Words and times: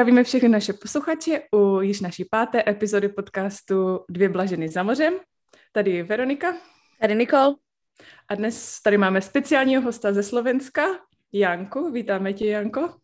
Zdravíme 0.00 0.24
všechny 0.24 0.48
naše 0.48 0.72
posluchače 0.72 1.42
u 1.52 1.80
již 1.80 2.00
naší 2.00 2.24
páté 2.24 2.64
epizody 2.70 3.08
podcastu 3.08 4.04
Dvě 4.08 4.28
blaženy 4.28 4.68
za 4.68 4.82
mořem. 4.82 5.14
Tady 5.72 5.90
je 5.90 6.04
Veronika. 6.04 6.56
Tady 7.00 7.14
Nikol. 7.14 7.54
A 8.28 8.34
dnes 8.34 8.80
tady 8.82 8.98
máme 8.98 9.22
speciálního 9.22 9.82
hosta 9.82 10.12
ze 10.12 10.22
Slovenska, 10.22 10.82
Janku. 11.32 11.90
Vítáme 11.90 12.32
tě, 12.32 12.46
Janko. 12.46 12.94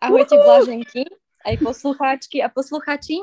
Ahojte, 0.00 0.36
blaženky, 0.44 1.04
aj 1.46 1.56
poslucháčky 1.58 2.42
a 2.42 2.48
posluchači. 2.48 3.14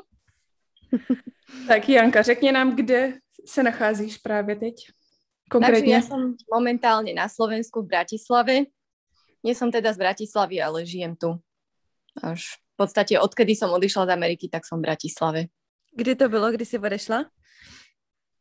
tak 1.67 1.89
Janka, 1.89 2.21
řekni 2.21 2.51
nám, 2.51 2.75
kde 2.75 3.13
se 3.45 3.63
nacházíš 3.63 4.17
právě 4.17 4.55
teď? 4.55 4.75
Konkrétne? 5.49 5.81
Takže 5.81 5.93
ja 5.97 6.01
som 6.05 6.37
momentálne 6.45 7.09
na 7.17 7.25
Slovensku 7.25 7.81
v 7.81 7.89
Bratislave. 7.89 8.69
Nie 9.41 9.57
som 9.57 9.73
teda 9.73 9.89
z 9.93 9.97
Bratislavy, 9.97 10.61
ale 10.61 10.85
žijem 10.85 11.17
tu. 11.17 11.41
Až 12.21 12.61
podstate 12.79 13.19
odkedy 13.19 13.59
som 13.59 13.75
odišla 13.75 14.07
z 14.07 14.11
Ameriky, 14.15 14.47
tak 14.47 14.63
som 14.63 14.79
v 14.79 14.87
Bratislave. 14.87 15.51
Kdy 15.91 16.15
to 16.15 16.29
bylo, 16.31 16.51
kdy 16.55 16.65
si 16.65 16.79
odešla? 16.79 17.27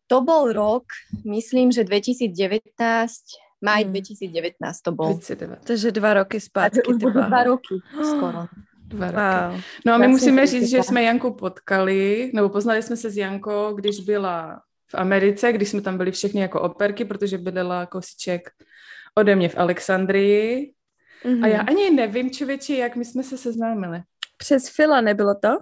To 0.06 0.22
bol 0.24 0.52
rok, 0.52 0.84
myslím, 1.24 1.72
že 1.72 1.84
2019, 1.84 2.32
maj 3.60 3.82
hmm. 3.84 3.92
2019 3.92 4.80
to 4.80 4.90
bol. 4.94 5.18
2019. 5.18 5.66
Takže 5.66 5.88
dva 5.92 6.14
roky 6.14 6.40
zpátky. 6.40 6.86
už 6.88 6.96
budú 6.96 7.20
dva 7.20 7.42
roky 7.44 7.76
skoro. 8.14 8.48
Dva 8.88 9.08
roky. 9.10 9.20
Wow. 9.20 9.60
No 9.84 9.90
a 9.94 9.98
my 9.98 10.08
musíme 10.08 10.46
říct, 10.46 10.70
že 10.70 10.82
jsme 10.82 11.02
Janku 11.02 11.32
potkali, 11.34 12.30
nebo 12.34 12.48
poznali 12.48 12.82
jsme 12.82 12.96
se 12.96 13.10
s 13.10 13.16
Jankou, 13.16 13.74
když 13.74 14.00
byla 14.00 14.62
v 14.88 14.94
Americe, 14.94 15.52
když 15.52 15.68
jsme 15.68 15.80
tam 15.80 15.96
byli 15.96 16.12
všechny 16.12 16.40
jako 16.40 16.60
operky, 16.60 17.04
protože 17.04 17.38
bydlela 17.38 17.86
kosiček 17.86 18.50
ode 19.14 19.36
mě 19.36 19.48
v 19.48 19.58
Alexandrii. 19.58 20.72
Mm-hmm. 21.24 21.44
A 21.44 21.46
já 21.46 21.58
mhm. 21.58 21.68
ani 21.68 21.90
nevím, 21.90 22.30
člověči, 22.30 22.76
jak 22.76 22.96
my 22.96 23.04
jsme 23.04 23.22
se 23.22 23.38
seznámili. 23.38 24.02
Přes 24.38 24.68
Fila 24.68 25.00
nebylo 25.00 25.34
to? 25.34 25.58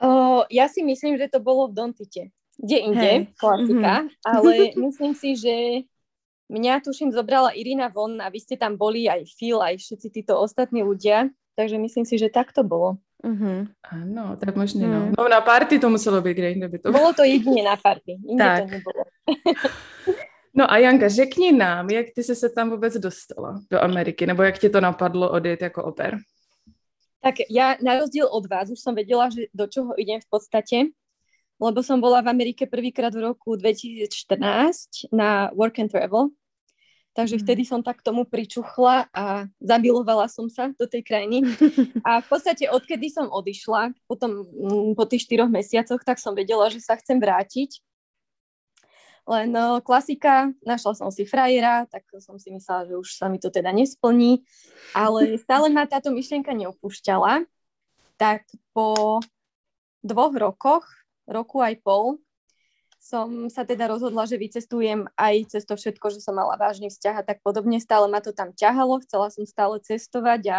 O, 0.00 0.44
ja 0.52 0.68
si 0.68 0.84
myslím, 0.84 1.16
že 1.16 1.28
to 1.32 1.40
bolo 1.40 1.68
v 1.68 1.76
Dontite. 1.76 2.28
Kde 2.56 2.76
inde, 2.76 3.00
hey. 3.00 3.26
klasika, 3.36 3.92
mm-hmm. 4.04 4.24
ale 4.24 4.52
myslím 4.88 5.12
si, 5.12 5.36
že 5.36 5.54
mňa 6.48 6.80
tuším 6.80 7.12
zobrala 7.12 7.52
Irina 7.52 7.88
von 7.92 8.16
a 8.20 8.32
vy 8.32 8.40
ste 8.40 8.56
tam 8.56 8.80
boli 8.80 9.08
aj 9.08 9.28
Phil, 9.36 9.60
aj 9.60 9.76
všetci 9.76 10.08
títo 10.08 10.40
ostatní 10.40 10.80
ľudia, 10.80 11.28
takže 11.56 11.76
myslím 11.76 12.04
si, 12.08 12.16
že 12.16 12.32
tak 12.32 12.52
to 12.56 12.64
bolo. 12.64 12.96
Uh-huh. 13.24 13.64
Áno, 13.88 14.36
tak 14.36 14.54
možno 14.54 14.86
no. 14.86 15.00
Mm. 15.08 15.12
No 15.16 15.24
na 15.28 15.40
party 15.40 15.80
to 15.80 15.88
muselo 15.88 16.20
byť, 16.20 16.34
kde 16.36 16.48
inde 16.52 16.68
by 16.68 16.78
to 16.78 16.92
Bolo 16.92 17.10
to 17.16 17.24
jedine 17.24 17.64
na 17.64 17.76
party, 17.76 18.20
inde 18.20 18.44
tak. 18.44 18.68
to 18.68 18.76
nebolo. 18.76 19.02
no 20.58 20.64
a 20.70 20.74
Janka, 20.78 21.08
řekni 21.08 21.52
nám, 21.52 21.90
jak 21.90 22.06
ty 22.14 22.22
jsi 22.22 22.34
se 22.36 22.48
tam 22.48 22.70
vůbec 22.70 22.96
dostala 22.96 23.60
do 23.70 23.82
Ameriky, 23.82 24.26
nebo 24.26 24.42
jak 24.42 24.58
ti 24.58 24.68
to 24.68 24.80
napadlo 24.80 25.30
odjet 25.30 25.62
jako 25.62 25.84
oper? 25.84 26.18
Tak 27.24 27.42
ja 27.48 27.76
na 27.80 28.00
rozdiel 28.00 28.28
od 28.28 28.44
vás 28.46 28.70
už 28.70 28.78
som 28.78 28.92
vedela, 28.92 29.28
že 29.32 29.48
do 29.50 29.66
čoho 29.66 29.92
idem 29.96 30.20
v 30.22 30.28
podstate, 30.28 30.78
lebo 31.56 31.80
som 31.80 32.00
bola 32.00 32.20
v 32.20 32.30
Amerike 32.30 32.68
prvýkrát 32.68 33.12
v 33.16 33.32
roku 33.32 33.56
2014 33.56 35.10
na 35.10 35.48
Work 35.56 35.80
and 35.80 35.90
Travel 35.90 36.32
Takže 37.16 37.40
mhm. 37.40 37.42
vtedy 37.42 37.62
som 37.64 37.80
tak 37.80 38.04
tomu 38.04 38.28
pričuchla 38.28 39.08
a 39.08 39.48
zamilovala 39.56 40.28
som 40.28 40.52
sa 40.52 40.68
do 40.76 40.84
tej 40.84 41.00
krajiny. 41.00 41.40
A 42.06 42.20
v 42.20 42.26
podstate 42.28 42.68
odkedy 42.68 43.08
som 43.08 43.32
odišla, 43.32 43.96
potom 44.04 44.44
mm, 44.44 44.92
po 44.92 45.08
tých 45.08 45.24
štyroch 45.24 45.48
mesiacoch, 45.48 46.04
tak 46.04 46.20
som 46.20 46.36
vedela, 46.36 46.68
že 46.68 46.84
sa 46.84 47.00
chcem 47.00 47.16
vrátiť. 47.16 47.80
Len 49.26 49.50
no, 49.50 49.82
klasika, 49.82 50.54
našla 50.62 50.94
som 50.94 51.10
si 51.10 51.26
frajera, 51.26 51.82
tak 51.90 52.06
som 52.22 52.38
si 52.38 52.54
myslela, 52.54 52.86
že 52.86 52.94
už 52.94 53.08
sa 53.18 53.26
mi 53.26 53.42
to 53.42 53.50
teda 53.50 53.74
nesplní, 53.74 54.46
ale 54.94 55.34
stále 55.44 55.66
ma 55.66 55.82
táto 55.90 56.14
myšlienka 56.14 56.54
neopúšťala. 56.54 57.42
Tak 58.16 58.46
po 58.70 59.18
dvoch 60.06 60.34
rokoch, 60.38 60.86
roku 61.26 61.58
aj 61.58 61.82
pol, 61.82 62.22
som 63.02 63.46
sa 63.46 63.62
teda 63.62 63.86
rozhodla, 63.86 64.26
že 64.26 64.38
vycestujem 64.38 65.06
aj 65.14 65.54
cez 65.54 65.62
to 65.62 65.78
všetko, 65.78 66.10
že 66.10 66.22
som 66.22 66.34
mala 66.34 66.58
vážny 66.58 66.90
vzťah 66.90 67.22
a 67.22 67.26
tak 67.26 67.38
podobne. 67.42 67.78
Stále 67.78 68.10
ma 68.10 68.18
to 68.18 68.34
tam 68.34 68.50
ťahalo, 68.50 69.02
chcela 69.02 69.30
som 69.30 69.46
stále 69.46 69.78
cestovať 69.78 70.42
a 70.50 70.58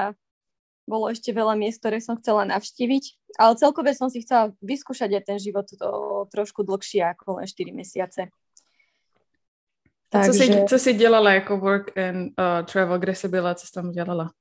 bolo 0.88 1.12
ešte 1.12 1.36
veľa 1.36 1.60
miest, 1.60 1.84
ktoré 1.84 2.00
som 2.00 2.16
chcela 2.16 2.48
navštíviť, 2.48 3.36
ale 3.36 3.60
celkové 3.60 3.92
som 3.92 4.08
si 4.08 4.24
chcela 4.24 4.56
vyskúšať 4.64 5.20
aj 5.20 5.24
ten 5.28 5.40
život 5.44 5.68
to 5.68 5.92
trošku 6.32 6.64
dlhšie 6.64 7.04
ako 7.04 7.44
len 7.44 7.48
4 7.48 7.76
mesiace. 7.76 8.32
Takže... 10.10 10.32
Co, 10.32 10.34
si, 10.34 10.66
co 10.70 10.80
si 10.80 10.94
dělala 10.94 11.34
jako 11.34 11.58
work 11.58 11.98
and 11.98 12.34
uh, 12.40 12.66
travel, 12.66 13.00
kde 13.00 13.16
si 13.16 13.28
byla, 13.28 13.56
co 13.56 13.68
jsi 13.68 13.74
tam 13.74 13.92
dělala? 13.92 14.32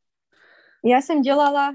Ja 0.85 1.03
som 1.03 1.23
dělala 1.23 1.75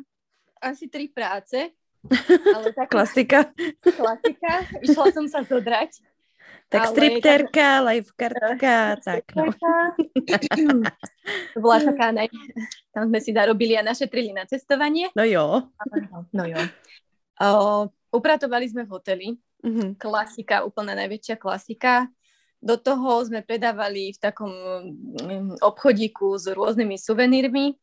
asi 0.61 0.87
tri 0.87 1.07
práce. 1.07 1.75
Ale 2.55 2.73
tak... 2.73 2.89
Klasika. 2.89 3.43
Klasika. 3.83 4.51
Išla 4.81 5.11
som 5.11 5.27
sa 5.27 5.43
zodrať 5.43 5.99
tak 6.71 6.87
ale 6.87 6.93
stripterka, 6.95 7.67
lifekartka, 7.83 8.75
tak 9.07 9.23
no. 9.35 9.51
to 11.51 11.57
bola 11.59 11.83
taká, 11.83 12.15
ne... 12.15 12.31
tam 12.95 13.11
sme 13.11 13.19
si 13.19 13.35
zarobili 13.35 13.75
a 13.75 13.83
našetrili 13.83 14.31
na 14.31 14.47
cestovanie. 14.47 15.11
No 15.11 15.27
jo. 15.27 15.67
No 16.31 16.43
jo. 16.47 16.61
O, 17.43 17.91
upratovali 18.15 18.71
sme 18.71 18.87
v 18.87 18.91
hoteli, 18.95 19.27
mm-hmm. 19.35 19.99
klasika, 19.99 20.63
úplne 20.63 20.95
najväčšia 20.95 21.35
klasika. 21.35 22.07
Do 22.61 22.77
toho 22.77 23.25
sme 23.25 23.41
predávali 23.41 24.13
v 24.13 24.19
takom 24.21 24.53
mm, 25.17 25.59
obchodíku 25.65 26.37
s 26.37 26.45
rôznymi 26.53 26.95
suvenírmi, 26.95 27.73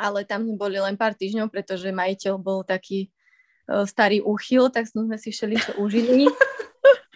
ale 0.00 0.24
tam 0.24 0.48
sme 0.48 0.56
boli 0.56 0.80
len 0.80 0.96
pár 0.96 1.12
týždňov, 1.12 1.52
pretože 1.52 1.92
majiteľ 1.92 2.34
bol 2.40 2.64
taký 2.64 3.12
starý 3.86 4.20
úchyl, 4.20 4.68
tak 4.68 4.90
sme 4.90 5.16
si 5.16 5.30
všeličo 5.30 5.78
užili. 5.78 6.26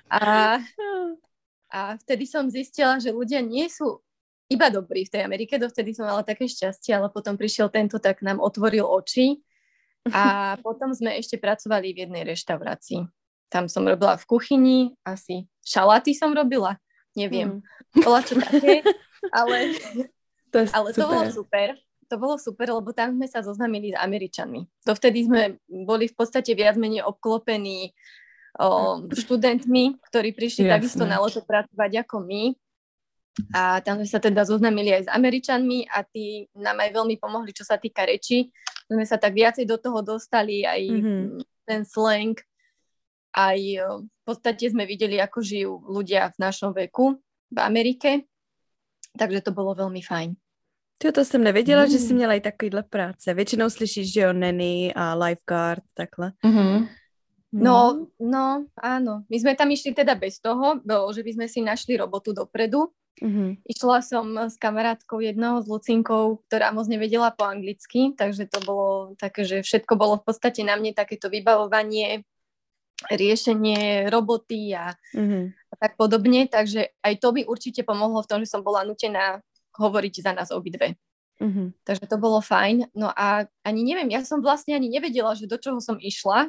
A, 0.06 0.62
a 1.66 1.80
vtedy 1.98 2.30
som 2.30 2.46
zistila, 2.46 3.02
že 3.02 3.10
ľudia 3.10 3.42
nie 3.42 3.66
sú 3.66 3.98
iba 4.46 4.70
dobrí 4.70 5.02
v 5.02 5.12
tej 5.18 5.22
Amerike, 5.26 5.58
dovtedy 5.58 5.90
som 5.90 6.06
mala 6.06 6.22
také 6.22 6.46
šťastie, 6.46 6.94
ale 6.94 7.10
potom 7.10 7.34
prišiel 7.34 7.66
tento, 7.66 7.98
tak 7.98 8.22
nám 8.22 8.38
otvoril 8.38 8.86
oči 8.86 9.42
a 10.14 10.54
potom 10.62 10.94
sme 10.94 11.18
ešte 11.18 11.34
pracovali 11.42 11.90
v 11.90 12.06
jednej 12.06 12.22
reštaurácii. 12.22 13.02
Tam 13.46 13.70
som 13.70 13.86
robila 13.86 14.18
v 14.18 14.24
kuchyni, 14.26 14.78
asi 15.06 15.46
šalaty 15.66 16.14
som 16.14 16.30
robila, 16.30 16.78
neviem, 17.18 17.58
mm. 17.58 18.02
bola 18.06 18.22
čo 18.22 18.38
také, 18.38 18.86
ale, 19.34 19.74
to, 20.54 20.62
ale 20.70 20.88
to 20.94 21.02
bolo 21.02 21.26
super. 21.30 21.68
To 22.06 22.14
bolo 22.22 22.38
super, 22.38 22.70
lebo 22.70 22.94
tam 22.94 23.18
sme 23.18 23.26
sa 23.26 23.42
zoznamili 23.42 23.90
s 23.90 23.98
Američanmi. 23.98 24.62
Dovtedy 24.86 25.26
sme 25.26 25.58
boli 25.66 26.06
v 26.06 26.14
podstate 26.14 26.54
viac 26.54 26.78
menej 26.78 27.02
obklopení 27.02 27.90
o, 28.62 29.02
študentmi, 29.10 29.98
ktorí 30.06 30.30
prišli 30.30 30.70
Jasne. 30.70 30.74
takisto 30.78 31.02
na 31.02 31.18
loto 31.18 31.42
pracovať 31.42 32.06
ako 32.06 32.22
my. 32.22 32.54
A 33.58 33.82
tam 33.82 33.98
sme 33.98 34.06
sa 34.06 34.22
teda 34.22 34.46
zoznamili 34.46 34.94
aj 34.94 35.10
s 35.10 35.12
Američanmi 35.12 35.90
a 35.90 36.06
tí 36.06 36.46
nám 36.54 36.78
aj 36.78 36.94
veľmi 36.94 37.18
pomohli, 37.18 37.50
čo 37.50 37.66
sa 37.66 37.74
týka 37.74 38.06
reči. 38.06 38.54
Sme 38.86 39.02
sa 39.02 39.18
tak 39.18 39.34
viacej 39.34 39.66
do 39.66 39.74
toho 39.74 39.98
dostali, 40.00 40.62
aj 40.62 40.82
mm-hmm. 40.86 41.20
ten 41.66 41.82
slang. 41.82 42.38
Aj 43.36 43.60
v 43.60 44.22
podstate 44.24 44.64
sme 44.72 44.88
videli, 44.88 45.20
ako 45.20 45.38
žijú 45.44 45.72
ľudia 45.92 46.32
v 46.32 46.36
našom 46.40 46.72
veku 46.72 47.20
v 47.52 47.58
Amerike. 47.60 48.24
Takže 49.12 49.44
to 49.44 49.52
bolo 49.52 49.76
veľmi 49.76 50.00
fajn. 50.00 50.32
Ty 50.98 51.12
to 51.12 51.24
jsem 51.24 51.44
nevěděla, 51.44 51.84
mm. 51.84 51.90
že 51.90 51.98
jsi 51.98 52.14
měla 52.14 52.34
i 52.34 52.40
takovýhle 52.40 52.82
práce. 52.82 53.34
Většinou 53.34 53.70
slyšíš, 53.70 54.12
že 54.12 54.20
jo, 54.20 54.32
nanny 54.32 54.94
a 54.96 55.14
lifeguard, 55.14 55.84
takhle. 55.94 56.32
Mm-hmm. 56.44 56.88
No, 57.52 58.06
no, 58.20 58.68
áno. 58.76 59.24
My 59.32 59.36
sme 59.40 59.56
tam 59.56 59.72
išli 59.72 59.96
teda 59.96 60.12
bez 60.12 60.42
toho, 60.44 60.76
že 61.14 61.24
by 61.24 61.30
sme 61.32 61.46
si 61.48 61.64
našli 61.64 61.96
robotu 61.96 62.36
dopredu. 62.36 62.92
Mm-hmm. 63.16 63.64
Išla 63.64 64.04
som 64.04 64.26
s 64.36 64.60
kamarátkou 64.60 65.24
jednou, 65.24 65.64
s 65.64 65.66
Lucinkou, 65.68 66.44
ktorá 66.48 66.68
moc 66.68 66.84
nevedela 66.84 67.32
po 67.32 67.48
anglicky, 67.48 68.12
takže 68.12 68.44
to 68.52 68.60
bolo 68.60 69.16
také, 69.16 69.48
že 69.48 69.64
všetko 69.64 69.96
bolo 69.96 70.20
v 70.20 70.24
podstate 70.28 70.60
na 70.68 70.76
mne 70.76 70.92
takéto 70.92 71.32
vybavovanie, 71.32 72.28
riešenie 73.12 74.08
roboty 74.08 74.72
a, 74.72 74.96
mm-hmm. 75.12 75.44
a 75.52 75.74
tak 75.76 76.00
podobne, 76.00 76.48
takže 76.48 76.96
aj 77.04 77.14
to 77.20 77.28
by 77.36 77.44
určite 77.44 77.84
pomohlo 77.84 78.24
v 78.24 78.30
tom, 78.30 78.38
že 78.40 78.48
som 78.48 78.64
bola 78.64 78.82
nutená 78.88 79.44
hovoriť 79.76 80.14
za 80.24 80.32
nás 80.32 80.48
obidve. 80.48 80.96
Mm-hmm. 81.36 81.84
Takže 81.84 82.08
to 82.08 82.16
bolo 82.16 82.40
fajn. 82.40 82.88
No 82.96 83.12
a 83.12 83.44
ani 83.60 83.84
neviem, 83.84 84.08
ja 84.08 84.24
som 84.24 84.40
vlastne 84.40 84.72
ani 84.72 84.88
nevedela, 84.88 85.36
že 85.36 85.44
do 85.44 85.60
čoho 85.60 85.76
som 85.84 86.00
išla, 86.00 86.48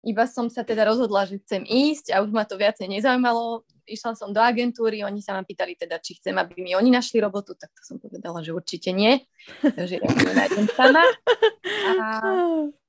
iba 0.00 0.24
som 0.24 0.48
sa 0.48 0.64
teda 0.64 0.88
rozhodla, 0.88 1.28
že 1.28 1.42
chcem 1.44 1.60
ísť 1.60 2.16
a 2.16 2.24
už 2.24 2.32
ma 2.32 2.48
to 2.48 2.56
viacej 2.56 2.88
nezaujímalo. 2.88 3.68
Išla 3.84 4.16
som 4.16 4.32
do 4.32 4.40
agentúry, 4.40 5.04
oni 5.04 5.20
sa 5.20 5.36
ma 5.36 5.42
pýtali 5.44 5.76
teda, 5.76 6.00
či 6.00 6.16
chcem, 6.16 6.32
aby 6.38 6.62
mi 6.62 6.72
oni 6.72 6.88
našli 6.88 7.20
robotu, 7.20 7.52
tak 7.58 7.68
to 7.74 7.82
som 7.84 7.96
povedala, 8.00 8.40
že 8.40 8.54
určite 8.54 8.94
nie. 8.94 9.20
Takže 9.60 9.98
ja 10.00 10.08
to 10.08 10.30
nájdem 10.30 10.66
sama. 10.72 11.04
A, 12.00 12.06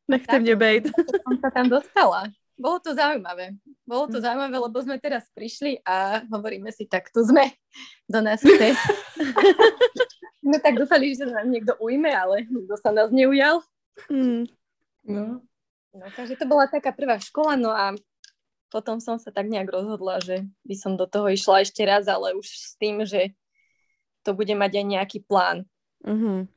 Nechte 0.08 0.38
mne 0.40 0.56
bejt. 0.56 0.86
Som 1.24 1.36
sa 1.42 1.50
tam 1.52 1.68
dostala. 1.68 2.32
Bolo 2.62 2.78
to 2.78 2.94
zaujímavé. 2.94 3.58
Bolo 3.90 4.06
to 4.06 4.22
hm. 4.22 4.26
zaujímavé, 4.30 4.56
lebo 4.62 4.78
sme 4.78 5.02
teraz 5.02 5.26
prišli 5.34 5.82
a 5.82 6.22
hovoríme 6.30 6.70
si, 6.70 6.86
tak 6.86 7.10
tu 7.10 7.26
sme, 7.26 7.50
do 8.06 8.22
nás 8.22 8.38
chce. 8.38 8.78
no 10.48 10.56
tak 10.62 10.78
dúfali, 10.78 11.18
že 11.18 11.26
sa 11.26 11.42
nám 11.42 11.50
niekto 11.50 11.74
ujme, 11.82 12.14
ale 12.14 12.46
nikto 12.46 12.78
sa 12.78 12.94
nás 12.94 13.10
neujal. 13.10 13.66
Mm. 14.14 14.46
No. 15.10 15.42
No, 15.92 16.06
takže 16.16 16.40
to 16.40 16.46
bola 16.48 16.72
taká 16.72 16.96
prvá 16.96 17.20
škola, 17.20 17.60
no 17.60 17.74
a 17.74 17.92
potom 18.72 19.04
som 19.04 19.20
sa 19.20 19.34
tak 19.36 19.52
nejak 19.52 19.68
rozhodla, 19.68 20.24
že 20.24 20.48
by 20.64 20.76
som 20.80 20.96
do 20.96 21.04
toho 21.04 21.28
išla 21.28 21.68
ešte 21.68 21.84
raz, 21.84 22.08
ale 22.08 22.32
už 22.38 22.48
s 22.48 22.80
tým, 22.80 23.04
že 23.04 23.36
to 24.24 24.32
bude 24.32 24.54
mať 24.56 24.80
aj 24.80 24.86
nejaký 24.88 25.20
plán. 25.28 25.68
Mm-hmm. 26.08 26.48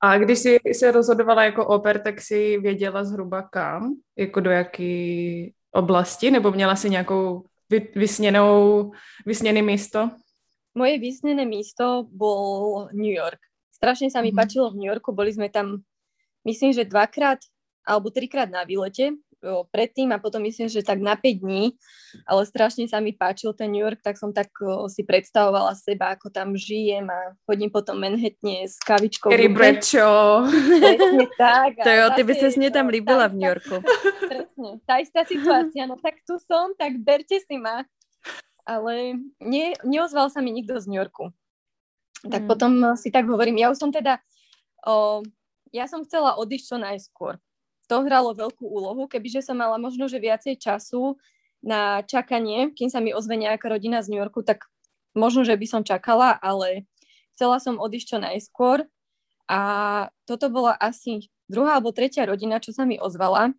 A 0.00 0.18
když 0.18 0.38
jsi 0.38 0.58
se 0.72 0.92
rozhodovala 0.92 1.44
jako 1.44 1.66
oper, 1.66 1.98
tak 1.98 2.20
si 2.20 2.58
věděla 2.58 3.04
zhruba 3.04 3.42
kam? 3.42 3.94
Jako 4.16 4.40
do 4.40 4.50
jaký 4.50 5.54
oblasti? 5.72 6.30
Nebo 6.30 6.50
měla 6.52 6.76
si 6.76 6.90
nějakou 6.90 7.44
vysněnou, 7.94 8.92
vysněné 9.26 9.62
místo? 9.62 10.10
Moje 10.74 10.98
vysnené 10.98 11.44
místo 11.44 12.04
bol 12.12 12.88
New 12.92 13.12
York. 13.12 13.40
Strašne 13.72 14.08
sa 14.12 14.24
mi 14.24 14.32
mm-hmm. 14.32 14.40
páčilo 14.40 14.72
v 14.72 14.78
New 14.80 14.88
Yorku, 14.88 15.12
boli 15.12 15.32
sme 15.32 15.52
tam, 15.52 15.84
myslím, 16.48 16.72
že 16.72 16.88
dvakrát 16.88 17.40
alebo 17.84 18.08
trikrát 18.08 18.48
na 18.48 18.64
výlete 18.64 19.16
predtým 19.70 20.10
a 20.10 20.18
potom 20.18 20.42
myslím, 20.42 20.66
že 20.66 20.82
tak 20.82 20.98
na 20.98 21.14
5 21.14 21.42
dní, 21.42 21.74
ale 22.26 22.42
strašne 22.48 22.88
sa 22.90 22.98
mi 22.98 23.14
páčil 23.14 23.54
ten 23.54 23.70
New 23.70 23.82
York, 23.82 24.02
tak 24.02 24.18
som 24.18 24.34
tak 24.34 24.50
si 24.90 25.06
predstavovala 25.06 25.76
seba, 25.78 26.14
ako 26.16 26.32
tam 26.32 26.58
žijem 26.58 27.06
a 27.06 27.34
chodím 27.46 27.70
potom 27.70 27.98
Manhattane 27.98 28.66
s 28.66 28.80
kavičkou. 28.82 29.30
Kedy 29.30 29.48
brečo. 29.52 30.06
tak. 31.38 31.78
To 31.86 31.90
jo, 31.92 32.04
ty 32.18 32.22
by 32.26 32.32
sa 32.34 32.48
mne 32.56 32.70
tam 32.72 32.86
líbila 32.90 33.30
v 33.30 33.34
New 33.38 33.48
Yorku. 33.48 33.76
Presne, 34.30 34.70
tá 34.88 34.98
istá 34.98 35.22
situácia, 35.22 35.86
no 35.86 36.00
tak 36.00 36.18
tu 36.26 36.40
som, 36.42 36.74
tak 36.74 36.98
berte 36.98 37.38
si 37.38 37.56
ma. 37.60 37.86
Ale 38.66 39.22
nie, 39.38 39.78
neozval 39.86 40.26
sa 40.26 40.42
mi 40.42 40.50
nikto 40.50 40.82
z 40.82 40.90
New 40.90 40.98
Yorku. 40.98 41.30
Tak 42.26 42.42
hmm. 42.42 42.50
potom 42.50 42.72
si 42.98 43.14
tak 43.14 43.30
hovorím, 43.30 43.62
ja 43.62 43.70
už 43.70 43.78
som 43.78 43.94
teda, 43.94 44.18
o, 44.82 45.22
ja 45.70 45.86
som 45.86 46.02
chcela 46.02 46.34
odísť 46.34 46.74
čo 46.74 46.76
najskôr 46.82 47.38
to 47.86 48.02
hralo 48.06 48.34
veľkú 48.34 48.66
úlohu, 48.66 49.06
kebyže 49.06 49.46
som 49.46 49.58
mala 49.58 49.78
možno, 49.78 50.10
že 50.10 50.22
viacej 50.22 50.58
času 50.58 51.18
na 51.62 52.02
čakanie, 52.06 52.74
kým 52.74 52.90
sa 52.90 53.02
mi 53.02 53.14
ozve 53.14 53.38
nejaká 53.38 53.66
rodina 53.66 54.02
z 54.02 54.12
New 54.12 54.20
Yorku, 54.20 54.42
tak 54.42 54.66
možno, 55.16 55.42
že 55.42 55.56
by 55.56 55.66
som 55.66 55.82
čakala, 55.82 56.36
ale 56.38 56.84
chcela 57.34 57.58
som 57.62 57.80
odísť 57.80 58.06
čo 58.06 58.18
najskôr 58.20 58.78
a 59.46 59.60
toto 60.26 60.50
bola 60.50 60.74
asi 60.76 61.30
druhá 61.46 61.78
alebo 61.78 61.94
tretia 61.94 62.26
rodina, 62.26 62.58
čo 62.58 62.74
sa 62.74 62.82
mi 62.82 62.98
ozvala. 62.98 63.54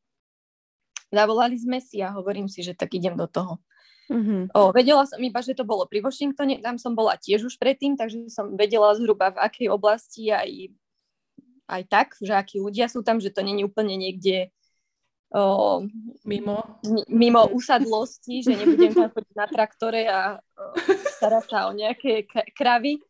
Zavolali 1.07 1.55
sme 1.55 1.79
si 1.79 2.03
a 2.03 2.11
hovorím 2.11 2.51
si, 2.51 2.59
že 2.59 2.75
tak 2.75 2.91
idem 2.91 3.15
do 3.15 3.31
toho. 3.31 3.63
Mm-hmm. 4.07 4.55
O, 4.55 4.71
vedela 4.71 5.03
som 5.03 5.19
iba, 5.19 5.43
že 5.43 5.55
to 5.55 5.67
bolo 5.67 5.83
pri 5.83 5.99
Washingtone, 5.99 6.63
tam 6.63 6.79
som 6.79 6.95
bola 6.95 7.19
tiež 7.19 7.43
už 7.43 7.59
predtým, 7.59 7.99
takže 7.99 8.31
som 8.31 8.55
vedela 8.55 8.95
zhruba 8.95 9.35
v 9.35 9.41
akej 9.43 9.67
oblasti 9.67 10.31
aj 10.31 10.71
aj 11.67 11.81
tak, 11.91 12.07
že 12.23 12.31
akí 12.31 12.63
ľudia 12.63 12.87
sú 12.87 13.03
tam, 13.03 13.19
že 13.19 13.29
to 13.29 13.43
není 13.43 13.67
úplne 13.67 13.99
niekde 13.99 14.49
o, 15.35 15.83
mimo. 16.23 16.79
mimo 17.11 17.51
usadlosti, 17.51 18.43
že 18.47 18.55
nebudem 18.55 18.95
tam 18.95 19.09
chodiť 19.11 19.35
na 19.35 19.47
traktore 19.51 20.01
a 20.07 20.19
o, 20.39 20.63
starať 21.19 21.45
sa 21.51 21.59
o 21.67 21.75
nejaké 21.75 22.23
kravy. 22.55 23.03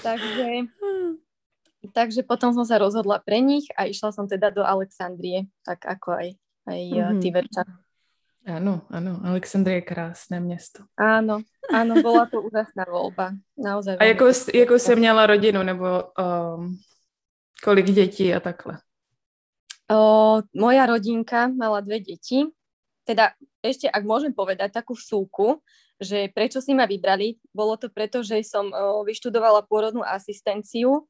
Takže, 0.00 0.70
takže 1.92 2.20
potom 2.24 2.56
som 2.56 2.64
sa 2.64 2.80
rozhodla 2.80 3.20
pre 3.20 3.44
nich 3.44 3.68
a 3.76 3.84
išla 3.84 4.14
som 4.14 4.24
teda 4.24 4.48
do 4.48 4.64
Alexandrie, 4.64 5.50
tak 5.66 5.84
ako 5.84 6.14
aj, 6.14 6.28
aj 6.64 6.80
mm-hmm. 6.88 7.20
ty 7.20 7.28
Verča. 7.28 7.64
Áno, 8.44 8.84
áno, 8.92 9.24
Alexandrie 9.24 9.80
je 9.80 9.88
krásne 9.88 10.36
mesto. 10.36 10.84
Áno, 11.00 11.40
áno, 11.72 11.92
bola 12.04 12.28
to 12.28 12.44
úžasná 12.44 12.84
voľba. 12.84 13.32
Naozaj. 13.56 13.96
A 13.96 14.04
jakou, 14.04 14.28
jakou 14.54 14.78
jsi 14.78 14.96
měla 14.96 15.26
rodinu, 15.26 15.62
nebo 15.62 16.12
um, 16.12 16.76
Kolik 17.64 17.96
detí 17.96 18.28
a 18.28 18.44
takhle? 18.44 18.76
O, 19.88 20.44
moja 20.52 20.84
rodinka 20.84 21.48
mala 21.48 21.80
dve 21.80 22.04
deti. 22.04 22.44
Teda 23.08 23.32
ešte, 23.64 23.88
ak 23.88 24.04
môžem 24.04 24.36
povedať 24.36 24.68
takú 24.68 24.92
vsúku, 24.92 25.64
že 25.96 26.28
prečo 26.36 26.60
si 26.60 26.76
ma 26.76 26.84
vybrali, 26.84 27.40
bolo 27.56 27.80
to 27.80 27.88
preto, 27.88 28.20
že 28.20 28.44
som 28.44 28.68
o, 28.68 29.00
vyštudovala 29.08 29.64
pôrodnú 29.64 30.04
asistenciu 30.04 31.08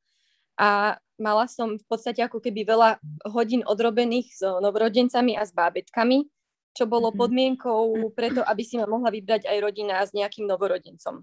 a 0.55 0.95
mala 1.19 1.51
som 1.51 1.75
v 1.75 1.85
podstate 1.91 2.23
ako 2.23 2.39
keby 2.39 2.67
veľa 2.67 3.03
hodín 3.31 3.67
odrobených 3.67 4.29
s 4.31 4.43
novorodencami 4.43 5.35
a 5.35 5.43
s 5.43 5.51
bábetkami, 5.51 6.31
čo 6.75 6.87
bolo 6.87 7.11
mm-hmm. 7.11 7.23
podmienkou 7.23 7.83
preto, 8.15 8.47
aby 8.47 8.63
si 8.63 8.79
ma 8.79 8.87
mohla 8.87 9.11
vybrať 9.11 9.47
aj 9.47 9.59
rodina 9.59 10.03
s 10.03 10.15
nejakým 10.15 10.47
novorodencom. 10.47 11.23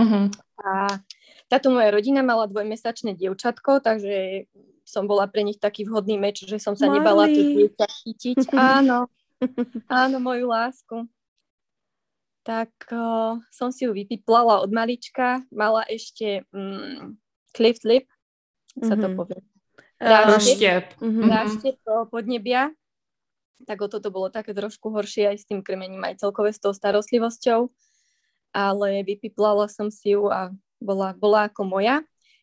Mm-hmm. 0.00 0.24
A 0.64 1.00
táto 1.48 1.68
moja 1.72 1.92
rodina 1.92 2.24
mala 2.24 2.48
dvojmesačné 2.48 3.16
dievčatko, 3.16 3.80
takže 3.84 4.48
som 4.90 5.06
bola 5.06 5.30
pre 5.30 5.46
nich 5.46 5.62
taký 5.62 5.86
vhodný 5.86 6.18
meč, 6.18 6.42
že 6.42 6.58
som 6.58 6.74
sa 6.74 6.90
Mali. 6.90 6.98
nebala 6.98 7.30
tu 7.30 7.38
dieťa 7.38 7.86
chytiť. 7.86 8.38
Áno, 8.58 9.06
áno, 9.88 10.20
moju 10.20 10.52
lásku. 10.52 11.08
Tak 12.44 12.72
o, 12.92 13.40
som 13.52 13.72
si 13.72 13.84
ju 13.84 13.92
vypiplala 13.92 14.60
od 14.60 14.68
malička. 14.72 15.44
Mala 15.52 15.84
ešte 15.88 16.44
mm, 16.52 17.16
cliff 17.56 17.80
lip, 17.84 18.08
sa 18.80 18.96
mm-hmm. 18.96 19.00
to 19.00 19.08
mhm. 19.08 19.16
povie. 19.16 19.40
Ráštep. 20.00 20.84
Mm-hmm. 20.96 21.24
Ráštep 21.28 21.76
podnebia. 22.08 22.72
Tak 23.68 23.76
o 23.84 23.88
toto 23.92 24.08
bolo 24.08 24.32
také 24.32 24.56
trošku 24.56 24.88
horšie 24.88 25.36
aj 25.36 25.36
s 25.36 25.44
tým 25.44 25.60
krmením, 25.60 26.00
aj 26.00 26.24
celkové 26.24 26.48
s 26.48 26.60
tou 26.60 26.72
starostlivosťou. 26.72 27.68
Ale 28.56 29.04
vypiplala 29.04 29.68
som 29.68 29.92
si 29.92 30.16
ju 30.16 30.32
a 30.32 30.48
bola, 30.80 31.12
bola 31.12 31.52
ako 31.52 31.68
moja. 31.68 32.00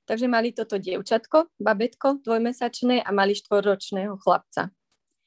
Takže 0.08 0.32
mali 0.32 0.56
toto 0.56 0.80
dievčatko, 0.80 1.52
babetko, 1.60 2.24
dvojmesačné 2.24 3.04
a 3.04 3.10
mali 3.12 3.36
štvorročného 3.36 4.16
chlapca. 4.24 4.72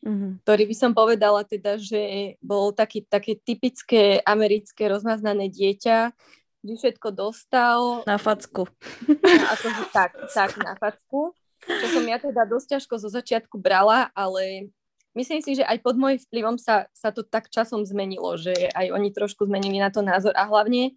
Mm-hmm. 0.00 0.40
ktorý 0.48 0.64
by 0.64 0.76
som 0.80 0.96
povedala 0.96 1.44
teda, 1.44 1.76
že 1.76 2.32
bol 2.40 2.72
taký, 2.72 3.04
také 3.04 3.36
typické 3.36 4.16
americké 4.24 4.88
rozmaznané 4.88 5.52
dieťa, 5.52 6.16
kde 6.64 6.74
všetko 6.80 7.12
dostal. 7.12 8.00
Na 8.08 8.16
facku. 8.16 8.64
Akože 9.52 9.84
tak, 9.92 10.16
tak, 10.32 10.56
na 10.56 10.72
facku. 10.80 11.36
Čo 11.60 11.86
som 12.00 12.04
ja 12.08 12.16
teda 12.16 12.48
dosť 12.48 12.80
ťažko 12.80 12.94
zo 12.96 13.12
začiatku 13.12 13.60
brala, 13.60 14.08
ale 14.16 14.72
myslím 15.12 15.44
si, 15.44 15.60
že 15.60 15.68
aj 15.68 15.84
pod 15.84 16.00
môjim 16.00 16.16
vplyvom 16.16 16.56
sa, 16.56 16.88
sa 16.96 17.12
to 17.12 17.20
tak 17.20 17.52
časom 17.52 17.84
zmenilo, 17.84 18.40
že 18.40 18.56
aj 18.72 18.96
oni 18.96 19.12
trošku 19.12 19.44
zmenili 19.44 19.84
na 19.84 19.92
to 19.92 20.00
názor 20.00 20.32
a 20.32 20.48
hlavne 20.48 20.96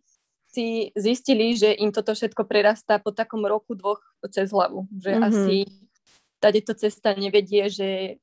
si 0.53 0.93
zistili, 0.93 1.57
že 1.57 1.73
im 1.81 1.89
toto 1.89 2.13
všetko 2.13 2.45
prerastá 2.45 3.01
po 3.01 3.09
takom 3.09 3.41
roku, 3.41 3.73
dvoch 3.73 3.99
cez 4.29 4.53
hlavu. 4.53 4.85
Že 5.01 5.11
mm-hmm. 5.17 5.27
asi 5.27 5.55
tady 6.37 6.59
to 6.61 6.73
cesta 6.77 7.17
nevedie, 7.17 7.71
že 7.73 8.21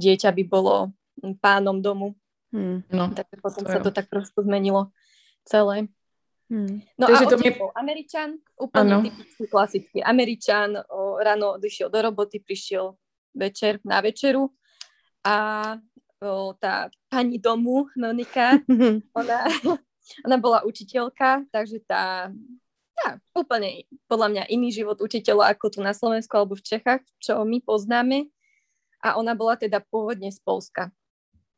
dieťa 0.00 0.32
by 0.32 0.44
bolo 0.48 0.96
pánom 1.44 1.82
domu. 1.84 2.16
Mm. 2.54 2.86
No, 2.88 3.12
tak 3.12 3.28
potom 3.42 3.66
to 3.66 3.68
sa 3.68 3.80
to 3.82 3.90
tak 3.92 4.08
trošku 4.08 4.40
zmenilo 4.40 4.88
celé. 5.44 5.90
Hmm. 6.46 6.78
No 6.94 7.10
Takže 7.10 7.26
a 7.26 7.30
to 7.30 7.36
mi... 7.42 7.50
bol 7.50 7.74
Američan, 7.74 8.38
úplne 8.54 8.92
ano. 8.94 9.02
typický, 9.02 9.44
klasický 9.50 9.98
Američan, 9.98 10.78
o, 10.78 11.18
ráno 11.18 11.58
odišiel 11.58 11.90
do 11.90 11.98
roboty, 11.98 12.38
prišiel 12.38 12.94
večer 13.34 13.82
na 13.82 13.98
večeru 13.98 14.54
a 15.26 15.36
o, 16.22 16.54
tá 16.54 16.86
pani 17.10 17.42
domu, 17.42 17.90
Monika, 17.98 18.62
ona 19.18 19.42
ona 20.24 20.36
bola 20.38 20.62
učiteľka, 20.62 21.46
takže 21.50 21.82
tá, 21.86 22.30
tá 22.94 23.18
úplne 23.34 23.84
podľa 24.06 24.28
mňa 24.32 24.42
iný 24.52 24.72
život 24.72 25.00
učiteľa 25.02 25.54
ako 25.56 25.66
tu 25.68 25.78
na 25.82 25.92
Slovensku 25.92 26.32
alebo 26.36 26.54
v 26.56 26.64
Čechách, 26.64 27.02
čo 27.18 27.42
my 27.42 27.58
poznáme. 27.62 28.30
A 29.04 29.20
ona 29.20 29.36
bola 29.36 29.54
teda 29.54 29.78
pôvodne 29.84 30.32
z 30.32 30.40
Polska. 30.40 30.90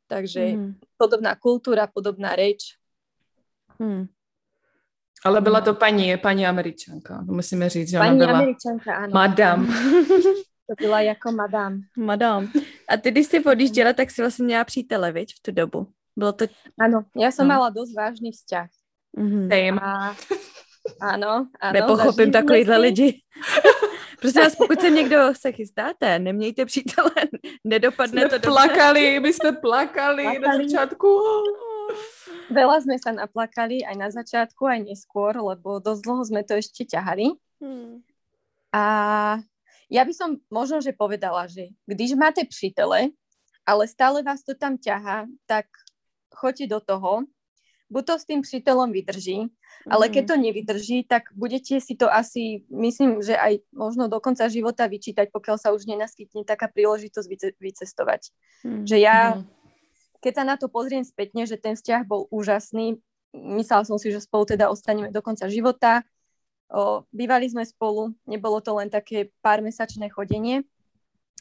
Takže 0.08 0.56
mm. 0.56 0.70
podobná 0.96 1.36
kultúra, 1.36 1.86
podobná 1.86 2.32
reč. 2.36 2.76
Mm. 3.78 4.08
Ale 5.24 5.40
byla 5.40 5.60
to 5.60 5.74
paní, 5.74 6.16
paní 6.16 6.46
Američanka, 6.46 7.22
musíme 7.26 7.68
říct, 7.68 7.90
že 7.90 7.98
paní 7.98 8.16
ona 8.16 8.26
byla 8.26 8.38
Američanka, 8.38 8.90
áno. 8.94 9.12
Madam. 9.14 9.60
To 10.68 10.74
byla 10.84 11.00
jako 11.00 11.32
madam. 11.32 11.80
Madam. 11.96 12.52
A 12.88 12.96
ty, 12.96 13.10
když 13.10 13.26
jsi 13.26 13.44
odjížděla, 13.44 13.92
tak 13.92 14.10
si 14.10 14.22
vlastně 14.22 14.44
měla 14.44 14.64
přítele, 14.64 15.12
viď, 15.12 15.34
v 15.34 15.42
tu 15.42 15.52
dobu. 15.52 15.86
Bolo 16.18 16.34
to... 16.34 16.44
Áno, 16.74 17.06
ja 17.14 17.30
som 17.30 17.46
no. 17.46 17.54
mala 17.54 17.70
dosť 17.70 17.92
vážny 17.94 18.34
vzťah. 18.34 18.68
Mm-hmm. 19.14 19.46
Áno, 20.98 21.46
áno. 21.62 21.74
Nepochopím 21.74 22.34
takovýhle 22.34 22.76
lidi. 22.76 23.22
Prosím 24.20 24.42
vás, 24.42 24.54
pokud 24.56 24.80
se 24.80 24.90
někdo 24.90 25.34
se 25.34 25.52
chystáte, 25.52 26.18
nemějte 26.18 26.66
přítele, 26.66 27.10
nedopadne 27.64 28.20
jsme 28.20 28.30
to 28.30 28.34
dobře. 28.38 28.50
plakali, 28.50 29.20
my 29.20 29.32
jsme 29.32 29.52
plakali, 29.52 30.22
plakali 30.22 30.40
na 30.40 30.52
začátku. 30.58 31.08
Veľa 32.48 32.80
sme 32.84 32.96
sa 32.96 33.12
naplakali 33.12 33.84
aj 33.84 33.96
na 33.96 34.08
začiatku, 34.08 34.64
aj 34.64 34.88
neskôr, 34.88 35.36
lebo 35.36 35.80
dosť 35.80 36.00
dlho 36.04 36.22
sme 36.24 36.42
to 36.44 36.56
ešte 36.56 36.84
ťahali. 36.84 37.36
Hmm. 37.60 38.00
A 38.72 38.84
ja 39.88 40.02
by 40.04 40.12
som 40.12 40.36
možno, 40.52 40.80
že 40.80 40.96
povedala, 40.96 41.48
že 41.48 41.72
když 41.88 42.16
máte 42.16 42.44
přítele, 42.44 43.12
ale 43.68 43.88
stále 43.88 44.24
vás 44.24 44.40
to 44.44 44.56
tam 44.56 44.80
ťahá, 44.80 45.28
tak 45.44 45.68
choďte 46.38 46.66
do 46.70 46.78
toho, 46.78 47.26
buď 47.90 48.02
to 48.04 48.14
s 48.18 48.24
tým 48.24 48.40
přítelom 48.42 48.92
vydrží, 48.92 49.50
ale 49.90 50.12
keď 50.12 50.24
mhm. 50.24 50.30
to 50.30 50.34
nevydrží, 50.36 50.98
tak 51.08 51.32
budete 51.32 51.80
si 51.80 51.96
to 51.96 52.06
asi, 52.06 52.68
myslím, 52.70 53.24
že 53.24 53.34
aj 53.34 53.64
možno 53.72 54.06
do 54.06 54.20
konca 54.20 54.46
života 54.46 54.84
vyčítať, 54.86 55.32
pokiaľ 55.32 55.56
sa 55.56 55.72
už 55.72 55.88
nenaskytne 55.88 56.44
taká 56.44 56.68
príležitosť 56.68 57.26
vycestovať. 57.56 58.30
Mm. 58.62 58.84
Že 58.84 58.96
ja, 59.00 59.18
mhm. 59.34 59.48
keď 60.20 60.32
sa 60.34 60.44
na 60.44 60.54
to 60.60 60.68
pozriem 60.68 61.02
spätne, 61.02 61.48
že 61.48 61.56
ten 61.56 61.74
vzťah 61.74 62.04
bol 62.04 62.28
úžasný, 62.30 63.00
myslela 63.32 63.84
som 63.88 63.96
si, 63.96 64.12
že 64.12 64.24
spolu 64.24 64.44
teda 64.44 64.68
ostaneme 64.68 65.12
do 65.12 65.20
konca 65.24 65.48
života, 65.48 66.04
o, 66.68 67.04
bývali 67.12 67.48
sme 67.48 67.64
spolu, 67.64 68.12
nebolo 68.24 68.60
to 68.60 68.72
len 68.76 68.88
také 68.88 69.32
pár 69.44 69.60
mesačné 69.60 70.08
chodenie 70.12 70.64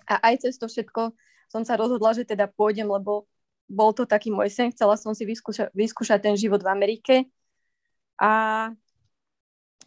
a 0.08 0.20
aj 0.32 0.48
cez 0.48 0.56
to 0.60 0.68
všetko 0.68 1.16
som 1.48 1.64
sa 1.64 1.80
rozhodla, 1.80 2.12
že 2.12 2.28
teda 2.28 2.52
pôjdem, 2.52 2.88
lebo 2.92 3.24
bol 3.68 3.92
to 3.92 4.08
taký 4.08 4.32
môj 4.32 4.48
sen, 4.48 4.72
chcela 4.72 4.96
som 4.96 5.12
si 5.12 5.28
vyskúša, 5.28 5.70
vyskúšať 5.76 6.20
ten 6.32 6.36
život 6.40 6.64
v 6.64 6.72
Amerike 6.72 7.16
a 8.18 8.32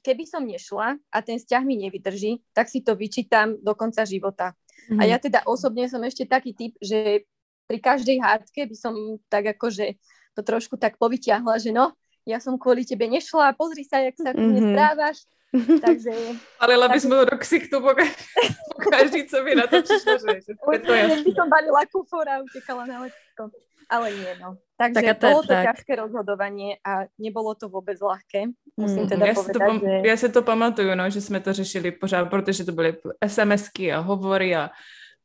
keby 0.00 0.24
som 0.24 0.44
nešla 0.44 0.96
a 1.12 1.18
ten 1.20 1.36
vzťah 1.36 1.62
mi 1.64 1.76
nevydrží, 1.88 2.40
tak 2.56 2.68
si 2.68 2.80
to 2.80 2.96
vyčítam 2.96 3.56
do 3.60 3.76
konca 3.76 4.04
života. 4.04 4.56
Mm-hmm. 4.88 5.00
A 5.00 5.02
ja 5.04 5.16
teda 5.20 5.44
osobne 5.44 5.88
som 5.88 6.00
ešte 6.00 6.24
taký 6.24 6.56
typ, 6.56 6.72
že 6.80 7.28
pri 7.68 7.78
každej 7.78 8.18
hádke 8.20 8.66
by 8.66 8.76
som 8.76 8.94
tak 9.28 9.52
akože 9.56 9.96
to 10.34 10.40
trošku 10.40 10.80
tak 10.80 10.96
povyťahla, 10.96 11.60
že 11.60 11.70
no, 11.70 11.92
ja 12.24 12.40
som 12.40 12.56
kvôli 12.56 12.84
tebe 12.84 13.08
nešla, 13.08 13.56
pozri 13.56 13.84
sa, 13.84 14.00
jak 14.00 14.16
sa 14.16 14.32
mm-hmm. 14.32 14.72
správaš. 14.72 15.18
Takže... 15.50 16.12
Ale 16.62 16.86
by 16.86 16.98
sme 17.02 17.26
do 17.26 17.36
ksichtu 17.42 17.82
pokaždý, 17.82 19.26
co 19.26 19.38
by 19.42 19.52
na 19.58 19.66
to 19.66 19.82
přišlo, 19.82 20.14
že, 20.22 20.30
že 20.46 20.52
to 20.54 20.92
jasné. 20.94 21.26
by 21.26 21.32
som 21.34 21.46
balila 21.50 21.82
kufor 21.90 22.22
a 22.22 22.38
utekala 22.38 22.86
na 22.86 23.02
letisko 23.02 23.50
ale 23.90 24.14
nie, 24.14 24.32
no. 24.38 24.56
Takže 24.78 25.14
tak, 25.18 25.20
bolo 25.20 25.42
to 25.42 25.52
tak. 25.52 25.64
ťažké 25.66 25.92
rozhodovanie 25.98 26.78
a 26.80 27.04
nebolo 27.18 27.54
to 27.54 27.68
vůbec 27.68 28.00
ľahké, 28.00 28.54
musím 28.76 29.02
mm, 29.04 29.08
teda 29.08 29.26
já 29.26 29.34
povedať, 29.34 29.56
si 29.56 29.80
to, 29.80 29.86
že... 29.86 30.08
Já 30.08 30.16
si 30.16 30.28
to 30.28 30.42
pamatuju, 30.42 30.94
no, 30.94 31.10
že 31.10 31.20
jsme 31.20 31.40
to 31.40 31.52
řešili 31.52 31.90
pořád, 31.90 32.24
protože 32.24 32.64
to 32.64 32.72
byly 32.72 32.96
SMSky 33.26 33.92
a 33.92 33.98
hovory 33.98 34.56
a 34.56 34.70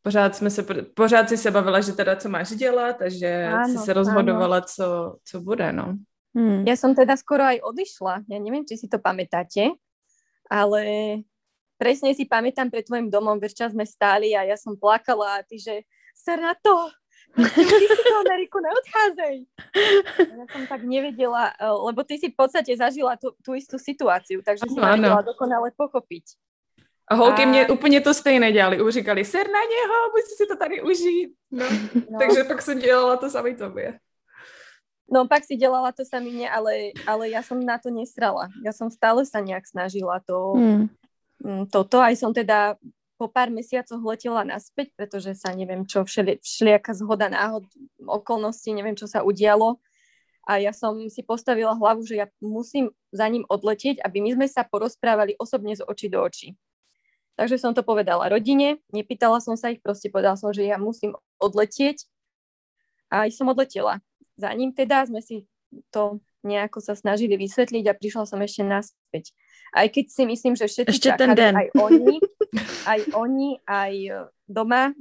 pořád 0.01 0.35
jsme 0.35 0.49
se, 0.49 0.65
pořád 0.93 1.29
si 1.29 1.37
se 1.37 1.51
bavila, 1.51 1.81
že 1.81 1.93
teda 1.93 2.15
co 2.15 2.29
máš 2.29 2.49
dělat 2.49 3.01
a 3.01 3.09
že 3.09 3.47
áno, 3.47 3.65
si 3.65 3.77
se 3.77 3.93
rozhodovala, 3.93 4.61
co, 4.61 5.17
co 5.23 5.41
bude, 5.41 5.71
no. 5.71 5.97
Hmm. 6.35 6.67
Ja 6.67 6.75
som 6.75 6.91
teda 6.91 7.15
skoro 7.15 7.47
aj 7.47 7.63
odišla. 7.63 8.27
Ja 8.27 8.37
neviem, 8.43 8.67
či 8.67 8.75
si 8.75 8.91
to 8.91 8.99
pamätáte, 8.99 9.71
ale 10.51 10.83
presne 11.79 12.11
si 12.11 12.27
pamätám 12.27 12.67
pred 12.67 12.83
tvojim 12.83 13.07
domom, 13.07 13.39
večer 13.39 13.71
sme 13.71 13.87
stáli 13.87 14.35
a 14.35 14.43
ja 14.43 14.59
som 14.59 14.75
plakala 14.75 15.39
a 15.39 15.45
ty, 15.47 15.55
že 15.55 15.87
ser 16.11 16.43
na 16.43 16.51
to, 16.59 16.91
ty 17.35 17.85
si 17.87 18.11
Ameriku 18.25 18.57
neodchádzaj. 18.63 19.35
Ja 20.15 20.45
som 20.47 20.63
tak 20.71 20.81
nevedela, 20.87 21.51
eh, 21.51 21.67
lebo 21.67 22.07
ty 22.07 22.15
si 22.15 22.31
v 22.31 22.37
podstate 22.39 22.71
zažila 22.79 23.19
tú, 23.19 23.35
tú 23.43 23.51
istú 23.53 23.75
situáciu, 23.75 24.39
takže 24.39 24.63
si 24.65 24.77
ma 24.79 24.95
vedela 24.95 25.21
dokonale 25.21 25.75
pochopiť. 25.75 26.39
A 27.07 27.15
holky 27.15 27.43
a... 27.43 27.45
mě 27.45 27.67
úplně 27.67 28.01
to 28.01 28.13
stejné 28.13 28.51
dělali. 28.51 28.81
Už 28.81 28.93
říkali, 28.93 29.25
ser 29.25 29.47
na 29.47 29.59
něho, 29.61 29.95
musíš 30.15 30.37
si 30.37 30.45
to 30.45 30.55
tady 30.55 30.81
užít. 30.81 31.29
No. 31.51 31.65
no. 32.09 32.19
Takže 32.19 32.43
pak 32.43 32.61
jsem 32.61 32.79
dělala 32.79 33.17
to 33.17 33.29
samý 33.29 33.55
tobě. 33.55 33.99
No 35.11 35.27
pak 35.27 35.43
si 35.45 35.55
dělala 35.55 35.91
to 35.91 36.05
sami 36.05 36.33
mne, 36.33 36.49
ale, 36.49 36.97
ale 37.05 37.29
ja 37.29 37.45
som 37.45 37.61
na 37.61 37.77
to 37.77 37.93
nesrala. 37.93 38.49
Ja 38.65 38.73
som 38.73 38.89
stále 38.89 39.21
sa 39.21 39.37
nejak 39.37 39.69
snažila 39.69 40.17
to, 40.25 40.57
hmm. 40.57 41.69
toto. 41.69 42.01
Aj 42.01 42.17
som 42.17 42.33
teda 42.33 42.73
po 43.15 43.31
pár 43.31 43.47
mesiacoch 43.51 43.99
letela 44.03 44.43
naspäť, 44.43 44.91
pretože 44.95 45.35
sa 45.39 45.55
neviem 45.55 45.87
čo, 45.87 46.03
všeli, 46.03 46.43
všelijaká 46.43 46.91
zhoda 46.95 47.31
náhod, 47.31 47.63
okolností, 48.03 48.75
neviem 48.75 48.95
čo 48.95 49.07
sa 49.07 49.23
udialo. 49.23 49.79
A 50.45 50.61
ja 50.61 50.75
som 50.75 51.09
si 51.09 51.25
postavila 51.25 51.73
hlavu, 51.73 52.05
že 52.05 52.21
ja 52.21 52.27
musím 52.37 52.93
za 53.09 53.25
ním 53.25 53.47
odletieť, 53.49 54.03
aby 54.05 54.21
my 54.21 54.29
sme 54.37 54.47
sa 54.51 54.61
porozprávali 54.61 55.33
osobne 55.41 55.73
z 55.73 55.81
očí 55.81 56.05
do 56.05 56.21
očí. 56.21 56.53
Takže 57.35 57.59
som 57.59 57.73
to 57.75 57.83
povedala 57.83 58.31
rodine, 58.31 58.79
nepýtala 58.93 59.43
som 59.43 59.59
sa 59.59 59.73
ich, 59.73 59.83
proste 59.83 60.07
povedala 60.07 60.39
som, 60.39 60.55
že 60.55 60.63
ja 60.63 60.79
musím 60.79 61.17
odletieť 61.41 62.07
a 63.11 63.27
som 63.33 63.51
odletela. 63.51 63.99
Za 64.39 64.53
ním 64.55 64.71
teda 64.71 65.03
sme 65.07 65.19
si 65.19 65.47
to 65.91 66.23
nejako 66.45 66.79
sa 66.79 66.93
snažili 66.93 67.33
vysvetliť 67.35 67.89
a 67.89 67.97
prišla 67.97 68.23
som 68.29 68.39
ešte 68.39 68.61
naspäť. 68.61 69.33
Aj 69.73 69.89
keď 69.89 70.05
si 70.13 70.23
myslím, 70.29 70.53
že 70.53 70.69
všetci 70.69 70.93
ešte 70.93 71.09
čakali, 71.11 71.19
ten 71.19 71.31
den. 71.33 71.53
aj 71.57 71.67
oni, 71.75 72.15
aj 72.85 72.99
oni, 73.17 73.49
aj 73.65 73.93
e, 73.97 74.13
doma, 74.47 74.93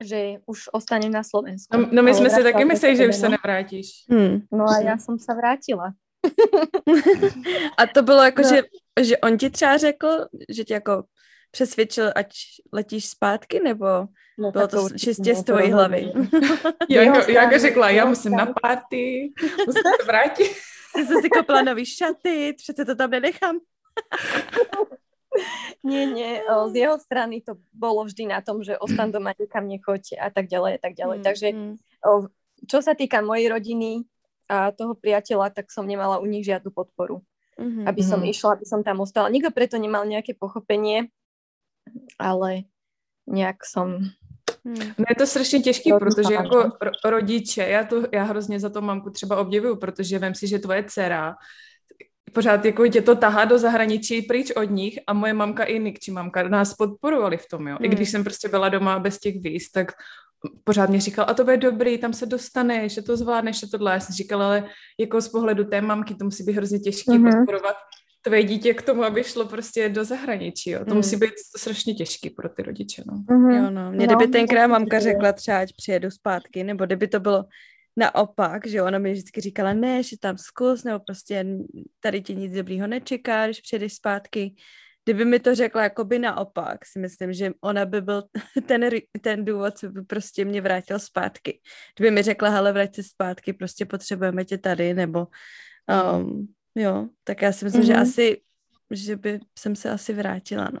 že 0.00 0.42
už 0.44 0.74
ostane 0.74 1.08
na 1.08 1.22
Slovensku. 1.22 1.70
No, 1.70 1.88
no 1.88 2.00
my 2.02 2.12
sme 2.12 2.28
si 2.28 2.40
taky 2.42 2.64
mysleli, 2.64 2.94
že 2.96 3.08
už 3.08 3.16
sa 3.16 3.28
nevrátíš. 3.28 4.04
Hmm. 4.10 4.42
No 4.52 4.64
a 4.68 4.80
já 4.80 4.98
jsem 4.98 5.18
se 5.18 5.34
vrátila. 5.34 5.92
a 7.78 7.86
to 7.86 8.02
bylo 8.02 8.22
jako, 8.22 8.42
no. 8.42 8.48
že, 8.48 8.62
že 9.00 9.18
on 9.18 9.38
ti 9.38 9.50
třeba 9.50 9.76
řekl, 9.76 10.26
že 10.48 10.64
ti 10.64 10.72
jako 10.72 11.04
přesvědčil, 11.50 12.12
ať 12.16 12.34
letíš 12.72 13.08
zpátky, 13.08 13.60
nebo 13.60 13.86
no, 14.38 14.50
bylo 14.50 14.68
to 14.68 14.88
čistě 14.98 15.34
z 15.34 15.44
tvojí 15.44 15.72
hlavy? 15.72 16.12
Janka, 16.88 17.30
Janka 17.30 17.58
řekla, 17.58 17.90
já 17.90 18.04
musím 18.04 18.32
na 18.32 18.46
party, 18.62 19.32
musím 19.66 19.82
se 20.00 20.06
vrátit. 20.06 20.50
Ty 20.94 21.06
jsi 21.06 21.14
si 21.22 21.30
kopla 21.30 21.62
nový 21.62 21.86
šaty, 21.86 22.54
přece 22.56 22.84
to 22.84 22.94
tam 22.94 23.10
nenechám. 23.10 23.58
nie, 25.84 26.06
nie, 26.06 26.42
z 26.42 26.74
jeho 26.74 26.98
strany 26.98 27.40
to 27.40 27.54
bolo 27.72 28.04
vždy 28.04 28.26
na 28.26 28.40
tom, 28.40 28.62
že 28.62 28.78
ostan 28.78 29.10
doma, 29.14 29.34
nikam 29.38 29.68
nechoď 29.68 30.18
a 30.18 30.30
tak 30.30 30.46
ďalej 30.46 30.72
a 30.74 30.80
tak 30.82 30.92
ďalej. 30.94 31.18
Mm, 31.18 31.24
Takže 31.24 31.46
mm. 31.52 31.74
čo 32.66 32.78
sa 32.82 32.94
týka 32.98 33.22
mojej 33.22 33.46
rodiny 33.48 34.02
a 34.50 34.74
toho 34.74 34.98
priateľa, 34.98 35.54
tak 35.54 35.70
som 35.70 35.86
nemala 35.86 36.18
u 36.18 36.26
nich 36.26 36.42
žiadnu 36.42 36.74
podporu. 36.74 37.22
Mm-hmm, 37.60 37.84
aby 37.84 38.02
som 38.02 38.24
mm-hmm. 38.24 38.32
išla, 38.32 38.50
aby 38.56 38.64
som 38.64 38.80
tam 38.80 39.04
ostala. 39.04 39.28
Nikto 39.28 39.52
preto 39.52 39.76
nemal 39.76 40.08
nejaké 40.08 40.32
pochopenie, 40.32 41.12
ale 42.18 42.56
nejak 43.26 43.56
som 43.64 44.10
Hmm. 44.64 44.92
No 44.98 45.04
je 45.08 45.14
to 45.18 45.26
strašně 45.26 45.60
těžký, 45.60 45.92
protože 45.98 46.34
jako 46.34 46.72
rodiče, 47.04 47.62
já, 47.62 47.84
to, 47.84 48.02
já 48.12 48.24
hrozně 48.24 48.60
za 48.60 48.70
to 48.70 48.80
mamku 48.80 49.10
třeba 49.10 49.36
obdivuju, 49.36 49.76
protože 49.76 50.18
vem 50.18 50.34
si, 50.34 50.46
že 50.46 50.58
tvoje 50.58 50.84
dcera 50.84 51.34
pořád 52.32 52.64
jako 52.64 52.86
tě 52.86 53.02
to 53.02 53.14
tahá 53.16 53.44
do 53.44 53.58
zahraničí 53.58 54.22
pryč 54.22 54.50
od 54.50 54.70
nich 54.70 54.98
a 55.06 55.12
moje 55.12 55.32
mamka 55.32 55.64
i 55.64 55.78
Nikči 55.78 56.10
mamka 56.10 56.48
nás 56.48 56.74
podporovali 56.74 57.36
v 57.36 57.48
tom, 57.50 57.68
jo. 57.68 57.76
Hmm. 57.76 57.84
I 57.84 57.88
když 57.88 58.10
jsem 58.10 58.24
prostě 58.24 58.48
byla 58.48 58.68
doma 58.68 58.98
bez 58.98 59.18
těch 59.18 59.34
víz, 59.42 59.70
tak 59.70 59.92
pořád 60.64 60.90
mě 60.90 61.00
říkal, 61.00 61.26
a 61.28 61.34
to 61.34 61.44
bude 61.44 61.56
dobrý, 61.56 61.98
tam 61.98 62.12
se 62.12 62.26
dostaneš, 62.26 62.94
že 62.94 63.02
to 63.02 63.16
zvládneš, 63.16 63.60
že 63.60 63.66
tohle. 63.66 63.92
Já 63.92 64.00
jsem 64.00 64.14
říkala, 64.14 64.46
ale 64.46 64.64
jako 64.98 65.20
z 65.20 65.28
pohledu 65.28 65.64
té 65.64 65.80
mamky 65.80 66.14
to 66.14 66.24
musí 66.24 66.44
být 66.44 66.52
hrozně 66.52 66.78
těžké 66.78 67.12
mm-hmm. 67.12 67.36
podporovat 67.36 67.76
tvoje 68.22 68.42
dítě 68.42 68.74
k 68.74 68.82
tomu, 68.82 69.04
aby 69.04 69.24
šlo 69.24 69.46
prostě 69.46 69.88
do 69.88 70.04
zahraničí. 70.04 70.70
Jo. 70.70 70.84
To 70.84 70.90
mm. 70.90 70.96
musí 70.96 71.16
být 71.16 71.34
strašně 71.56 71.94
těžký 71.94 72.30
pro 72.30 72.48
ty 72.48 72.62
rodiče. 72.62 73.02
No. 73.06 73.14
Mm-hmm. 73.14 73.64
Jo, 73.64 73.70
no. 73.70 73.92
Mě 73.92 74.06
no, 74.06 74.16
kdyby 74.16 74.32
tenkrát 74.32 74.66
mamka 74.66 75.00
řekla 75.00 75.32
třeba, 75.32 75.58
ať 75.58 75.72
přijedu 75.76 76.10
zpátky, 76.10 76.64
nebo 76.64 76.86
kdyby 76.86 77.08
to 77.08 77.20
bylo 77.20 77.44
naopak, 77.96 78.66
že 78.66 78.82
ona 78.82 78.98
mi 78.98 79.12
vždycky 79.12 79.40
říkala, 79.40 79.72
ne, 79.72 80.02
že 80.02 80.18
tam 80.18 80.38
zkus, 80.38 80.84
nebo 80.84 81.00
prostě 81.00 81.46
tady 82.00 82.22
ti 82.22 82.36
nic 82.36 82.52
dobrýho 82.52 82.86
nečeká, 82.86 83.46
když 83.46 83.60
přijedeš 83.60 83.94
zpátky. 83.94 84.54
Kdyby 85.04 85.24
mi 85.24 85.40
to 85.40 85.54
řekla 85.54 85.82
jakoby 85.82 86.18
naopak, 86.18 86.86
si 86.86 86.98
myslím, 86.98 87.32
že 87.32 87.50
ona 87.60 87.84
by 87.86 88.00
byl 88.00 88.22
ten, 88.66 88.88
ten 89.20 89.44
důvod, 89.44 89.78
co 89.78 89.88
by 89.88 90.02
prostě 90.02 90.44
mě 90.44 90.60
vrátil 90.60 90.98
zpátky. 90.98 91.60
Kdyby 91.96 92.10
mi 92.10 92.22
řekla, 92.22 92.48
hele, 92.48 92.72
vrať 92.72 92.94
se 92.94 93.02
zpátky, 93.02 93.52
prostě 93.52 93.84
potřebujeme 93.84 94.44
tě 94.44 94.58
tady, 94.58 94.94
nebo 94.94 95.26
um, 96.16 96.48
Jo, 96.74 97.08
tak 97.24 97.42
já 97.42 97.52
si 97.52 97.64
myslím, 97.64 97.82
mm-hmm. 97.82 97.86
že 97.86 97.92
mhm. 97.92 98.02
asi, 98.02 98.40
že 98.90 99.16
by 99.16 99.40
jsem 99.58 99.76
se 99.76 99.90
asi 99.90 100.12
vrátila, 100.12 100.68
no. 100.72 100.80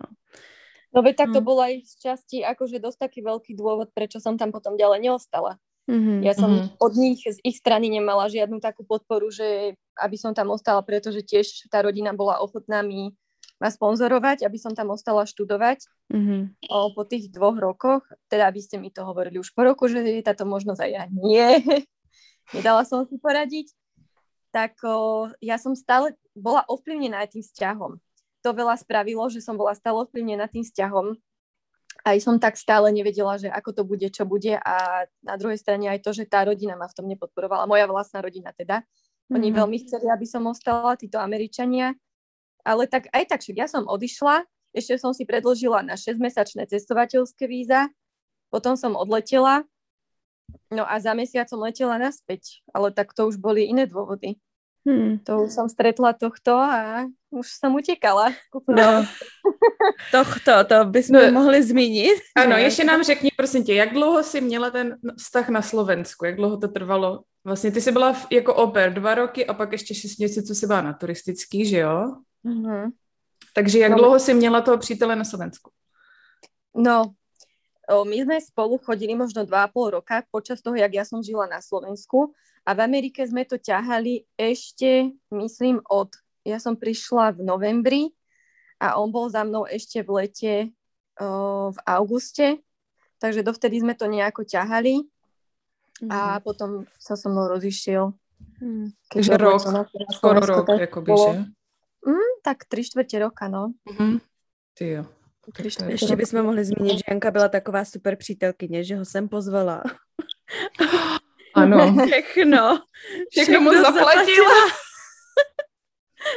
No 0.94 1.02
veď 1.02 1.16
tak 1.16 1.30
to 1.30 1.38
mm. 1.38 1.46
bol 1.46 1.58
aj 1.62 1.86
z 1.86 1.94
časti 2.02 2.36
akože 2.42 2.82
dosť 2.82 2.98
taký 3.06 3.22
veľký 3.22 3.54
dôvod, 3.54 3.94
prečo 3.94 4.18
som 4.18 4.34
tam 4.34 4.50
potom 4.50 4.74
ďalej 4.74 5.06
neostala. 5.06 5.54
Mm-hmm. 5.86 6.18
Ja 6.26 6.34
som 6.34 6.50
mm-hmm. 6.50 6.82
od 6.82 6.92
nich, 6.98 7.22
z 7.22 7.38
ich 7.46 7.62
strany 7.62 7.86
nemala 7.86 8.26
žiadnu 8.26 8.58
takú 8.58 8.82
podporu, 8.82 9.30
že 9.30 9.78
aby 10.02 10.16
som 10.18 10.34
tam 10.34 10.50
ostala, 10.50 10.82
pretože 10.82 11.22
tiež 11.22 11.70
tá 11.70 11.82
rodina 11.86 12.10
bola 12.10 12.42
ochotná 12.42 12.82
mi 12.82 13.14
ma 13.60 13.68
sponzorovať, 13.68 14.42
aby 14.42 14.58
som 14.58 14.72
tam 14.72 14.90
ostala 14.90 15.28
študovať 15.28 15.84
mm-hmm. 16.10 16.40
o, 16.72 16.78
po 16.96 17.02
tých 17.04 17.28
dvoch 17.28 17.54
rokoch. 17.60 18.02
Teda 18.26 18.48
aby 18.48 18.58
ste 18.58 18.80
mi 18.80 18.88
to 18.90 19.04
hovorili 19.04 19.38
už 19.38 19.52
po 19.52 19.62
roku, 19.62 19.86
že 19.86 20.00
je 20.00 20.26
táto 20.26 20.42
možnosť 20.48 20.80
aj 20.80 20.90
ja 20.90 21.04
nie. 21.12 21.46
Nedala 22.56 22.82
som 22.82 23.06
si 23.06 23.14
poradiť 23.20 23.70
tak 24.50 24.78
o, 24.82 25.30
ja 25.38 25.56
som 25.56 25.74
stále 25.78 26.14
bola 26.34 26.66
ovplyvnená 26.66 27.26
tým 27.30 27.42
vzťahom. 27.42 27.98
To 28.42 28.50
veľa 28.50 28.78
spravilo, 28.78 29.26
že 29.30 29.42
som 29.42 29.54
bola 29.54 29.74
stále 29.74 30.02
ovplyvnená 30.02 30.50
tým 30.50 30.66
vzťahom. 30.66 31.14
Aj 32.00 32.16
som 32.22 32.40
tak 32.40 32.56
stále 32.56 32.88
nevedela, 32.90 33.36
že 33.36 33.52
ako 33.52 33.70
to 33.76 33.82
bude, 33.84 34.08
čo 34.08 34.24
bude 34.24 34.56
a 34.56 35.04
na 35.20 35.34
druhej 35.36 35.60
strane 35.60 35.90
aj 35.92 36.00
to, 36.00 36.16
že 36.16 36.24
tá 36.24 36.48
rodina 36.48 36.72
ma 36.72 36.88
v 36.88 36.96
tom 36.96 37.06
nepodporovala, 37.06 37.68
moja 37.68 37.84
vlastná 37.84 38.24
rodina 38.24 38.56
teda. 38.56 38.80
Oni 39.30 39.52
mm-hmm. 39.52 39.60
veľmi 39.60 39.78
chceli, 39.84 40.06
aby 40.08 40.26
som 40.26 40.42
ostala, 40.48 40.96
títo 40.96 41.20
Američania, 41.20 41.92
ale 42.64 42.88
tak 42.88 43.12
aj 43.12 43.24
tak, 43.30 43.40
však 43.44 43.56
ja 43.56 43.68
som 43.68 43.84
odišla, 43.84 44.48
ešte 44.70 44.96
som 44.96 45.12
si 45.12 45.26
predložila 45.26 45.82
na 45.82 45.98
6-mesačné 45.98 46.66
cestovateľské 46.66 47.44
víza, 47.50 47.90
potom 48.48 48.74
som 48.74 48.98
odletela 48.98 49.66
No 50.70 50.86
a 50.86 51.00
za 51.00 51.14
mesiac 51.14 51.48
som 51.48 51.60
letela 51.60 51.98
naspäť, 51.98 52.62
ale 52.74 52.90
tak 52.90 53.14
to 53.14 53.26
už 53.26 53.36
boli 53.36 53.66
iné 53.66 53.86
dôvody. 53.86 54.38
Hmm. 54.88 55.20
To 55.28 55.44
už 55.44 55.52
som 55.52 55.68
stretla 55.68 56.16
tohto 56.16 56.56
a 56.56 57.04
už 57.28 57.46
som 57.46 57.76
utekala. 57.76 58.32
No, 58.64 59.04
tohto, 60.14 60.64
to 60.64 60.84
bychom 60.84 61.20
no, 61.20 61.32
mohli 61.32 61.62
zmínit. 61.62 62.16
Ano, 62.36 62.56
ještě 62.56 62.84
nám 62.84 63.02
řekni, 63.02 63.30
prosím 63.36 63.64
tě, 63.64 63.74
jak 63.74 63.92
dlouho 63.92 64.22
jsi 64.22 64.40
měla 64.40 64.70
ten 64.70 64.96
vztah 65.18 65.48
na 65.48 65.62
Slovensku? 65.62 66.24
Jak 66.24 66.36
dlouho 66.36 66.56
to 66.56 66.68
trvalo? 66.68 67.22
Vlastně 67.44 67.70
ty 67.70 67.80
jsi 67.80 67.92
byla 67.92 68.16
jako 68.30 68.54
oper 68.54 68.92
dva 68.92 69.14
roky 69.14 69.46
a 69.46 69.54
pak 69.54 69.72
ještě 69.72 69.94
šest 69.94 70.18
měsíců 70.18 70.54
jsi 70.54 70.66
byla 70.66 70.80
na 70.80 70.92
turistický, 70.92 71.66
že 71.66 71.78
jo? 71.78 72.14
Mm-hmm. 72.44 72.90
Takže 73.54 73.78
jak 73.78 73.92
no, 73.92 73.98
dlouho 73.98 74.18
jsi 74.18 74.34
měla 74.34 74.60
toho 74.60 74.78
přítele 74.78 75.16
na 75.16 75.24
Slovensku? 75.24 75.70
No, 76.76 77.12
my 77.90 78.22
sme 78.22 78.36
spolu 78.38 78.78
chodili 78.78 79.18
možno 79.18 79.42
2,5 79.42 79.98
roka 79.98 80.22
počas 80.30 80.62
toho, 80.62 80.78
jak 80.78 80.94
ja 80.94 81.02
som 81.02 81.18
žila 81.26 81.50
na 81.50 81.58
Slovensku 81.58 82.30
a 82.62 82.70
v 82.76 82.80
Amerike 82.86 83.26
sme 83.26 83.42
to 83.42 83.58
ťahali 83.58 84.24
ešte, 84.38 85.10
myslím, 85.34 85.82
od... 85.90 86.14
Ja 86.40 86.56
som 86.56 86.72
prišla 86.72 87.36
v 87.36 87.44
novembri 87.44 88.02
a 88.80 88.96
on 88.96 89.12
bol 89.12 89.28
za 89.28 89.44
mnou 89.44 89.68
ešte 89.68 90.00
v 90.00 90.24
lete 90.24 90.54
uh, 91.20 91.68
v 91.68 91.78
auguste, 91.84 92.64
takže 93.20 93.44
dovtedy 93.44 93.84
sme 93.84 93.92
to 93.92 94.08
nejako 94.08 94.48
ťahali 94.48 95.04
mm. 96.00 96.08
a 96.08 96.40
mhm. 96.40 96.40
potom 96.40 96.70
sa 96.96 97.12
so 97.12 97.28
mnou 97.28 97.52
rozišiel. 97.52 98.16
Mm. 98.60 98.96
Takže 99.12 99.36
rok, 99.36 99.60
skoro 100.16 100.40
rok, 100.40 100.64
akoby, 100.64 101.12
že? 101.12 101.32
Mm, 102.08 102.32
tak 102.40 102.64
tri 102.64 102.80
štvrte 102.80 103.20
roka, 103.20 103.52
no. 103.52 103.76
Mm-hmm. 103.84 104.12
Ty 104.72 104.84
jo. 104.88 105.02
Ještě 105.88 106.16
bychom 106.16 106.42
mohli 106.42 106.64
zmínit, 106.64 106.98
že 106.98 107.04
Janka 107.10 107.30
byla 107.30 107.48
taková 107.48 107.84
super 107.84 108.16
přítelkyně, 108.16 108.84
že 108.84 108.96
ho 108.96 109.04
jsem 109.04 109.28
pozvala. 109.28 109.82
Ano. 111.54 111.96
Všechno. 112.06 112.80
Všechno 113.30 113.60
mu 113.60 113.72
zaplatila. 113.82 114.54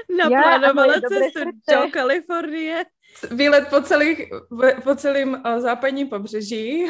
Naplánovala 0.18 0.94
cestu 0.94 1.40
do 1.70 1.92
Kalifornie. 1.92 2.86
Výlet 3.32 3.68
po, 3.70 3.82
celých, 3.82 4.22
po 4.84 4.96
celým 4.96 5.34
uh, 5.46 5.60
západním 5.60 6.10
pobřeží. 6.10 6.90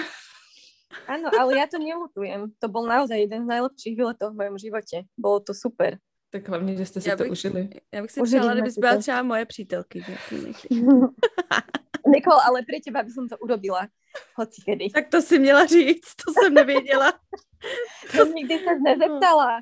Áno, 1.08 1.28
ale 1.34 1.58
ja 1.58 1.66
to 1.68 1.82
nelutujem. 1.82 2.54
To 2.62 2.68
bol 2.70 2.86
naozaj 2.86 3.28
jeden 3.28 3.44
z 3.44 3.50
najlepších 3.50 3.98
výletov 3.98 4.32
v 4.32 4.40
mojom 4.46 4.58
živote. 4.62 5.10
Bolo 5.18 5.42
to 5.42 5.54
super. 5.54 5.98
Tak 6.30 6.48
hlavně, 6.48 6.78
že 6.78 6.86
jste 6.86 7.02
si 7.02 7.10
já 7.10 7.16
to 7.18 7.26
užili. 7.26 7.70
Já 7.94 8.02
bych 8.02 8.12
si 8.12 8.22
přála, 8.22 8.54
kdyby 8.54 8.70
byla 8.78 8.98
třeba 8.98 9.24
moje 9.24 9.46
přítelky. 9.46 10.06
Nikol, 12.14 12.40
ale 12.40 12.64
pre 12.68 12.80
teba 12.84 13.04
by 13.04 13.12
som 13.12 13.26
to 13.30 13.38
urobila. 13.40 13.88
Hoci 14.36 14.62
kedy. 14.62 14.90
Tak 14.90 15.10
to 15.10 15.22
si 15.22 15.40
měla 15.40 15.66
říct, 15.66 16.16
to 16.26 16.34
jsem 16.34 16.54
nevěděla. 16.54 17.14
to 18.18 18.26
nikdy 18.26 18.60
se 18.60 18.80
nezeptala. 18.80 19.62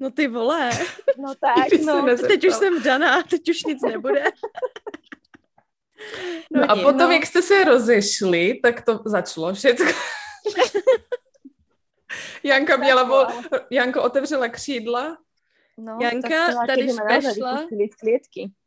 No 0.00 0.10
ty 0.10 0.28
vole. 0.28 0.70
No 1.18 1.34
tak, 1.34 1.80
no. 1.84 2.16
Teď 2.16 2.44
už 2.44 2.54
jsem 2.54 2.82
daná, 2.82 3.22
teď 3.22 3.48
už 3.48 3.64
nic 3.64 3.82
nebude. 3.88 4.24
No, 6.52 6.60
no 6.60 6.70
a 6.70 6.74
potom, 6.74 6.98
no. 6.98 7.10
jak 7.10 7.26
jste 7.26 7.42
se 7.42 7.64
rozešli, 7.64 8.60
tak 8.62 8.84
to 8.84 9.02
začalo 9.04 9.54
všechno. 9.54 9.86
Janka 12.42 12.76
měla, 12.76 13.02
vo... 13.02 13.26
Janko 13.70 14.02
otevřela 14.02 14.48
křídla. 14.48 15.18
No, 15.78 15.98
Janka, 16.02 16.66
tady 16.66 16.82
když 16.82 16.96
vešla, 17.08 17.66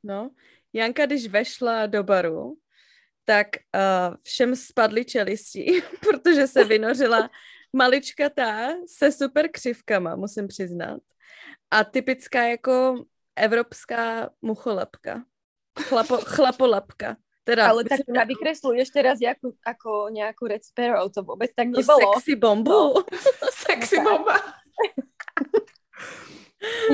no, 0.03 0.29
Janka, 0.73 1.05
když 1.05 1.27
vešla 1.27 1.85
do 1.85 2.03
baru, 2.03 2.57
tak 3.25 3.47
uh, 3.75 4.15
všem 4.23 4.55
spadly 4.55 5.05
čelistí, 5.05 5.81
protože 5.99 6.47
se 6.47 6.63
vynořila 6.63 7.29
maličkatá 7.73 8.69
se 8.87 9.11
super 9.11 9.51
křivkama, 9.51 10.15
musím 10.15 10.47
přiznat. 10.47 10.99
A 11.71 11.83
typická 11.83 12.43
jako 12.43 13.05
evropská 13.35 14.29
mucholepka. 14.41 15.23
Chlapo, 15.79 16.17
chlapolapka. 16.23 17.17
Teda, 17.43 17.73
Ale 17.73 17.83
tak 17.89 18.05
na 18.05 18.21
vykreslu 18.21 18.77
ešte 18.77 19.01
raz 19.01 19.17
ako, 19.17 19.57
ako 19.65 20.13
nejakú 20.13 20.45
Red 20.45 20.61
Sparrow, 20.61 21.09
to 21.09 21.25
vôbec 21.25 21.49
tak 21.57 21.73
no, 21.73 21.81
nebolo. 21.81 22.13
Sexy 22.13 22.37
bombu. 22.37 22.69
No. 22.69 23.01
sexy 23.65 23.97
bomba. 23.97 24.37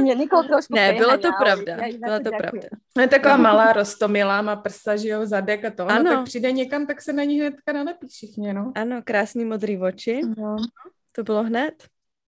Ne, 0.02 0.16
Nikol 0.16 0.44
trošku 0.44 0.76
Ne, 0.76 0.94
bylo 0.94 1.18
to 1.18 1.30
pravda. 1.40 1.78
Byla 2.00 2.20
to 2.20 2.30
pravda. 2.38 2.68
No 2.98 3.02
je 3.02 3.08
taková 3.08 3.38
malá 3.38 3.74
rostomilá, 3.74 4.42
má 4.42 4.56
prsa, 4.56 4.96
že 4.96 5.08
jo, 5.10 5.26
zadek 5.26 5.66
a 5.66 5.72
to. 5.72 5.88
Ano. 5.88 6.04
No, 6.04 6.16
tak 6.16 6.26
přijde 6.26 6.52
někam, 6.52 6.88
tak 6.88 7.02
se 7.02 7.14
na 7.14 7.24
ní 7.24 7.40
hnedka 7.40 7.74
nalepí 7.74 8.08
všichni, 8.08 8.54
no. 8.54 8.72
Ano, 8.76 9.02
krásný 9.04 9.46
modrý 9.46 9.78
oči. 9.78 10.22
No. 10.38 10.56
To 11.12 11.24
bylo 11.24 11.44
hned. 11.44 11.74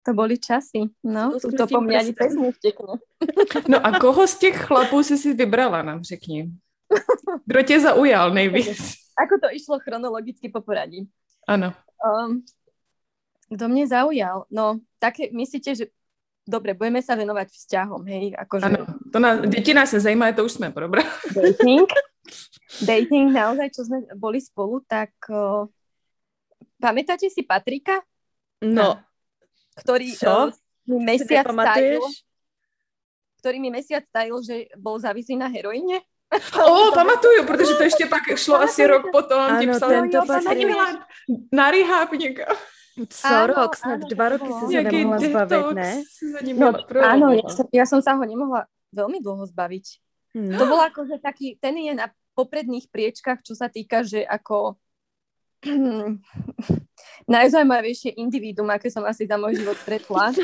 To 0.03 0.13
boli 0.13 0.37
časy, 0.37 0.89
no, 1.03 1.37
to, 1.41 1.51
to 1.51 1.67
po 1.67 1.81
mně 1.81 1.99
ani 1.99 2.13
pes 2.13 2.33
No 3.67 3.85
a 3.85 3.99
koho 3.99 4.27
z 4.27 4.37
těch 4.37 4.57
chlapů 4.65 5.03
jsi 5.03 5.17
si 5.17 5.33
vybrala, 5.33 5.81
nám 5.81 6.03
řekni. 6.03 6.51
Kdo 7.45 7.63
tě 7.63 7.79
zaujal 7.79 8.33
nejvíc? 8.33 9.01
Ako 9.21 9.37
to 9.37 9.47
išlo 9.53 9.79
chronologicky 9.79 10.49
po 10.49 10.61
poradí? 10.61 11.05
Ano. 11.47 11.73
Um, 12.01 12.41
kto 13.53 13.67
mne 13.67 13.85
zaujal? 13.85 14.49
No, 14.49 14.79
také, 14.97 15.29
myslíte, 15.29 15.75
že 15.75 15.85
dobre, 16.51 16.75
budeme 16.75 16.99
sa 16.99 17.15
venovať 17.15 17.47
vzťahom, 17.47 18.03
hej? 18.11 18.35
Akože... 18.35 18.67
Ano, 18.67 18.83
to 19.07 19.17
nás, 19.23 19.39
deti 19.47 19.71
nás 19.71 19.95
zajímajú, 19.95 20.35
to 20.35 20.43
už 20.51 20.59
sme 20.59 20.67
probrali. 20.75 21.07
Dating. 21.31 21.87
Dating, 22.83 23.31
naozaj, 23.31 23.71
čo 23.71 23.87
sme 23.87 24.03
boli 24.19 24.43
spolu, 24.43 24.83
tak 24.83 25.15
uh, 25.31 25.63
pamätáte 26.83 27.31
si 27.31 27.47
Patrika? 27.47 28.03
No. 28.59 28.99
Ktorý 29.79 30.11
čo? 30.11 30.51
Uh, 30.51 30.55
mi 30.91 31.15
mesiac 31.15 31.47
tajil, 31.47 32.03
ktorý 33.39 33.57
mi 33.63 33.69
mesiac 33.71 34.03
tajil, 34.11 34.43
že 34.43 34.67
bol 34.75 34.99
závislý 34.99 35.39
na 35.39 35.47
heroíne. 35.47 36.03
O, 36.55 36.91
pamatuju, 36.95 37.43
protože 37.43 37.73
to 37.75 37.83
ještě 37.83 38.05
pak 38.05 38.23
šlo 38.35 38.61
asi 38.61 38.87
rok 38.87 39.11
potom. 39.11 39.39
Ano, 39.39 39.79
tento 39.79 40.23
na 41.51 41.71
rehab 41.71 42.09
Co 42.91 43.23
áno, 43.47 43.56
rok, 43.56 43.71
snad 43.80 44.04
áno, 44.04 44.12
dva 44.12 44.25
roky 44.36 44.49
si 44.51 44.65
sa 44.75 44.82
nemohla 44.84 45.19
zbaviť, 45.23 45.65
ne? 45.71 45.91
No, 46.60 46.67
áno, 46.99 47.27
ja 47.32 47.47
som, 47.47 47.65
ja 47.71 47.86
som 47.88 47.99
sa 48.04 48.19
ho 48.19 48.23
nemohla 48.27 48.67
veľmi 48.91 49.23
dlho 49.23 49.47
zbaviť. 49.47 49.86
Hmm. 50.36 50.60
To 50.60 50.63
bolo 50.67 50.84
akože 50.84 51.23
taký, 51.23 51.56
ten 51.56 51.80
je 51.80 51.95
na 51.95 52.12
popredných 52.36 52.91
priečkách, 52.91 53.43
čo 53.47 53.56
sa 53.56 53.71
týka, 53.71 54.04
že 54.04 54.27
ako 54.27 54.75
najzaujímavejšie 57.32 58.19
individuum, 58.19 58.67
aké 58.75 58.91
som 58.91 59.08
asi 59.08 59.23
za 59.23 59.39
môj 59.39 59.63
život 59.63 59.80
stretla. 59.80 60.36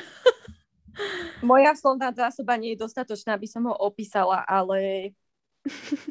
Moja 1.46 1.76
slovná 1.78 2.10
zásoba 2.16 2.58
nie 2.58 2.74
je 2.74 2.82
dostatočná, 2.82 3.36
aby 3.36 3.46
som 3.46 3.68
ho 3.70 3.76
opísala, 3.76 4.42
ale 4.48 5.12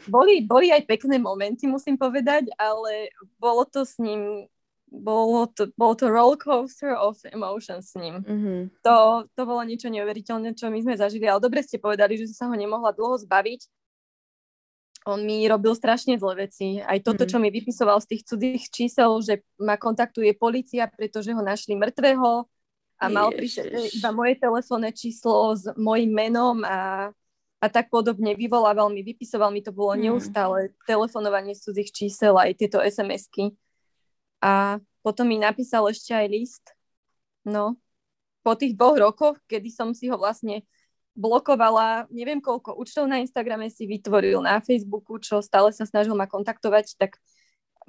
boli, 0.06 0.44
boli 0.44 0.68
aj 0.70 0.84
pekné 0.84 1.16
momenty, 1.16 1.64
musím 1.66 1.96
povedať, 1.96 2.52
ale 2.60 3.10
bolo 3.40 3.64
to 3.64 3.82
s 3.82 3.96
ním 3.98 4.46
bolo 4.96 5.46
to, 5.52 5.68
bolo 5.76 5.94
to 5.94 6.08
roller 6.08 6.40
coaster 6.40 6.96
of 6.96 7.20
emotions 7.28 7.92
s 7.92 7.94
ním. 8.00 8.24
Mm-hmm. 8.24 8.60
To, 8.82 9.28
to 9.36 9.42
bolo 9.44 9.62
niečo 9.62 9.92
neuveriteľné, 9.92 10.56
čo 10.56 10.72
my 10.72 10.80
sme 10.80 10.94
zažili, 10.96 11.28
ale 11.28 11.44
dobre 11.44 11.60
ste 11.60 11.76
povedali, 11.76 12.16
že 12.16 12.32
sa 12.32 12.48
ho 12.48 12.54
nemohla 12.56 12.96
dlho 12.96 13.20
zbaviť. 13.20 13.68
On 15.06 15.22
mi 15.22 15.46
robil 15.46 15.70
strašne 15.78 16.18
zlé 16.18 16.50
veci. 16.50 16.82
Aj 16.82 16.98
toto, 16.98 17.22
mm-hmm. 17.22 17.30
čo 17.30 17.38
mi 17.38 17.48
vypisoval 17.54 18.02
z 18.02 18.10
tých 18.10 18.22
cudzích 18.26 18.64
čísel, 18.72 19.10
že 19.22 19.46
ma 19.62 19.78
kontaktuje 19.78 20.34
policia, 20.34 20.90
pretože 20.90 21.30
ho 21.30 21.42
našli 21.44 21.78
mŕtvého 21.78 22.48
a 22.96 23.04
mal 23.12 23.28
prišť 23.28 23.92
iba 24.00 24.10
moje 24.10 24.40
telefónne 24.40 24.90
číslo 24.90 25.52
s 25.52 25.68
mojim 25.76 26.10
menom 26.10 26.64
a, 26.64 27.12
a 27.60 27.66
tak 27.68 27.92
podobne. 27.92 28.32
Vyvolával 28.32 28.88
mi, 28.88 29.04
vypisoval 29.04 29.52
mi, 29.52 29.60
to 29.60 29.70
bolo 29.70 29.94
mm. 29.94 30.00
neustále 30.10 30.72
telefonovanie 30.88 31.52
z 31.52 31.60
cudzích 31.70 31.92
čísel, 31.92 32.34
aj 32.40 32.56
tieto 32.56 32.80
SMS-ky. 32.80 33.52
A 34.42 34.82
potom 35.00 35.28
mi 35.28 35.38
napísal 35.38 35.86
ešte 35.88 36.12
aj 36.12 36.26
list. 36.28 36.64
No, 37.46 37.78
po 38.46 38.54
tých 38.54 38.78
dvoch 38.78 38.94
rokoch, 38.94 39.36
kedy 39.50 39.70
som 39.74 39.90
si 39.90 40.06
ho 40.06 40.14
vlastne 40.14 40.62
blokovala, 41.18 42.06
neviem 42.14 42.38
koľko 42.38 42.76
účtov 42.78 43.10
na 43.10 43.18
Instagrame 43.18 43.66
si 43.72 43.88
vytvoril, 43.88 44.38
na 44.44 44.62
Facebooku, 44.62 45.18
čo 45.18 45.40
stále 45.40 45.72
sa 45.72 45.82
snažil 45.88 46.14
ma 46.14 46.28
kontaktovať, 46.28 46.94
tak 47.00 47.18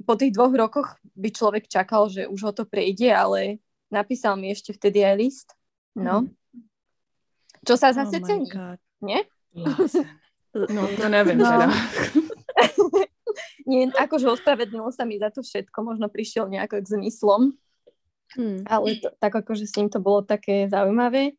po 0.05 0.13
tých 0.17 0.33
dvoch 0.33 0.53
rokoch 0.53 0.97
by 1.13 1.29
človek 1.29 1.65
čakal, 1.69 2.09
že 2.09 2.25
už 2.25 2.39
ho 2.49 2.51
to 2.53 2.63
prejde, 2.65 3.09
ale 3.09 3.61
napísal 3.89 4.37
mi 4.37 4.53
ešte 4.53 4.73
vtedy 4.73 5.03
aj 5.05 5.15
list. 5.17 5.47
No. 5.97 6.25
Mm. 6.25 6.33
Čo 7.65 7.75
sa 7.75 7.91
zase 7.91 8.17
oh 8.17 8.25
cení, 8.25 8.49
nie? 9.03 9.21
No, 10.57 10.89
to 10.89 11.05
neviem 11.05 11.37
no. 11.37 11.45
teda. 11.45 11.69
nie, 13.69 13.89
akože 13.91 14.31
ospravedlnil 14.33 14.89
sa 14.91 15.03
mi 15.03 15.19
za 15.19 15.29
to 15.29 15.43
všetko, 15.43 15.77
možno 15.83 16.07
prišiel 16.07 16.47
nejako 16.47 16.83
k 16.83 16.91
zmyslom, 16.97 17.55
hmm. 18.37 18.67
ale 18.67 18.87
to, 18.99 19.09
tak 19.19 19.33
akože 19.35 19.65
s 19.67 19.75
ním 19.77 19.89
to 19.91 19.99
bolo 19.99 20.23
také 20.23 20.67
zaujímavé. 20.67 21.35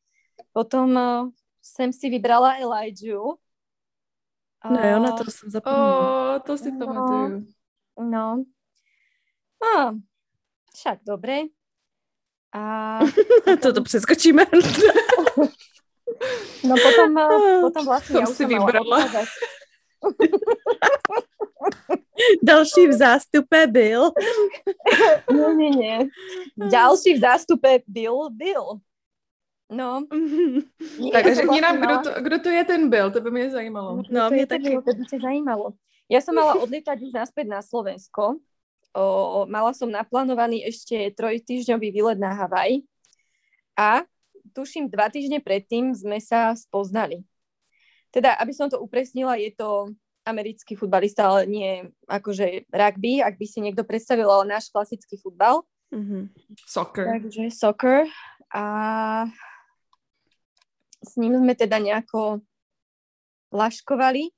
Potom 0.54 0.94
uh, 0.94 1.28
sem 1.58 1.90
si 1.92 2.06
vybrala 2.08 2.58
Elijah. 2.62 3.36
No 4.58 4.78
jo, 4.82 4.96
na 4.98 5.14
to 5.14 5.22
som 5.30 5.46
zapomínala. 5.50 6.02
Oh, 6.02 6.34
to 6.42 6.58
si 6.58 6.70
no, 6.74 6.78
pamatuju. 6.82 7.46
No. 8.02 8.42
No, 9.58 9.76
však 10.74 11.02
dobre. 11.06 11.50
A... 12.54 12.98
Toto 13.62 13.82
přeskočíme. 13.82 14.46
No 16.66 16.74
potom, 16.74 17.14
eh, 17.14 17.62
potom 17.62 17.82
vlastne 17.86 18.18
ja 18.18 18.26
už 18.26 18.34
si 18.34 18.42
vybrala. 18.42 19.06
Další 22.42 22.86
v 22.88 22.92
zástupe 22.92 23.66
byl. 23.66 24.10
No, 25.32 25.52
nie, 25.52 25.70
nie. 25.70 26.08
Ďalší 26.70 27.14
v 27.14 27.20
zástupe 27.20 27.78
byl, 27.86 28.30
byl. 28.30 28.64
No. 29.70 30.06
tak 31.12 31.34
řekni 31.34 31.60
nám, 31.60 31.80
kdo 31.80 31.98
to, 31.98 32.22
kdo 32.22 32.38
to 32.38 32.48
je 32.48 32.64
ten 32.64 32.90
byl, 32.90 33.10
to 33.10 33.20
by 33.20 33.30
mě 33.30 33.50
zajímalo. 33.50 34.02
No, 34.10 34.30
mě 34.30 34.46
taky. 34.46 34.70
To 34.74 34.96
by 34.96 35.04
tě 35.04 35.20
zajímalo. 35.20 35.72
Ja 36.08 36.24
som 36.24 36.40
mala 36.40 36.56
odlietať 36.56 37.04
už 37.04 37.12
naspäť 37.12 37.46
na 37.52 37.60
Slovensko. 37.60 38.40
O, 38.96 39.44
mala 39.44 39.76
som 39.76 39.92
naplánovaný 39.92 40.64
ešte 40.64 41.12
trojtýždňový 41.12 41.92
výlet 41.92 42.16
na 42.16 42.32
Havaj. 42.32 42.80
A 43.76 44.08
tuším, 44.56 44.88
dva 44.88 45.12
týždne 45.12 45.44
predtým 45.44 45.92
sme 45.92 46.16
sa 46.16 46.56
spoznali. 46.56 47.28
Teda, 48.08 48.40
aby 48.40 48.56
som 48.56 48.72
to 48.72 48.80
upresnila, 48.80 49.36
je 49.36 49.52
to 49.52 49.92
americký 50.28 50.76
futbalista, 50.76 51.32
ale 51.32 51.48
nie 51.48 51.70
akože 52.04 52.68
rugby, 52.68 53.24
ak 53.24 53.40
by 53.40 53.46
si 53.48 53.64
niekto 53.64 53.88
predstavil, 53.88 54.28
ale 54.28 54.44
náš 54.44 54.68
klasický 54.68 55.16
futbal. 55.16 55.64
Mm-hmm. 55.88 56.22
Soccer. 56.68 57.04
Takže 57.08 57.44
soccer. 57.48 58.04
A 58.52 58.64
s 61.00 61.16
ním 61.16 61.40
sme 61.40 61.56
teda 61.56 61.80
nejako 61.80 62.44
laškovali 63.48 64.36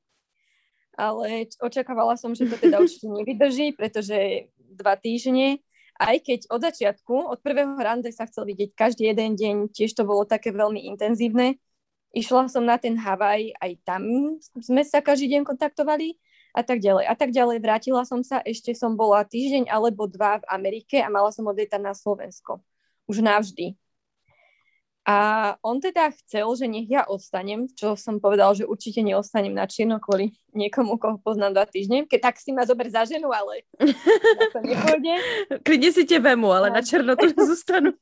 ale 1.01 1.49
očakávala 1.65 2.21
som, 2.21 2.37
že 2.37 2.45
to 2.45 2.61
teda 2.61 2.77
určite 2.85 3.09
nevydrží, 3.09 3.73
pretože 3.73 4.53
dva 4.59 5.01
týždne, 5.01 5.65
aj 5.97 6.17
keď 6.21 6.41
od 6.53 6.61
začiatku, 6.61 7.15
od 7.33 7.41
prvého 7.41 7.77
rande 7.81 8.13
sa 8.13 8.29
chcel 8.29 8.45
vidieť 8.45 8.77
každý 8.77 9.09
jeden 9.09 9.37
deň, 9.37 9.57
tiež 9.73 9.97
to 9.97 10.05
bolo 10.05 10.29
také 10.29 10.53
veľmi 10.53 10.85
intenzívne. 10.93 11.57
Išla 12.11 12.51
som 12.51 12.67
na 12.67 12.75
ten 12.75 12.99
Havaj, 12.99 13.55
aj 13.63 13.73
tam 13.87 14.03
sme 14.59 14.83
sa 14.83 14.99
každý 14.99 15.39
deň 15.39 15.47
kontaktovali 15.47 16.19
a 16.51 16.67
tak 16.67 16.83
ďalej. 16.83 17.07
A 17.07 17.15
tak 17.15 17.31
ďalej. 17.31 17.63
Vrátila 17.63 18.03
som 18.03 18.27
sa, 18.27 18.43
ešte 18.43 18.75
som 18.75 18.99
bola 18.99 19.23
týždeň 19.23 19.71
alebo 19.71 20.11
dva 20.11 20.43
v 20.43 20.49
Amerike 20.51 20.99
a 20.99 21.07
mala 21.07 21.31
som 21.31 21.47
odlietať 21.47 21.79
na 21.79 21.95
Slovensko. 21.95 22.59
Už 23.07 23.23
navždy. 23.23 23.79
A 25.09 25.17
on 25.65 25.81
teda 25.81 26.13
chcel, 26.23 26.45
že 26.55 26.69
nech 26.69 26.85
ja 26.85 27.09
ostanem, 27.09 27.65
čo 27.73 27.97
som 27.97 28.21
povedal, 28.21 28.53
že 28.53 28.69
určite 28.69 29.01
neostanem 29.01 29.51
na 29.51 29.65
čierno 29.65 29.97
kvôli 29.97 30.37
niekomu, 30.53 31.01
koho 31.01 31.17
poznám 31.19 31.57
dva 31.57 31.67
týždne. 31.67 32.05
Keď 32.05 32.21
tak 32.21 32.37
si 32.37 32.53
ma 32.53 32.69
zober 32.69 32.87
za 32.93 33.09
ženu, 33.09 33.33
ale 33.33 33.65
to 34.55 34.61
nepôjde. 34.61 35.15
Klidne 35.65 35.91
si 35.91 36.05
te 36.05 36.21
vemu, 36.21 36.53
ale 36.53 36.69
na 36.69 36.85
černo 36.85 37.17
to 37.17 37.27
nezostanu. 37.33 37.97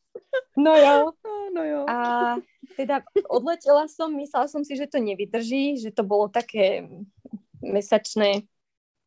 No 0.58 0.74
jo. 0.74 1.14
No 1.48 1.62
jo. 1.64 1.80
A 1.88 2.37
teda 2.76 3.02
odletela 3.28 3.88
som, 3.88 4.12
myslela 4.14 4.46
som 4.46 4.62
si, 4.62 4.76
že 4.76 4.88
to 4.88 5.00
nevydrží, 5.00 5.80
že 5.80 5.90
to 5.90 6.04
bolo 6.04 6.28
také 6.28 6.84
mesačné 7.64 8.44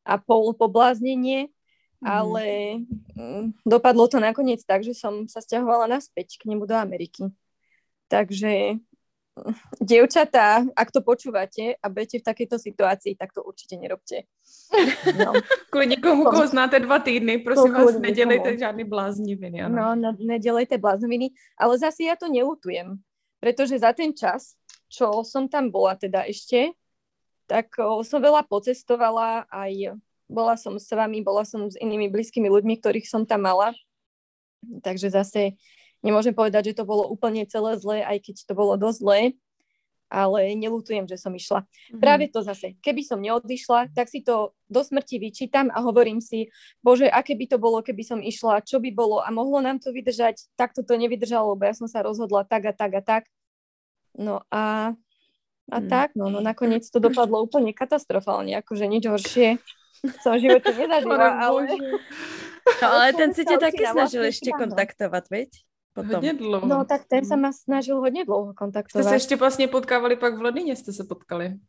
a 0.02 0.18
pol 0.18 0.52
pobláznenie, 0.58 1.54
mm. 2.02 2.06
ale 2.06 2.46
dopadlo 3.64 4.10
to 4.10 4.18
nakoniec 4.18 4.66
tak, 4.66 4.82
že 4.82 4.98
som 4.98 5.30
sa 5.30 5.40
stiahovala 5.40 5.88
naspäť 5.88 6.42
k 6.42 6.50
nemu 6.50 6.66
do 6.66 6.74
Ameriky. 6.74 7.30
Takže 8.10 8.82
dievčatá, 9.80 10.68
ak 10.76 10.92
to 10.92 11.00
počúvate 11.00 11.80
a 11.80 11.86
budete 11.88 12.20
v 12.20 12.28
takejto 12.28 12.60
situácii, 12.60 13.16
tak 13.16 13.32
to 13.32 13.40
určite 13.42 13.80
nerobte. 13.80 14.28
No. 15.16 15.32
Kvôli 15.72 15.96
nikomu, 15.96 16.28
koho 16.28 16.44
znáte 16.44 16.84
dva 16.84 17.00
týdny, 17.00 17.40
prosím 17.40 17.72
vás, 17.72 17.96
nedelejte 17.96 18.60
žiadny 18.60 18.84
blázniviny. 18.84 19.58
Ano. 19.66 19.74
No, 19.74 19.88
no, 19.96 20.10
nedelejte 20.20 20.76
blázniviny, 20.78 21.32
ale 21.56 21.74
zase 21.80 22.12
ja 22.12 22.20
to 22.20 22.28
neutujem, 22.28 23.00
pretože 23.40 23.80
za 23.80 23.96
ten 23.96 24.12
čas, 24.12 24.60
čo 24.92 25.24
som 25.24 25.48
tam 25.48 25.72
bola 25.72 25.96
teda 25.96 26.28
ešte, 26.28 26.76
tak 27.48 27.72
som 28.08 28.20
veľa 28.20 28.48
pocestovala, 28.48 29.48
aj 29.48 29.96
bola 30.32 30.56
som 30.56 30.80
s 30.80 30.88
vami, 30.92 31.20
bola 31.20 31.44
som 31.44 31.68
s 31.68 31.76
inými 31.80 32.08
blízkymi 32.08 32.48
ľuďmi, 32.48 32.80
ktorých 32.80 33.08
som 33.08 33.28
tam 33.28 33.48
mala. 33.48 33.76
Takže 34.84 35.12
zase 35.12 35.60
Nemôžem 36.02 36.34
povedať, 36.34 36.74
že 36.74 36.82
to 36.82 36.90
bolo 36.90 37.06
úplne 37.06 37.46
celé 37.46 37.78
zlé, 37.78 38.02
aj 38.02 38.18
keď 38.26 38.36
to 38.50 38.54
bolo 38.58 38.74
dosť 38.74 39.00
zlé, 39.02 39.20
ale 40.12 40.52
nelutujem, 40.60 41.08
že 41.08 41.16
som 41.16 41.32
išla. 41.32 41.64
Mm-hmm. 41.64 42.02
Práve 42.04 42.28
to 42.28 42.44
zase, 42.44 42.76
keby 42.84 43.02
som 43.06 43.24
neodišla, 43.24 43.96
tak 43.96 44.12
si 44.12 44.20
to 44.20 44.52
do 44.68 44.82
smrti 44.84 45.22
vyčítam 45.22 45.72
a 45.72 45.80
hovorím 45.80 46.20
si, 46.20 46.52
bože, 46.84 47.08
aké 47.08 47.38
by 47.38 47.46
to 47.48 47.58
bolo, 47.62 47.80
keby 47.80 48.04
som 48.04 48.20
išla, 48.20 48.66
čo 48.66 48.84
by 48.84 48.92
bolo 48.92 49.24
a 49.24 49.32
mohlo 49.32 49.64
nám 49.64 49.80
to 49.80 49.96
vydržať, 49.96 50.52
tak 50.60 50.76
to 50.76 50.84
nevydržalo, 50.84 51.56
lebo 51.56 51.64
ja 51.64 51.74
som 51.78 51.88
sa 51.88 52.04
rozhodla 52.04 52.44
tak 52.44 52.68
a 52.68 52.74
tak 52.76 52.92
a 52.98 53.02
tak. 53.02 53.24
No 54.12 54.44
a, 54.52 54.92
a 55.72 55.78
mm. 55.80 55.88
tak, 55.88 56.20
no, 56.20 56.28
no 56.28 56.44
nakoniec 56.44 56.84
to 56.84 57.00
dopadlo 57.00 57.40
úplne 57.40 57.72
katastrofálne, 57.72 58.52
akože 58.60 58.84
nič 58.92 59.08
horšie 59.08 59.64
som 60.26 60.34
v 60.34 60.50
živote 60.50 60.72
nezažila, 60.74 61.30
ale... 61.38 61.78
No 62.82 62.88
ale 62.90 63.14
ten 63.14 63.30
si 63.34 63.46
ťa 63.46 63.58
taky 63.58 63.84
snažil 63.86 64.26
ešte 64.26 64.50
kontaktovať, 64.54 65.26
veď? 65.30 65.50
Potom. 65.94 66.24
Hodně 66.24 66.34
dlouho. 66.34 66.68
No 66.68 66.86
tak 66.86 67.04
ten 67.08 67.26
sa 67.26 67.36
ma 67.36 67.52
snažil 67.52 68.00
hodně 68.00 68.26
dlouho 68.26 68.54
kontaktovať. 68.56 69.04
Ste 69.04 69.10
sa 69.12 69.20
ešte 69.20 69.36
vlastne 69.36 69.68
potkávali 69.68 70.16
pak 70.16 70.40
v 70.40 70.48
Londýne, 70.48 70.72
ste 70.80 70.96
sa 70.96 71.04
potkali? 71.04 71.60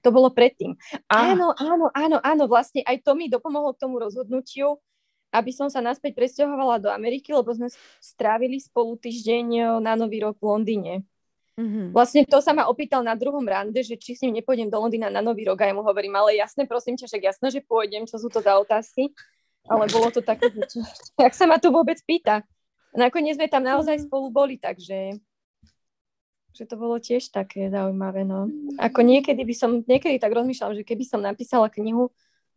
To 0.00 0.08
bolo 0.08 0.32
predtým. 0.32 0.72
Ah. 1.08 1.32
Áno, 1.32 1.52
áno, 1.52 1.92
áno, 1.92 2.16
áno, 2.20 2.44
vlastne 2.48 2.80
aj 2.84 3.04
to 3.04 3.12
mi 3.12 3.28
dopomohlo 3.28 3.76
k 3.76 3.84
tomu 3.84 4.00
rozhodnutiu, 4.00 4.80
aby 5.32 5.52
som 5.52 5.68
sa 5.68 5.84
naspäť 5.84 6.16
presťahovala 6.16 6.80
do 6.80 6.88
Ameriky, 6.88 7.32
lebo 7.36 7.52
sme 7.52 7.68
strávili 8.00 8.56
spolu 8.56 8.96
týždeň 8.96 9.80
na 9.84 9.96
Nový 9.96 10.24
rok 10.24 10.40
v 10.40 10.48
Londýne. 10.48 10.94
Mm-hmm. 11.58 11.90
Vlastne 11.90 12.22
to 12.22 12.38
sa 12.38 12.54
ma 12.54 12.70
opýtal 12.70 13.02
na 13.02 13.18
druhom 13.18 13.42
rande, 13.42 13.82
že 13.82 13.98
či 13.98 14.14
s 14.14 14.22
ním 14.22 14.38
nepôjdem 14.38 14.70
do 14.70 14.78
Londýna 14.78 15.10
na 15.10 15.18
Nový 15.18 15.44
rok 15.44 15.58
a 15.60 15.68
ja 15.68 15.74
mu 15.74 15.82
hovorím, 15.82 16.14
ale 16.14 16.38
jasne, 16.38 16.64
prosím 16.64 16.94
ťa, 16.94 17.10
však 17.10 17.22
jasné, 17.34 17.46
že 17.50 17.60
pôjdem, 17.66 18.06
čo 18.06 18.16
sú 18.16 18.30
to 18.30 18.38
za 18.38 18.54
otázky. 18.56 19.10
Ale 19.68 19.84
bolo 19.90 20.08
to 20.08 20.24
také, 20.24 20.48
že 20.48 20.80
jak 21.24 21.34
sa 21.34 21.44
ma 21.44 21.58
to 21.60 21.74
vôbec 21.74 21.98
pýta. 22.06 22.46
Nakoniec 22.96 23.36
sme 23.36 23.48
tam 23.50 23.64
naozaj 23.64 24.00
mhm. 24.00 24.04
spolu 24.08 24.26
boli, 24.30 24.56
takže 24.56 25.18
že 26.58 26.66
to 26.66 26.74
bolo 26.74 26.98
tiež 26.98 27.30
také 27.30 27.70
zaujímavé, 27.70 28.26
no. 28.26 28.50
Ako 28.82 29.06
niekedy 29.06 29.46
by 29.46 29.54
som, 29.54 29.70
niekedy 29.86 30.18
tak 30.18 30.34
rozmýšľam, 30.34 30.74
že 30.74 30.82
keby 30.82 31.06
som 31.06 31.22
napísala 31.22 31.70
knihu 31.70 32.10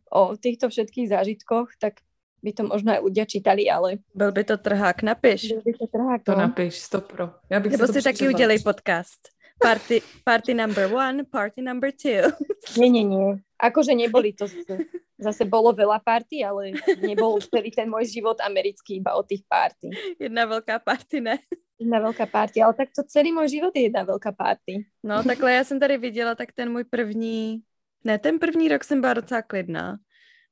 o 0.10 0.22
týchto 0.34 0.74
všetkých 0.74 1.14
zážitkoch, 1.14 1.78
tak 1.78 2.02
by 2.42 2.50
to 2.50 2.66
možno 2.66 2.98
aj 2.98 3.02
ľudia 3.06 3.30
čítali, 3.30 3.70
ale... 3.70 4.02
Byl 4.18 4.32
by 4.32 4.44
to 4.44 4.58
trhák, 4.58 5.04
napiš. 5.04 5.54
Byl 5.54 5.62
by 5.62 5.74
to 5.74 5.88
trhák, 5.88 6.24
To 6.24 6.32
no. 6.32 6.38
napiš, 6.38 6.74
stopro. 6.82 7.30
Ja 7.50 7.60
bych 7.60 7.72
Nebo 7.72 7.88
si 7.94 8.02
taky 8.02 8.28
udělej 8.28 8.60
podcast. 8.60 9.30
Party, 9.62 10.02
party 10.26 10.54
number 10.54 10.90
one, 10.90 11.24
party 11.26 11.62
number 11.62 11.92
two. 11.92 12.34
Nie, 12.78 12.90
nie, 12.90 13.04
nie. 13.06 13.38
Akože 13.62 13.94
neboli 13.94 14.34
to 14.34 14.50
zase, 14.50 14.90
zase 15.22 15.44
bolo 15.46 15.70
veľa 15.70 16.02
party, 16.02 16.42
ale 16.42 16.74
nebol 16.98 17.38
celý 17.38 17.70
ten 17.70 17.86
môj 17.86 18.10
život 18.10 18.42
americký 18.42 18.98
iba 18.98 19.14
o 19.14 19.22
tých 19.22 19.46
party. 19.46 20.18
Jedna 20.18 20.50
veľká 20.50 20.82
party, 20.82 21.22
ne? 21.22 21.38
Jedna 21.78 22.02
veľká 22.02 22.26
party, 22.26 22.58
ale 22.62 22.74
tak 22.74 22.90
to 22.90 23.06
celý 23.06 23.30
môj 23.30 23.54
život 23.54 23.74
je 23.78 23.86
jedna 23.86 24.02
veľká 24.02 24.34
party. 24.34 24.86
No 25.06 25.24
takhle 25.24 25.54
já 25.54 25.64
jsem 25.64 25.80
tady 25.80 25.98
viděla, 25.98 26.36
tak 26.36 26.52
ten 26.52 26.72
můj 26.72 26.84
první, 26.84 27.62
ne, 28.04 28.20
ten 28.20 28.40
první 28.40 28.68
rok 28.68 28.84
jsem 28.84 29.02
byla 29.02 29.14
docela 29.14 29.42
klidná. 29.42 29.98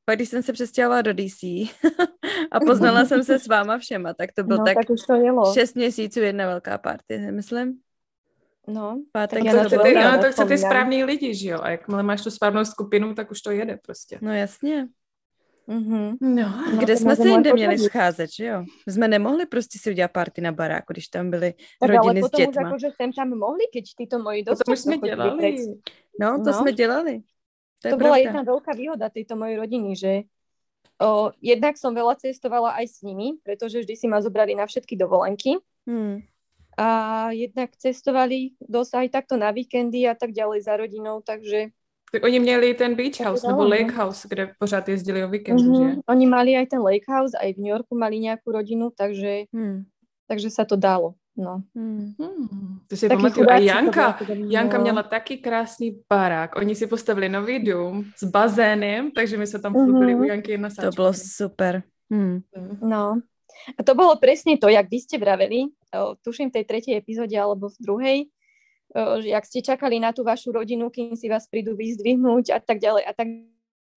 Pak 0.05 0.15
když 0.15 0.29
jsem 0.29 0.43
se 0.43 0.53
přestěhovala 0.53 1.01
do 1.01 1.13
DC 1.13 1.43
a 2.51 2.59
poznala 2.59 3.05
jsem 3.05 3.23
se 3.23 3.39
s 3.39 3.47
váma 3.47 3.77
všema, 3.77 4.13
tak 4.13 4.31
to 4.31 4.43
byl 4.43 4.57
no, 4.57 4.65
tak, 4.65 4.75
tak 4.75 4.89
už 4.89 5.01
to 5.01 5.13
jelo. 5.13 5.53
šest 5.53 5.75
měsíců 5.75 6.19
jedna 6.19 6.45
velká 6.45 6.77
party, 6.77 7.17
myslím. 7.31 7.79
No, 8.69 9.01
pátek 9.11 9.43
no, 9.43 9.63
to, 9.63 9.69
to, 9.69 9.83
ty, 9.83 9.93
no, 9.93 10.21
to 10.21 10.31
chce 10.31 10.45
ty 10.45 10.57
správný 10.57 11.03
lidi, 11.03 11.35
že 11.35 11.49
jo? 11.49 11.59
A 11.61 11.69
jakmile 11.69 12.03
máš 12.03 12.21
tu 12.21 12.31
správnou 12.31 12.65
skupinu, 12.65 13.15
tak 13.15 13.31
už 13.31 13.41
to 13.41 13.51
jede 13.51 13.77
prostě. 13.77 14.19
No 14.21 14.33
jasně. 14.33 14.87
Mm-hmm. 15.67 16.17
No, 16.21 16.77
kde 16.79 16.97
jsme 16.97 17.15
se 17.15 17.29
jinde 17.29 17.53
měli 17.53 17.77
scházet, 17.77 18.29
že 18.31 18.45
jo? 18.45 18.63
Jsme 18.87 19.07
nemohli 19.07 19.45
prostě 19.45 19.79
si 19.79 19.91
udělat 19.91 20.11
party 20.11 20.41
na 20.41 20.51
baráku, 20.51 20.93
když 20.93 21.07
tam 21.07 21.29
byly 21.29 21.53
tak 21.79 21.89
rodiny 21.89 22.23
s 22.23 22.29
dětma. 22.29 22.53
Tak 22.53 22.65
ale 22.65 22.73
potom 22.73 22.91
jsem 22.95 23.13
tam 23.13 23.29
mohli, 23.29 23.65
keď 23.73 23.85
ty 23.97 24.07
to 24.07 24.19
moji 24.19 24.43
dost. 24.43 24.61
To 24.65 24.75
jsme 24.75 24.97
dělali. 24.97 25.55
No, 26.19 26.37
to 26.37 26.51
no. 26.51 26.53
jsme 26.53 26.71
dělali. 26.71 27.21
To, 27.79 27.89
to 27.89 27.97
bola 27.97 28.19
jedna 28.19 28.43
veľká 28.43 28.75
výhoda 28.75 29.07
tejto 29.07 29.39
mojej 29.39 29.55
rodiny, 29.55 29.95
že 29.95 30.27
o, 30.99 31.31
jednak 31.39 31.79
som 31.79 31.95
veľa 31.95 32.19
cestovala 32.19 32.75
aj 32.75 32.91
s 32.91 32.97
nimi, 33.07 33.39
pretože 33.39 33.79
vždy 33.79 33.95
si 33.95 34.03
ma 34.11 34.19
zobrali 34.19 34.51
na 34.51 34.67
všetky 34.67 34.99
dovolenky. 34.99 35.55
Hmm 35.87 36.19
a 36.79 36.87
jednak 37.35 37.75
cestovali 37.75 38.55
dosť 38.63 38.93
aj 38.95 39.07
takto 39.11 39.35
na 39.35 39.51
víkendy 39.51 40.07
a 40.07 40.15
tak 40.15 40.31
ďalej 40.31 40.63
za 40.63 40.79
rodinou, 40.79 41.19
takže... 41.19 41.75
Tak 42.11 42.23
oni 42.23 42.39
měli 42.39 42.73
ten 42.73 42.95
beach 42.95 43.19
house 43.19 43.47
nebo 43.47 43.67
lake 43.67 43.91
house, 43.91 44.27
kde 44.29 44.55
pořád 44.59 44.89
jezdili 44.89 45.23
o 45.23 45.29
víkendu, 45.29 45.63
mm-hmm. 45.63 45.89
že? 45.89 46.01
Oni 46.09 46.25
mali 46.25 46.57
aj 46.57 46.67
ten 46.67 46.81
lake 46.81 47.05
house, 47.05 47.37
aj 47.37 47.53
v 47.53 47.57
New 47.57 47.69
Yorku 47.69 47.93
mali 47.99 48.17
nejakú 48.23 48.49
rodinu, 48.49 48.89
takže, 48.89 49.45
hmm. 49.53 49.85
takže 50.25 50.49
sa 50.49 50.65
to 50.65 50.73
dalo. 50.73 51.13
No. 51.37 51.61
Hmm. 51.75 52.17
Hmm. 52.17 52.81
To 52.87 52.97
si 52.97 53.07
pamatuju. 53.07 53.45
A 53.49 53.61
Janka, 53.61 54.17
Janka 54.27 54.77
měla 54.81 55.03
taky 55.03 55.37
krásný 55.37 56.01
barák. 56.09 56.55
Oni 56.55 56.75
si 56.75 56.87
postavili 56.87 57.29
nový 57.29 57.59
dům 57.59 58.05
s 58.17 58.23
bazénem, 58.23 59.11
takže 59.11 59.37
my 59.37 59.47
se 59.47 59.59
tam 59.59 59.73
chlubili 59.73 60.15
mm-hmm. 60.15 60.21
u 60.21 60.23
Janky 60.23 60.57
na 60.57 60.69
sáčku. 60.69 60.91
To 60.91 60.95
bylo 60.95 61.13
super. 61.13 61.83
Hmm. 62.11 62.39
No. 62.81 63.21
A 63.75 63.81
to 63.83 63.93
bolo 63.93 64.15
presne 64.17 64.55
to, 64.55 64.71
jak 64.71 64.87
vy 64.87 64.99
ste 64.99 65.17
vraveli, 65.19 65.69
tuším 66.23 66.49
v 66.49 66.55
tej 66.61 66.65
tretej 66.65 66.93
epizóde 66.97 67.35
alebo 67.35 67.69
v 67.69 67.77
druhej, 67.79 68.17
že 68.95 69.29
jak 69.29 69.45
ste 69.45 69.59
čakali 69.61 70.01
na 70.01 70.09
tú 70.15 70.25
vašu 70.25 70.49
rodinu, 70.49 70.89
kým 70.89 71.13
si 71.13 71.29
vás 71.29 71.45
prídu 71.45 71.77
vyzdvihnúť 71.77 72.55
a 72.55 72.59
tak 72.59 72.81
ďalej 72.81 73.03
a 73.05 73.13
tak 73.13 73.27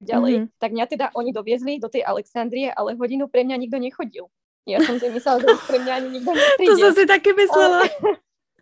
ďalej. 0.02 0.32
Mm-hmm. 0.36 0.58
Tak 0.58 0.70
mňa 0.74 0.86
teda 0.90 1.06
oni 1.16 1.30
doviezli 1.32 1.72
do 1.80 1.88
tej 1.88 2.04
Alexandrie, 2.04 2.68
ale 2.68 2.98
hodinu 2.98 3.30
pre 3.30 3.46
mňa 3.46 3.56
nikto 3.56 3.78
nechodil. 3.80 4.26
Ja 4.68 4.78
som 4.82 4.98
si 4.98 5.10
myslela, 5.10 5.42
že 5.42 5.48
pre 5.66 5.78
mňa 5.82 5.92
ani 5.96 6.08
nikto 6.18 6.30
nepríde. 6.38 6.70
To 6.70 6.76
som 6.76 6.92
si 6.92 7.04
taky 7.08 7.30
myslela. 7.34 7.80
Ale, 7.82 7.88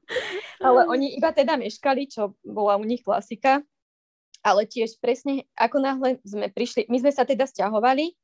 ale 0.67 0.81
oni 0.89 1.17
iba 1.17 1.35
teda 1.35 1.59
meškali, 1.59 2.09
čo 2.09 2.37
bola 2.45 2.79
u 2.79 2.85
nich 2.85 3.03
klasika. 3.03 3.65
Ale 4.41 4.65
tiež 4.65 4.97
presne, 5.05 5.45
ako 5.53 5.77
náhle 5.85 6.17
sme 6.25 6.49
prišli, 6.49 6.89
my 6.89 6.97
sme 6.97 7.13
sa 7.13 7.29
teda 7.29 7.45
stiahovali, 7.45 8.17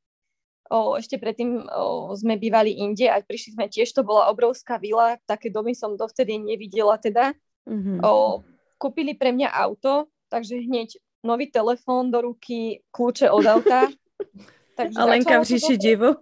o, 0.69 0.95
ešte 0.99 1.17
predtým 1.17 1.63
o, 1.67 2.13
sme 2.15 2.39
bývali 2.39 2.77
inde 2.79 3.07
a 3.07 3.19
prišli 3.19 3.57
sme 3.57 3.65
tiež, 3.67 3.91
to 3.91 4.03
bola 4.03 4.31
obrovská 4.31 4.77
vila, 4.77 5.17
také 5.25 5.49
domy 5.49 5.75
som 5.75 5.95
dovtedy 5.95 6.37
nevidela 6.39 6.95
teda. 6.99 7.33
Mm-hmm. 7.67 8.03
O, 8.03 8.43
kúpili 8.77 9.17
pre 9.17 9.33
mňa 9.33 9.49
auto, 9.51 10.07
takže 10.29 10.61
hneď 10.61 10.99
nový 11.25 11.49
telefón 11.51 12.13
do 12.13 12.21
ruky, 12.21 12.85
kľúče 12.93 13.27
od 13.31 13.45
auta. 13.45 13.89
Takže 14.77 14.99
Alenka 15.01 15.41
v 15.41 15.43
říši 15.43 15.77
divu. 15.77 16.15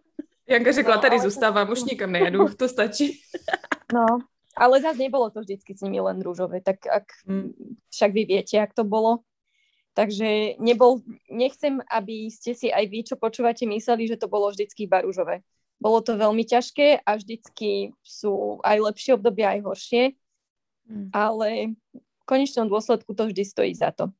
Janka 0.47 0.71
řekla, 0.71 0.95
no, 0.95 1.01
tady 1.01 1.19
zůstávám, 1.19 1.71
už 1.71 1.83
nikam 1.83 2.11
nejedu, 2.11 2.47
to 2.59 2.69
stačí. 2.69 3.21
No, 3.93 4.05
ale 4.57 4.81
zase 4.81 4.97
nebolo 4.97 5.29
to 5.29 5.39
vždycky 5.39 5.77
s 5.77 5.81
nimi 5.81 5.99
len 5.99 6.21
rúžové, 6.21 6.61
tak 6.61 6.87
ak, 6.87 7.03
mm. 7.27 7.51
však 7.91 8.11
vy 8.13 8.23
viete, 8.25 8.55
ak 8.55 8.73
to 8.73 8.83
bolo. 8.83 9.27
Takže 9.95 10.59
nebol, 10.59 10.99
nechcem, 11.31 11.79
aby 11.87 12.27
ste 12.27 12.51
si 12.51 12.67
aj 12.67 12.83
vy, 12.91 12.99
čo 13.07 13.15
počúvate, 13.15 13.63
mysleli, 13.63 14.11
že 14.11 14.19
to 14.19 14.27
bolo 14.27 14.51
vždycky 14.51 14.91
iba 14.91 14.99
rúžové. 14.99 15.39
Bolo 15.79 16.03
to 16.03 16.19
veľmi 16.19 16.43
ťažké 16.43 16.99
a 16.99 17.15
vždycky 17.15 17.95
sú 18.03 18.59
aj 18.67 18.91
lepšie 18.91 19.15
obdobia, 19.15 19.55
aj 19.55 19.63
horšie, 19.63 20.03
mm. 20.91 21.15
ale 21.15 21.79
v 21.95 22.23
konečnom 22.27 22.67
dôsledku 22.67 23.15
to 23.15 23.31
vždy 23.31 23.43
stojí 23.47 23.71
za 23.71 23.95
to. 23.95 24.11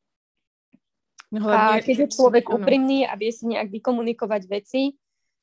No, 1.36 1.44
hlavne, 1.44 1.84
a 1.84 1.84
keď 1.84 2.08
je 2.08 2.10
človek 2.16 2.48
úprimný 2.48 3.04
a 3.04 3.20
vie 3.20 3.36
si 3.36 3.44
nejak 3.44 3.68
vykomunikovať 3.68 4.42
veci, 4.48 4.96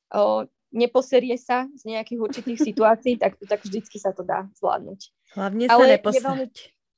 o, 0.09 0.49
neposerie 0.73 1.37
sa 1.37 1.69
z 1.77 1.93
nejakých 1.93 2.19
určitých 2.19 2.59
situácií, 2.73 3.21
tak, 3.21 3.37
tak 3.37 3.61
vždycky 3.61 4.01
sa 4.01 4.09
to 4.09 4.25
dá 4.25 4.49
zvládnuť. 4.57 4.99
Hlavne 5.37 5.65
sa 5.69 5.77
ale 5.77 5.85
neposrať. 5.93 6.25
Veľmi, 6.25 6.47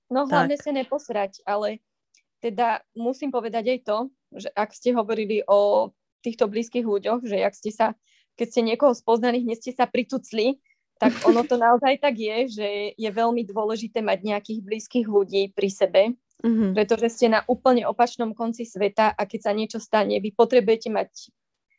no 0.08 0.20
hlavne 0.24 0.56
tak. 0.56 0.64
sa 0.64 0.72
neposrať, 0.72 1.32
ale 1.44 1.84
teda 2.40 2.84
musím 2.96 3.32
povedať 3.32 3.76
aj 3.76 3.80
to, 3.86 3.98
že 4.36 4.50
ak 4.52 4.76
ste 4.76 4.92
hovorili 4.92 5.42
o 5.48 5.92
týchto 6.26 6.50
blízkych 6.50 6.84
ľuďoch, 6.84 7.22
že 7.24 7.42
ak 7.46 7.54
ste 7.54 7.72
sa, 7.72 7.94
keď 8.36 8.48
ste 8.50 8.62
niekoho 8.66 8.94
spoznali, 8.98 9.46
hneď 9.46 9.58
ste 9.62 9.72
sa 9.78 9.86
pritucli, 9.86 10.58
tak 10.98 11.12
ono 11.30 11.46
to 11.46 11.56
naozaj 11.60 12.02
tak 12.02 12.18
je, 12.18 12.38
že 12.50 12.68
je 12.96 13.10
veľmi 13.10 13.46
dôležité 13.46 14.02
mať 14.02 14.20
nejakých 14.26 14.60
blízkych 14.66 15.08
ľudí 15.08 15.54
pri 15.54 15.70
sebe, 15.70 16.02
mm-hmm. 16.42 16.72
pretože 16.74 17.14
ste 17.14 17.28
na 17.30 17.46
úplne 17.46 17.86
opačnom 17.86 18.34
konci 18.34 18.66
sveta 18.66 19.14
a 19.14 19.22
keď 19.28 19.40
sa 19.40 19.52
niečo 19.54 19.80
stane, 19.80 20.18
vy 20.18 20.34
potrebujete 20.34 20.90
mať 20.90 21.32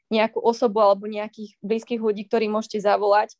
nejakú 0.06 0.38
osobu 0.38 0.86
alebo 0.86 1.10
nejakých 1.10 1.58
blízkych 1.66 1.98
ľudí, 1.98 2.30
ktorí 2.30 2.46
môžete 2.46 2.78
zavolať, 2.78 3.34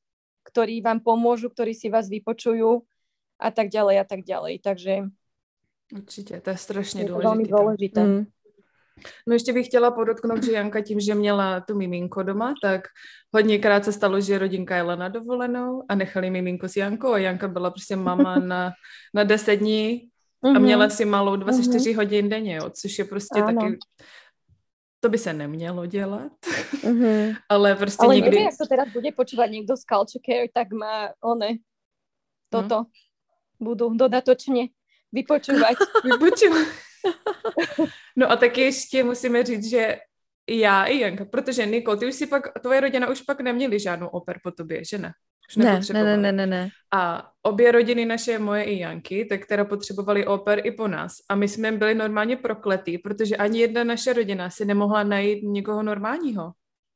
ktorí 0.51 0.83
vám 0.83 0.99
pomôžu, 0.99 1.51
ktorí 1.51 1.75
si 1.75 1.87
vás 1.87 2.11
vypočujú 2.11 2.83
a 3.39 3.49
tak 3.55 3.71
ďalej 3.71 4.03
a 4.03 4.07
tak 4.07 4.27
ďalej. 4.27 4.67
Takže 4.67 5.07
Určitě, 5.93 6.41
to 6.41 6.51
je 6.51 6.57
strašně 6.57 7.03
je 7.03 7.09
důležité. 7.09 7.29
velmi 7.29 7.45
důležité. 7.45 8.05
Mm. 8.05 8.27
No 9.27 9.35
ještě 9.35 9.53
bych 9.53 9.67
chtěla 9.67 9.91
podotknout, 9.91 10.45
že 10.45 10.53
Janka 10.53 10.81
tím, 10.81 11.01
že 11.01 11.15
měla 11.15 11.61
tu 11.61 11.77
miminko 11.77 12.23
doma, 12.23 12.55
tak 12.63 12.81
hodněkrát 13.35 13.85
se 13.85 13.93
stalo, 13.93 14.21
že 14.21 14.39
rodinka 14.39 14.77
jela 14.77 14.97
na 14.97 15.09
dovolenou 15.09 15.83
a 15.89 15.95
nechali 15.95 16.31
miminko 16.31 16.69
s 16.69 16.77
Jankou 16.77 17.13
a 17.13 17.19
Janka 17.19 17.49
byla 17.49 17.71
prostě 17.71 17.97
mama 17.97 18.37
na, 18.39 18.73
na 19.15 19.25
10 19.25 19.57
dní 19.57 20.09
a 20.45 20.49
mhm. 20.49 20.63
měla 20.63 20.89
si 20.89 21.05
malou 21.05 21.37
24 21.37 21.91
mm-hmm. 21.91 21.97
hodin 21.97 22.29
denně, 22.29 22.57
jo, 22.57 22.71
což 22.71 22.99
je 22.99 23.05
prostě 23.05 23.43
ano. 23.43 23.61
taky 23.61 23.79
to 25.01 25.09
by 25.09 25.19
se 25.19 25.33
nemělo 25.33 25.87
dělat, 25.87 26.33
mm-hmm. 26.83 27.37
ale 27.49 27.77
prostě 27.77 28.05
ale 28.05 28.15
nikdy... 28.15 28.37
Ale 28.37 28.37
neviem, 28.37 28.57
to 28.59 28.67
teraz 28.67 28.89
bude 28.91 29.11
počúvať 29.13 29.49
niekto 29.55 29.77
z 29.77 29.83
Culture 29.87 30.23
Care, 30.25 30.49
tak 30.51 30.73
má 30.73 31.15
one 31.21 31.63
toto 32.51 32.77
hmm. 32.77 32.91
budú 33.61 33.95
dodatočně 33.97 34.69
vypočúvať. 35.13 35.77
vypočúvať. 36.05 36.67
no 38.17 38.31
a 38.31 38.37
taky 38.37 38.61
ještě 38.61 39.05
musíme 39.05 39.45
říct, 39.45 39.71
že 39.71 39.97
já 40.51 40.85
i 40.85 40.99
Janka, 40.99 41.25
protože 41.25 41.67
Niko, 41.67 41.97
ty 41.97 42.07
už 42.07 42.15
si 42.15 42.27
pak, 42.27 42.59
tvoje 42.63 42.81
rodina 42.81 43.09
už 43.09 43.23
pak 43.23 43.41
neměli 43.41 43.81
žádnou 43.81 44.07
oper 44.07 44.39
po 44.43 44.51
tobě, 44.51 44.85
že 44.85 44.99
ne? 44.99 45.13
Už 45.49 45.57
ne, 45.57 45.81
ne, 45.93 46.17
ne, 46.17 46.33
ne, 46.33 46.47
ne. 46.47 46.69
A 46.95 47.31
obě 47.43 47.73
rodiny 47.73 48.05
naše, 48.05 48.39
moje 48.39 48.63
i 48.65 48.79
Janky, 48.79 49.25
tak 49.25 49.47
teda 49.47 49.65
potřebovali 49.65 50.27
oper 50.27 50.67
i 50.67 50.71
po 50.71 50.89
nás. 50.89 51.13
A 51.31 51.35
my 51.35 51.49
jsme 51.49 51.73
byli 51.73 51.95
normálně 51.95 52.37
prokletí, 52.37 52.99
protože 52.99 53.37
ani 53.37 53.59
jedna 53.59 53.85
naše 53.85 54.13
rodina 54.13 54.51
si 54.51 54.65
nemohla 54.65 55.03
najít 55.03 55.43
někoho 55.43 55.83
normálního. 55.83 56.53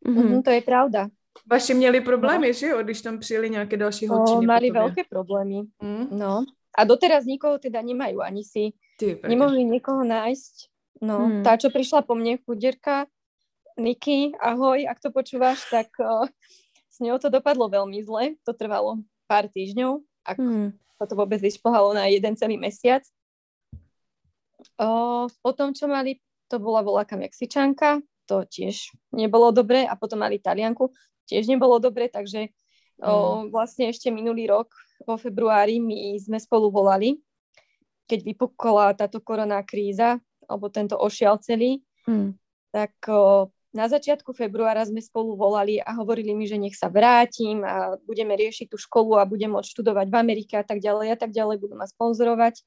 Mm-hmm. 0.07 0.43
to 0.43 0.51
je 0.51 0.61
pravda. 0.61 1.09
Vaši 1.51 1.75
měli 1.75 2.01
problémy, 2.01 2.47
no. 2.47 2.53
že 2.53 2.67
jo, 2.67 2.83
když 2.83 3.03
tam 3.03 3.19
přijeli 3.19 3.51
nějaké 3.51 3.77
další 3.77 4.07
holčiny? 4.07 4.47
No, 4.47 4.53
mali 4.53 4.71
veľké 4.71 5.03
problémy. 5.07 5.63
Mm. 5.83 6.07
No. 6.11 6.45
A 6.75 6.87
doteraz 6.87 7.27
nikoho 7.27 7.59
teda 7.59 7.83
nemajú, 7.83 8.23
ani 8.23 8.47
si 8.47 8.75
Ty, 8.97 9.19
nemohli 9.27 9.67
nikoho 9.67 10.07
nájsť. 10.07 10.55
No, 11.01 11.41
mm. 11.41 11.43
tá, 11.43 11.57
čo 11.57 11.73
prišla 11.73 12.05
po 12.05 12.13
mne, 12.13 12.39
chudierka, 12.45 13.09
Niky, 13.81 14.37
ahoj, 14.37 14.85
ak 14.85 15.01
to 15.01 15.09
počúvaš, 15.09 15.65
tak 15.73 15.89
uh, 15.97 16.29
s 16.93 17.01
ňou 17.01 17.17
to 17.17 17.33
dopadlo 17.33 17.73
veľmi 17.73 17.97
zle. 18.05 18.37
To 18.45 18.53
trvalo 18.53 19.01
pár 19.25 19.49
týždňov, 19.49 20.05
ak 20.27 20.37
mm. 20.37 20.69
sa 21.01 21.05
to 21.09 21.15
vôbec 21.17 21.41
vyšplhalo 21.41 21.97
na 21.97 22.13
jeden 22.13 22.37
celý 22.37 22.61
mesiac. 22.61 23.01
O, 24.77 25.25
po 25.41 25.51
tom, 25.57 25.73
čo 25.73 25.89
mali, 25.89 26.21
to 26.53 26.61
bola 26.61 26.85
voláka 26.85 27.17
Mexičanka, 27.17 28.05
to 28.29 28.45
tiež 28.45 28.93
nebolo 29.15 29.49
dobre 29.55 29.89
a 29.89 29.97
potom 29.97 30.21
mali 30.21 30.37
Talianku, 30.37 30.93
tiež 31.25 31.49
nebolo 31.49 31.81
dobre, 31.81 32.13
takže 32.13 32.53
o, 33.03 33.45
mm. 33.45 33.53
vlastne 33.53 33.89
ešte 33.89 34.13
minulý 34.13 34.49
rok 34.49 34.71
vo 35.05 35.17
februári 35.17 35.81
my 35.81 36.17
sme 36.21 36.37
spolu 36.37 36.69
volali, 36.69 37.17
keď 38.05 38.21
vypukla 38.27 38.97
táto 38.97 39.23
koroná 39.23 39.63
kríza, 39.65 40.21
alebo 40.45 40.67
tento 40.69 40.99
ošial 40.99 41.39
celý, 41.41 41.81
mm. 42.05 42.35
tak 42.75 42.93
o, 43.09 43.49
na 43.71 43.87
začiatku 43.87 44.35
februára 44.35 44.83
sme 44.83 44.99
spolu 44.99 45.39
volali 45.39 45.79
a 45.79 45.95
hovorili 45.95 46.35
mi, 46.35 46.45
že 46.51 46.59
nech 46.59 46.75
sa 46.75 46.91
vrátim 46.91 47.63
a 47.63 47.95
budeme 48.03 48.35
riešiť 48.35 48.67
tú 48.67 48.77
školu 48.77 49.15
a 49.15 49.29
budem 49.29 49.55
môcť 49.55 49.71
študovať 49.71 50.07
v 50.11 50.19
Amerike 50.19 50.59
a 50.59 50.67
tak 50.67 50.83
ďalej 50.83 51.15
a 51.15 51.17
tak 51.17 51.31
ďalej, 51.31 51.63
budú 51.63 51.79
ma 51.79 51.87
sponzorovať. 51.87 52.67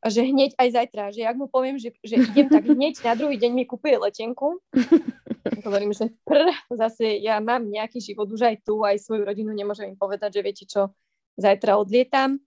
A 0.00 0.08
že 0.08 0.24
hneď 0.24 0.56
aj 0.56 0.68
zajtra, 0.72 1.12
že 1.12 1.28
ak 1.28 1.36
mu 1.36 1.44
poviem, 1.50 1.76
že, 1.76 1.92
že 2.00 2.24
idem, 2.24 2.48
tak 2.48 2.64
hneď 2.64 3.04
na 3.04 3.12
druhý 3.12 3.36
deň 3.36 3.52
mi 3.52 3.64
kúpuje 3.68 4.00
letenku. 4.00 4.56
Hovorím, 5.66 5.92
že 5.92 6.12
prr, 6.24 6.52
zase 6.72 7.20
ja 7.20 7.40
mám 7.40 7.66
nejaký 7.66 8.00
život 8.00 8.28
už 8.30 8.46
aj 8.46 8.56
tu, 8.64 8.84
aj 8.84 9.00
svoju 9.00 9.22
rodinu, 9.24 9.50
nemôžem 9.52 9.92
im 9.92 9.98
povedať, 9.98 10.38
že 10.38 10.44
viete 10.44 10.64
čo, 10.66 10.92
zajtra 11.40 11.80
odlietam. 11.80 12.40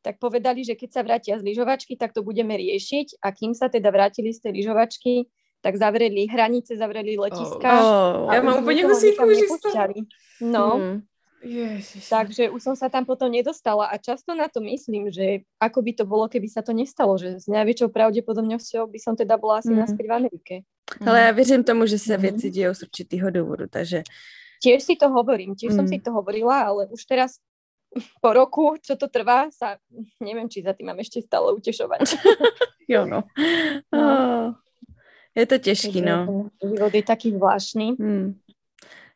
Tak 0.00 0.16
povedali, 0.16 0.64
že 0.64 0.80
keď 0.80 0.90
sa 0.96 1.04
vrátia 1.04 1.36
z 1.36 1.44
lyžovačky, 1.44 1.92
tak 2.00 2.16
to 2.16 2.24
budeme 2.24 2.56
riešiť 2.56 3.20
a 3.20 3.36
kým 3.36 3.52
sa 3.52 3.68
teda 3.68 3.92
vrátili 3.92 4.32
z 4.32 4.48
tej 4.48 4.52
lyžovačky, 4.64 5.28
tak 5.60 5.76
zavreli 5.76 6.24
hranice, 6.24 6.72
zavreli 6.72 7.20
letiska. 7.20 7.68
Oh, 7.68 8.24
oh. 8.24 8.32
Ja 8.32 8.40
mám 8.40 8.64
úplne 8.64 8.88
husíku, 8.88 9.28
že 9.28 9.44
No. 10.40 10.80
Hmm. 10.80 10.98
Ježiš. 11.40 12.12
Takže 12.12 12.52
už 12.52 12.60
som 12.60 12.76
sa 12.76 12.92
tam 12.92 13.08
potom 13.08 13.32
nedostala 13.32 13.88
a 13.88 13.96
často 13.96 14.36
na 14.36 14.52
to 14.52 14.60
myslím, 14.60 15.08
že 15.08 15.48
ako 15.56 15.80
by 15.80 15.92
to 15.96 16.04
bolo, 16.04 16.28
keby 16.28 16.48
sa 16.52 16.60
to 16.60 16.76
nestalo, 16.76 17.16
že 17.16 17.40
s 17.40 17.48
najväčšou 17.48 17.88
pravdepodobnosťou 17.88 18.84
by 18.84 18.98
som 19.00 19.16
teda 19.16 19.40
bola 19.40 19.64
asi 19.64 19.72
mm. 19.72 19.80
naspäť 19.80 20.04
v 20.04 20.14
Amerike. 20.16 20.54
Ale 21.06 21.20
ja 21.20 21.32
věřím 21.32 21.64
tomu, 21.64 21.86
že 21.86 21.98
sa 21.98 22.16
mm. 22.18 22.22
veci 22.22 22.50
dejú 22.50 22.74
z 22.74 22.82
určitého 22.82 23.30
dôvodu, 23.30 23.66
takže... 23.70 24.02
Tiež 24.60 24.82
si 24.82 24.94
to 24.96 25.08
hovorím, 25.08 25.56
tiež 25.56 25.72
mm. 25.72 25.78
som 25.78 25.86
si 25.88 25.98
to 26.02 26.12
hovorila, 26.12 26.68
ale 26.68 26.90
už 26.90 27.04
teraz 27.06 27.40
po 28.22 28.30
roku, 28.32 28.78
čo 28.78 28.94
to 28.94 29.10
trvá, 29.10 29.50
sa 29.50 29.78
neviem, 30.22 30.46
či 30.46 30.62
za 30.62 30.72
tým 30.72 30.94
mám 30.94 31.00
ešte 31.02 31.22
stále 31.22 31.50
utešovať. 31.58 32.00
jo, 32.92 33.06
no. 33.06 33.26
no. 33.90 33.98
Oh. 33.98 34.54
Je 35.34 35.46
to 35.46 35.58
těžký, 35.58 36.02
no. 36.02 36.50
Život 36.62 36.94
je 36.94 37.02
taký 37.02 37.30
zvláštny. 37.30 37.96
Hmm. 37.98 38.34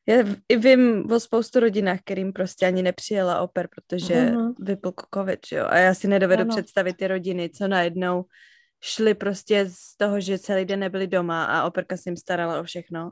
Já 0.06 0.24
vím 0.56 1.12
o 1.12 1.20
spoustu 1.20 1.60
rodinách, 1.60 2.00
kterým 2.00 2.32
prostě 2.32 2.66
ani 2.66 2.82
nepřijela 2.82 3.40
oper, 3.40 3.68
protože 3.68 4.14
uh-huh. 4.14 4.54
vypukl 4.58 5.06
covid, 5.14 5.40
jo. 5.52 5.66
A 5.68 5.78
já 5.78 5.94
si 5.94 6.08
nedovedu 6.08 6.42
ano. 6.42 6.50
představit 6.50 6.96
ty 6.96 7.06
rodiny, 7.06 7.50
co 7.50 7.68
najednou 7.68 8.24
šli 8.84 9.14
prostě 9.14 9.66
z 9.68 9.96
toho, 9.96 10.20
že 10.20 10.38
celý 10.38 10.64
den 10.64 10.80
nebyli 10.80 11.06
doma 11.06 11.44
a 11.44 11.66
operka 11.66 11.96
se 11.96 12.10
jim 12.10 12.16
starala 12.16 12.60
o 12.60 12.64
všechno. 12.64 13.10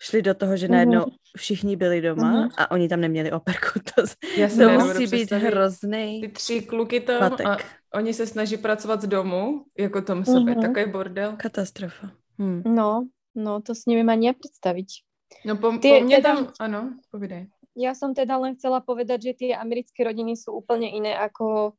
Šli 0.00 0.22
do 0.22 0.34
toho, 0.34 0.56
že 0.56 0.68
najednou 0.68 1.02
uh-huh. 1.04 1.16
všichni 1.36 1.76
byli 1.76 2.00
doma 2.00 2.32
uh-huh. 2.32 2.50
a 2.56 2.70
oni 2.70 2.88
tam 2.88 3.00
neměli 3.00 3.32
operku. 3.32 3.80
To, 3.94 4.02
Já 4.36 4.48
to 4.48 4.70
musí 4.70 5.06
být 5.06 5.32
hrozný. 5.32 6.20
Ty 6.20 6.28
tři 6.28 6.60
kluky 6.60 7.00
tam 7.00 7.30
patek. 7.30 7.46
a 7.46 7.56
oni 7.94 8.14
se 8.14 8.26
snaží 8.26 8.56
pracovat 8.56 9.02
z 9.02 9.06
domu, 9.06 9.64
jako 9.78 10.14
musí 10.14 10.30
uh-huh. 10.30 10.44
být 10.44 10.60
takový 10.60 10.92
bordel. 10.92 11.36
Katastrofa. 11.36 12.10
Hmm. 12.38 12.62
No, 12.66 13.08
no 13.34 13.60
to 13.60 13.74
si 13.74 13.90
neviem 13.90 14.06
ani 14.08 14.30
predstaviť. 14.30 15.02
No 15.42 15.58
po, 15.58 15.74
tie, 15.82 15.98
po 15.98 16.06
mne 16.06 16.16
teda, 16.22 16.28
tam, 16.30 16.38
áno, 16.62 16.80
povedaj. 17.10 17.50
Ja 17.74 17.98
som 17.98 18.14
teda 18.14 18.38
len 18.38 18.54
chcela 18.54 18.78
povedať, 18.78 19.30
že 19.30 19.32
tie 19.34 19.50
americké 19.58 20.06
rodiny 20.06 20.38
sú 20.38 20.54
úplne 20.54 20.86
iné 20.86 21.18
ako 21.18 21.74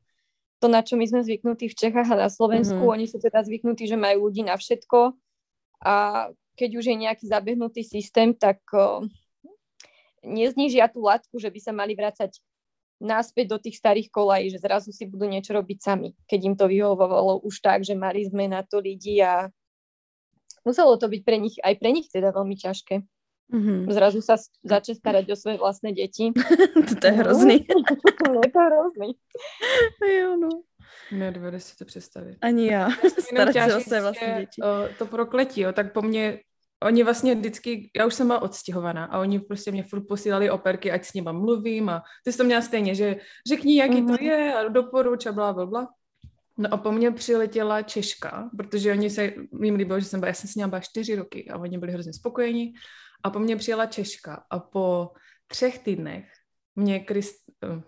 to, 0.60 0.68
na 0.68 0.84
čo 0.84 1.00
my 1.00 1.08
sme 1.08 1.24
zvyknutí 1.24 1.72
v 1.72 1.78
Čechách 1.78 2.08
a 2.12 2.28
na 2.28 2.28
Slovensku. 2.28 2.76
Mm-hmm. 2.76 2.94
Oni 3.00 3.06
sú 3.08 3.16
teda 3.16 3.40
zvyknutí, 3.40 3.88
že 3.88 3.96
majú 3.96 4.28
ľudí 4.28 4.44
na 4.44 4.60
všetko 4.60 5.16
a 5.80 5.94
keď 6.54 6.70
už 6.76 6.84
je 6.92 6.96
nejaký 7.08 7.24
zabehnutý 7.24 7.80
systém, 7.80 8.36
tak 8.36 8.60
uh, 8.76 9.00
neznížia 10.20 10.92
tú 10.92 11.08
latku, 11.08 11.40
že 11.40 11.48
by 11.48 11.60
sa 11.60 11.72
mali 11.72 11.96
vrácať 11.96 12.36
naspäť 13.00 13.56
do 13.56 13.58
tých 13.58 13.80
starých 13.80 14.12
kolají, 14.12 14.52
že 14.52 14.60
zrazu 14.60 14.92
si 14.92 15.08
budú 15.08 15.24
niečo 15.24 15.56
robiť 15.56 15.78
sami, 15.80 16.12
keď 16.28 16.40
im 16.52 16.54
to 16.60 16.68
vyhovovalo 16.68 17.40
už 17.40 17.64
tak, 17.64 17.80
že 17.80 17.96
mali 17.96 18.28
sme 18.28 18.44
na 18.44 18.60
to 18.60 18.76
lidi 18.84 19.24
a 19.24 19.48
muselo 20.68 21.00
to 21.00 21.08
byť 21.08 21.20
pre 21.24 21.40
nich, 21.40 21.56
aj 21.64 21.80
pre 21.80 21.90
nich 21.96 22.12
teda 22.12 22.28
veľmi 22.28 22.60
ťažké. 22.60 23.00
Mm-hmm. 23.50 23.90
Zrazu 23.90 24.22
sa 24.22 24.38
začne 24.62 24.94
starať 24.94 25.26
o 25.34 25.36
svoje 25.36 25.58
vlastné 25.58 25.90
deti. 25.92 26.30
to 27.00 27.04
je 27.06 27.14
hrozný. 27.14 27.66
je 28.46 28.50
to 28.50 28.60
hrozný. 28.60 29.08
jo, 30.06 30.36
no. 30.36 30.48
Nedovedu 31.12 31.58
si 31.60 31.76
to 31.76 31.84
představit. 31.84 32.38
Ani 32.40 32.66
já. 32.66 32.88
Starat 33.18 33.54
se 33.54 33.76
o 33.76 33.80
své 33.80 34.00
vlastní 34.00 34.26
děti. 34.38 34.62
To 34.98 35.06
prokletí, 35.06 35.60
jo, 35.60 35.72
tak 35.72 35.92
po 35.92 36.02
mně 36.02 36.38
oni 36.82 37.02
vlastně 37.02 37.34
vždycky, 37.34 37.90
já 37.96 38.06
už 38.06 38.14
jsem 38.14 38.26
byla 38.26 38.42
odstěhovaná 38.42 39.04
a 39.04 39.18
oni 39.18 39.40
prostě 39.40 39.72
mě 39.72 39.82
furt 39.82 40.00
posílali 40.08 40.50
operky, 40.50 40.92
ať 40.92 41.04
s 41.04 41.12
nima 41.12 41.32
mluvím 41.32 41.88
a 41.88 42.02
ty 42.24 42.32
jsi 42.32 42.38
to 42.38 42.44
měla 42.44 42.62
stejně, 42.62 42.94
že 42.94 43.16
řekni, 43.48 43.76
jaký 43.76 43.94
mm-hmm. 43.94 44.06
to 44.06 44.12
mhm. 44.12 44.24
je 44.24 44.54
a 44.54 44.68
doporuč 44.68 45.26
a 45.26 45.32
bla, 45.32 45.52
bla, 45.52 45.66
bla. 45.66 45.88
No 46.58 46.74
a 46.74 46.76
po 46.76 46.92
mně 46.92 47.10
přiletěla 47.10 47.82
Češka, 47.82 48.50
protože 48.56 48.92
oni 48.92 49.10
se, 49.10 49.32
jim 49.62 49.74
líbilo, 49.74 50.00
že 50.00 50.06
jsem 50.06 50.20
byla, 50.20 50.28
já 50.28 50.34
jsem 50.34 50.50
s 50.50 50.54
ní 50.54 50.64
byla 50.66 50.80
čtyři 50.80 51.16
roky 51.16 51.48
a 51.50 51.58
oni 51.58 51.78
byli 51.78 51.92
hrozně 51.92 52.12
spokojení 52.12 52.74
a 53.22 53.30
po 53.30 53.38
mně 53.38 53.56
přijela 53.56 53.86
Češka 53.86 54.46
a 54.50 54.58
po 54.58 55.10
třech 55.46 55.78
týdnech 55.78 56.32
mě 56.76 57.00
Krist, 57.00 57.36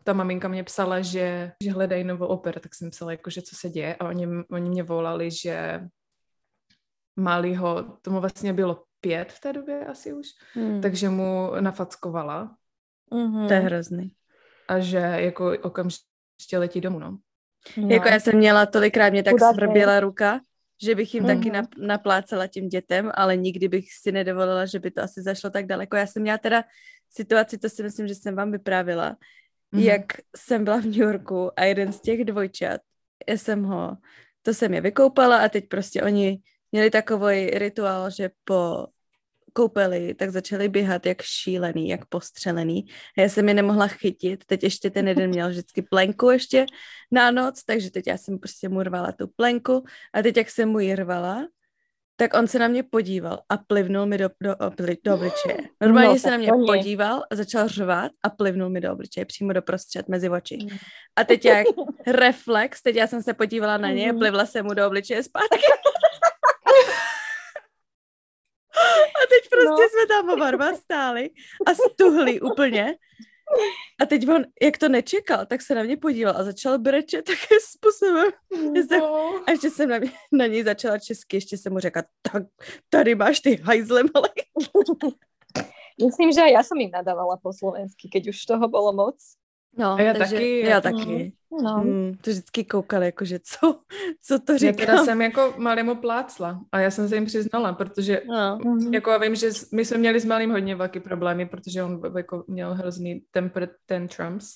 ta 0.04 0.12
maminka 0.12 0.48
mě 0.48 0.64
psala, 0.64 1.00
že, 1.00 1.52
že 1.62 1.72
hledají 1.72 2.04
novou 2.04 2.26
operu, 2.26 2.60
tak 2.60 2.74
jsem 2.74 2.90
psala, 2.90 3.10
jako, 3.10 3.30
že 3.30 3.42
co 3.42 3.56
se 3.56 3.70
děje 3.70 3.94
a 3.94 4.08
oni, 4.08 4.26
oni 4.50 4.70
mě 4.70 4.82
volali, 4.82 5.30
že 5.30 5.80
malýho, 7.16 7.98
tomu 8.02 8.20
vlastně 8.20 8.52
bylo 8.52 8.84
pět 9.00 9.32
v 9.32 9.40
té 9.40 9.52
době 9.52 9.86
asi 9.86 10.12
už, 10.12 10.26
hmm. 10.54 10.80
takže 10.80 11.08
mu 11.08 11.50
nafackovala. 11.60 12.56
Mm-hmm. 13.12 13.48
To 13.48 13.52
je 13.54 13.60
hrozný. 13.60 14.12
A 14.68 14.80
že 14.80 14.96
jako 14.98 15.52
okamžitě 15.62 16.58
letí 16.58 16.80
domů, 16.80 16.98
no. 16.98 17.18
no. 17.76 17.88
Jako 17.88 18.08
já 18.08 18.20
jsem 18.20 18.36
měla 18.36 18.66
tolikrát, 18.66 19.10
mě 19.10 19.22
tak 19.22 19.34
svrběla 19.54 20.00
ruka, 20.00 20.40
že 20.82 20.94
bych 20.94 21.14
jim 21.14 21.24
mm-hmm. 21.24 21.36
taky 21.36 21.50
nap- 21.50 21.86
naplácela 21.86 22.46
tím 22.46 22.68
dětem, 22.68 23.10
ale 23.14 23.36
nikdy 23.36 23.68
bych 23.68 23.92
si 23.92 24.12
nedovolila, 24.12 24.66
že 24.66 24.78
by 24.78 24.90
to 24.90 25.02
asi 25.02 25.22
zašlo 25.22 25.50
tak 25.50 25.66
daleko. 25.66 25.96
Já 25.96 26.06
jsem 26.06 26.22
měla 26.22 26.38
teda 26.38 26.64
situaci, 27.10 27.58
to 27.58 27.68
si 27.68 27.82
myslím, 27.82 28.08
že 28.08 28.14
jsem 28.14 28.36
vám 28.36 28.52
vyprávila, 28.52 29.16
mm-hmm. 29.74 29.82
jak 29.82 30.04
jsem 30.36 30.64
byla 30.64 30.76
v 30.76 30.84
New 30.84 30.96
Yorku 30.96 31.50
a 31.56 31.64
jeden 31.64 31.92
z 31.92 32.00
těch 32.00 32.24
dvojčat, 32.24 32.80
já 33.28 33.34
jsem 33.36 33.64
ho, 33.64 33.96
to 34.42 34.54
jsem 34.54 34.74
je 34.74 34.80
vykoupala 34.80 35.36
a 35.44 35.48
teď 35.48 35.68
prostě 35.68 36.02
oni 36.02 36.38
měli 36.72 36.90
takový 36.90 37.50
rituál, 37.50 38.10
že 38.10 38.30
po 38.44 38.86
koupeli, 39.52 40.14
tak 40.14 40.30
začali 40.30 40.68
běhat 40.68 41.06
jak 41.06 41.22
šílený, 41.22 41.88
jak 41.88 42.06
postřelený. 42.06 42.84
A 43.18 43.20
já 43.20 43.28
jsem 43.28 43.48
je 43.48 43.54
nemohla 43.54 43.86
chytit. 43.86 44.44
Teď 44.44 44.62
ještě 44.62 44.90
ten 44.90 45.08
jeden 45.08 45.30
měl 45.30 45.48
vždycky 45.48 45.82
plenku 45.82 46.30
ještě 46.30 46.66
na 47.10 47.30
noc, 47.30 47.64
takže 47.64 47.90
teď 47.90 48.06
já 48.06 48.16
jsem 48.16 48.38
prostě 48.38 48.68
mu 48.68 48.82
rvala 48.82 49.12
tu 49.12 49.26
plenku 49.36 49.84
a 50.14 50.22
teď 50.22 50.36
jak 50.36 50.50
jsem 50.50 50.68
mu 50.68 50.78
ji 50.78 50.96
rvala, 50.96 51.46
tak 52.16 52.34
on 52.34 52.46
se 52.46 52.58
na 52.58 52.68
mě 52.68 52.82
podíval 52.82 53.38
a 53.48 53.56
plivnul 53.56 54.06
mi 54.06 54.18
do, 54.18 54.30
do, 54.42 54.54
do 55.04 55.14
obličeje. 55.14 55.56
Normálně 55.80 56.08
no, 56.08 56.18
se 56.18 56.30
na 56.30 56.36
mě 56.36 56.50
podíval 56.66 57.22
a 57.30 57.36
začal 57.36 57.68
řvát 57.68 58.12
a 58.22 58.30
plivnul 58.30 58.68
mi 58.68 58.80
do 58.80 58.92
obličeje, 58.92 59.24
přímo 59.24 59.52
do 59.52 59.62
prostřed, 59.62 60.08
mezi 60.08 60.28
oči. 60.28 60.58
Mm. 60.62 60.76
A 61.16 61.24
teď 61.24 61.44
jak 61.44 61.66
reflex, 62.06 62.82
teď 62.82 62.96
já 62.96 63.06
jsem 63.06 63.22
se 63.22 63.34
podívala 63.34 63.76
na 63.76 63.90
ně, 63.90 64.12
mm. 64.12 64.18
plivla 64.18 64.46
jsem 64.46 64.66
mu 64.66 64.74
do 64.74 64.86
obličeje 64.86 65.22
zpátky. 65.22 65.56
A 69.22 69.26
teď 69.28 69.50
prostě 69.50 69.82
no. 69.82 69.88
jsme 69.88 70.06
tam 70.08 70.30
oba 70.30 70.50
dva 70.50 70.74
stáli 70.74 71.30
a 71.66 71.74
stuhli 71.74 72.40
úplně. 72.40 72.96
A 74.02 74.06
teď 74.06 74.28
on, 74.28 74.44
jak 74.62 74.78
to 74.78 74.88
nečekal, 74.88 75.46
tak 75.46 75.62
se 75.62 75.74
na 75.74 75.82
mě 75.82 75.96
podíval 75.96 76.34
a 76.36 76.44
začal 76.44 76.78
brečet 76.78 77.24
takým 77.24 77.58
způsobem. 77.60 78.30
No. 78.90 79.40
A 79.46 79.50
ještě 79.50 79.70
jsem 79.70 79.88
na, 79.88 79.98
mě, 79.98 80.12
na 80.32 80.46
něj 80.46 80.64
začala 80.64 80.98
česky, 80.98 81.36
ještě 81.36 81.58
jsem 81.58 81.72
mu 81.72 81.78
řekla, 81.78 82.02
tak 82.32 82.42
tady 82.88 83.14
máš 83.14 83.40
ty 83.40 83.56
hajzle 83.56 84.02
malé. 84.14 84.28
Myslím, 86.00 86.32
že 86.32 86.40
aj 86.42 86.52
ja 86.56 86.62
som 86.64 86.80
im 86.80 86.88
nadávala 86.88 87.36
po 87.36 87.52
slovensky, 87.52 88.08
keď 88.08 88.32
už 88.32 88.48
toho 88.48 88.64
bolo 88.64 88.96
moc. 88.96 89.36
No, 89.78 89.92
a 89.92 90.00
já 90.00 90.14
takže, 90.14 90.34
taky. 90.34 90.60
Já 90.60 90.80
taky. 90.80 91.32
No. 91.62 91.74
Hmm, 91.74 92.14
to 92.20 92.30
vždycky 92.30 92.64
koukali, 92.64 93.06
jakože 93.06 93.38
co, 93.42 93.80
co 94.22 94.38
to 94.38 94.58
říkám. 94.58 94.80
Já 94.80 94.86
teda 94.86 95.04
jsem 95.04 95.22
jako 95.22 95.54
malému 95.56 95.94
plácla 95.94 96.60
a 96.72 96.80
já 96.80 96.90
jsem 96.90 97.08
se 97.08 97.14
jim 97.14 97.24
přiznala, 97.24 97.72
protože 97.72 98.22
no. 98.28 98.58
jako 98.92 99.10
já 99.10 99.18
vím, 99.18 99.34
že 99.34 99.50
my 99.72 99.84
jsme 99.84 99.98
měli 99.98 100.20
s 100.20 100.24
malým 100.24 100.50
hodně 100.50 100.76
velký 100.76 101.00
problémy, 101.00 101.46
protože 101.46 101.82
on 101.82 102.00
jako 102.16 102.44
měl 102.48 102.74
hrozný 102.74 103.24
temper 103.30 103.68
tantrums 103.86 104.54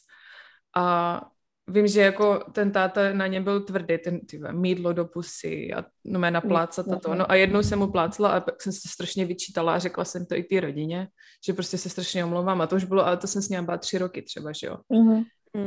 a 0.77 1.21
vím, 1.69 1.87
že 1.87 2.01
jako 2.01 2.45
ten 2.53 2.73
táta 2.73 3.13
na 3.13 3.27
ně 3.27 3.41
byl 3.41 3.61
tvrdý, 3.61 3.99
ten 3.99 4.21
tyve, 4.21 4.53
mídlo 4.53 4.93
do 4.93 5.05
pusy 5.05 5.75
a 5.75 5.85
no 6.05 6.19
mé 6.21 6.31
naplácat 6.31 6.89
a 6.93 6.99
to. 6.99 7.15
No 7.15 7.31
a 7.31 7.35
jednou 7.35 7.63
jsem 7.63 7.79
mu 7.79 7.87
plácla 7.87 8.29
a 8.29 8.41
pak 8.41 8.63
jsem 8.63 8.73
se 8.73 8.89
strašně 8.89 9.25
vyčítala 9.25 9.75
a 9.75 9.79
řekla 9.79 10.05
jsem 10.05 10.27
to 10.27 10.35
i 10.35 10.43
té 10.43 10.61
rodině, 10.61 11.09
že 11.47 11.53
prostě 11.53 11.79
se 11.79 11.89
strašně 11.89 12.25
omlouvám 12.25 12.61
a 12.61 12.67
to 12.67 12.77
už 12.77 12.85
bylo, 12.85 13.07
ale 13.07 13.17
to 13.17 13.27
jsem 13.27 13.43
s 13.43 13.49
ním 13.49 13.65
byla 13.65 13.79
tři 13.79 13.99
roky 13.99 14.23
třeba, 14.23 14.53
že 14.53 14.67
jo. 14.67 14.77
Mm-hmm. 14.93 15.25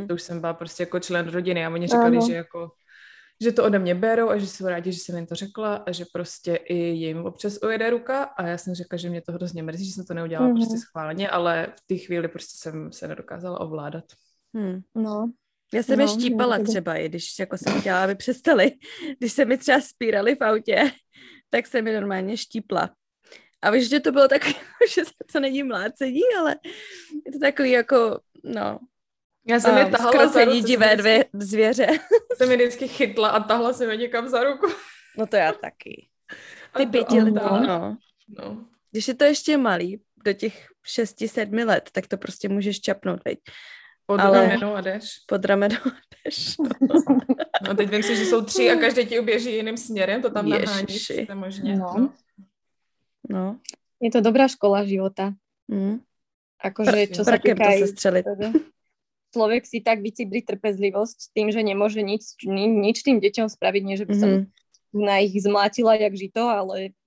To 0.07 0.13
už 0.13 0.21
jsem 0.21 0.39
byla 0.39 0.53
prostě 0.53 0.83
jako 0.83 0.99
člen 0.99 1.27
rodiny 1.27 1.65
a 1.65 1.69
oni 1.69 1.87
říkali, 1.87 2.17
uh-huh. 2.17 2.27
že 2.27 2.35
jako 2.35 2.71
že 3.41 3.51
to 3.51 3.65
ode 3.65 3.79
mě 3.79 3.95
berou 3.95 4.29
a 4.29 4.37
že 4.37 4.47
jsou 4.47 4.67
rádi, 4.67 4.91
že 4.91 4.99
jsem 4.99 5.15
jim 5.15 5.25
to 5.25 5.35
řekla 5.35 5.75
a 5.75 5.91
že 5.91 6.05
prostě 6.13 6.55
i 6.55 6.75
jim 6.75 7.25
občas 7.25 7.57
ujede 7.63 7.89
ruka 7.89 8.23
a 8.23 8.47
já 8.47 8.57
jsem 8.57 8.75
řekla, 8.75 8.97
že 8.97 9.09
mě 9.09 9.21
to 9.21 9.31
hrozně 9.31 9.63
mrzí, 9.63 9.85
že 9.85 9.91
jsem 9.91 10.05
to 10.05 10.13
neudělala 10.13 10.49
mm-hmm. 10.49 10.59
prostě 10.59 10.77
schválně, 10.77 11.29
ale 11.29 11.73
v 11.77 11.87
té 11.87 11.95
chvíli 11.95 12.27
prostě 12.27 12.57
jsem 12.57 12.91
se 12.91 13.07
nedokázala 13.07 13.59
ovládat. 13.59 14.03
Hmm. 14.55 14.79
No, 14.95 15.31
já 15.73 15.83
jsem 15.83 15.99
no, 15.99 16.03
je 16.03 16.07
štípala 16.07 16.57
no, 16.57 16.63
třeba, 16.63 16.95
i 16.95 17.09
když 17.09 17.39
jako 17.39 17.57
jsem 17.57 17.81
chtěla, 17.81 18.03
aby 18.03 18.15
přestali. 18.15 18.71
Když 19.19 19.33
se 19.33 19.45
mi 19.45 19.57
třeba 19.57 19.81
spírali 19.81 20.35
v 20.35 20.43
autě, 20.43 20.91
tak 21.49 21.67
jsem 21.67 21.87
je 21.87 22.01
normálně 22.01 22.37
štípla. 22.37 22.89
A 23.61 23.71
víš, 23.71 23.89
že 23.89 23.99
to 23.99 24.11
bylo 24.11 24.27
takový, 24.27 24.55
že 24.93 25.01
to 25.31 25.39
není 25.39 25.63
mlácení, 25.63 26.21
ale 26.39 26.55
je 27.25 27.31
to 27.31 27.39
takový 27.39 27.71
jako, 27.71 28.19
no, 28.43 28.79
já 29.47 29.59
jsem 29.59 29.71
um, 29.71 29.77
je 29.77 29.85
tahala 29.85 30.27
za 30.27 30.45
ruku. 30.45 30.59
divé 30.59 30.95
dvě 30.95 31.25
zvěře. 31.33 31.87
Jsem 32.37 32.51
je 32.51 32.57
vždycky 32.57 32.87
chytla 32.87 33.29
a 33.29 33.43
tahla 33.43 33.73
jsem 33.73 33.89
je 33.89 33.97
někam 33.97 34.29
za 34.29 34.43
ruku. 34.43 34.67
No 35.17 35.27
to 35.27 35.35
já 35.35 35.51
taky. 35.51 36.09
Ty 36.77 36.85
pěti 36.85 37.21
no. 37.21 37.97
no. 38.27 38.65
Když 38.91 39.07
je 39.07 39.13
to 39.13 39.23
ještě 39.23 39.57
malý, 39.57 40.01
do 40.25 40.33
těch 40.33 40.67
šesti, 40.85 41.27
sedmi 41.27 41.63
let, 41.63 41.89
tak 41.91 42.07
to 42.07 42.17
prostě 42.17 42.49
můžeš 42.49 42.81
čapnout, 42.81 43.19
veď. 43.25 43.39
Pod 44.09 44.19
ale... 44.19 44.41
ramenou 44.41 44.73
a 44.73 44.81
jdeš. 44.81 45.21
Pod 45.27 45.45
ramenou 45.45 45.77
a 45.85 45.97
jdeš. 46.25 46.57
No. 47.67 47.75
teď 47.77 47.89
vím 47.89 48.03
si, 48.03 48.15
že 48.15 48.25
jsou 48.25 48.41
tři 48.41 48.71
a 48.71 48.75
každý 48.75 49.05
ti 49.05 49.19
uběží 49.19 49.55
jiným 49.55 49.77
směrem, 49.77 50.21
to 50.21 50.29
tam 50.29 50.49
naháníš. 50.49 51.11
To 51.27 51.35
možně. 51.35 51.77
No. 51.77 51.93
no. 51.97 52.13
no. 53.29 53.59
Je 54.01 54.11
to 54.11 54.21
dobrá 54.21 54.47
škola 54.47 54.85
života. 54.85 55.33
Mm. 55.67 56.01
Akože, 56.59 57.13
čo 57.13 57.23
sa 57.23 57.37
týka 57.37 57.77
to 57.79 57.87
střelit. 57.87 58.25
človek 59.33 59.63
si 59.69 59.85
tak 59.85 60.01
vycibri 60.01 60.41
trpezlivosť 60.41 61.37
tým, 61.37 61.53
že 61.53 61.61
nemôže 61.61 62.01
nič, 62.01 62.41
ni, 62.49 62.65
nič 62.65 63.05
tým 63.05 63.21
deťom 63.21 63.45
spraviť, 63.45 63.81
nie 63.85 63.95
že 63.95 64.09
by 64.09 64.15
som 64.17 64.29
mm-hmm. 64.29 65.05
na 65.05 65.21
ich 65.21 65.37
zmlátila 65.37 65.93
jak 66.01 66.13
žito, 66.17 66.41
ale 66.41 66.97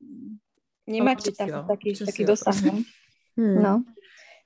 nemáte 0.86 1.34
tam 1.34 1.66
taký, 1.66 1.98
taký 1.98 2.22
dosah. 2.22 2.55
No. 2.62 2.78
Hmm. 3.34 3.59
no. 3.59 3.74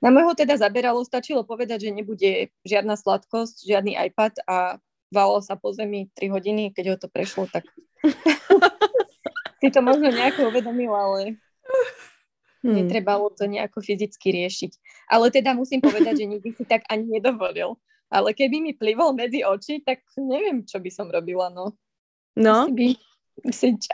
Na 0.06 0.14
môjho 0.14 0.38
teda 0.38 0.54
zaberalo, 0.54 1.02
stačilo 1.02 1.42
povedať, 1.42 1.90
že 1.90 1.96
nebude 1.98 2.54
žiadna 2.62 2.94
sladkosť, 2.94 3.66
žiadny 3.66 3.98
iPad 4.06 4.38
a 4.46 4.78
valo 5.10 5.42
sa 5.42 5.58
po 5.58 5.74
zemi 5.74 6.06
3 6.14 6.30
hodiny, 6.30 6.70
keď 6.70 6.94
ho 6.94 6.96
to 7.02 7.10
prešlo, 7.10 7.50
tak 7.50 7.66
si 9.58 9.68
to 9.74 9.82
možno 9.82 10.14
nejako 10.14 10.54
uvedomil, 10.54 10.94
ale 10.94 11.42
hmm. 12.62 12.70
netrebalo 12.70 13.34
to 13.34 13.50
nejako 13.50 13.82
fyzicky 13.82 14.30
riešiť. 14.30 14.72
Ale 15.10 15.34
teda 15.34 15.58
musím 15.58 15.82
povedať, 15.82 16.22
že 16.22 16.30
nikdy 16.30 16.54
si 16.54 16.62
tak 16.62 16.86
ani 16.86 17.18
nedovolil. 17.18 17.74
Ale 18.06 18.30
keby 18.30 18.62
mi 18.62 18.72
plivol 18.78 19.10
medzi 19.10 19.42
oči, 19.42 19.82
tak 19.82 20.06
neviem, 20.14 20.62
čo 20.62 20.78
by 20.78 20.90
som 20.94 21.10
robila, 21.10 21.50
no. 21.50 21.74
No. 22.38 22.70
Asi 22.70 22.70
by, 22.70 22.88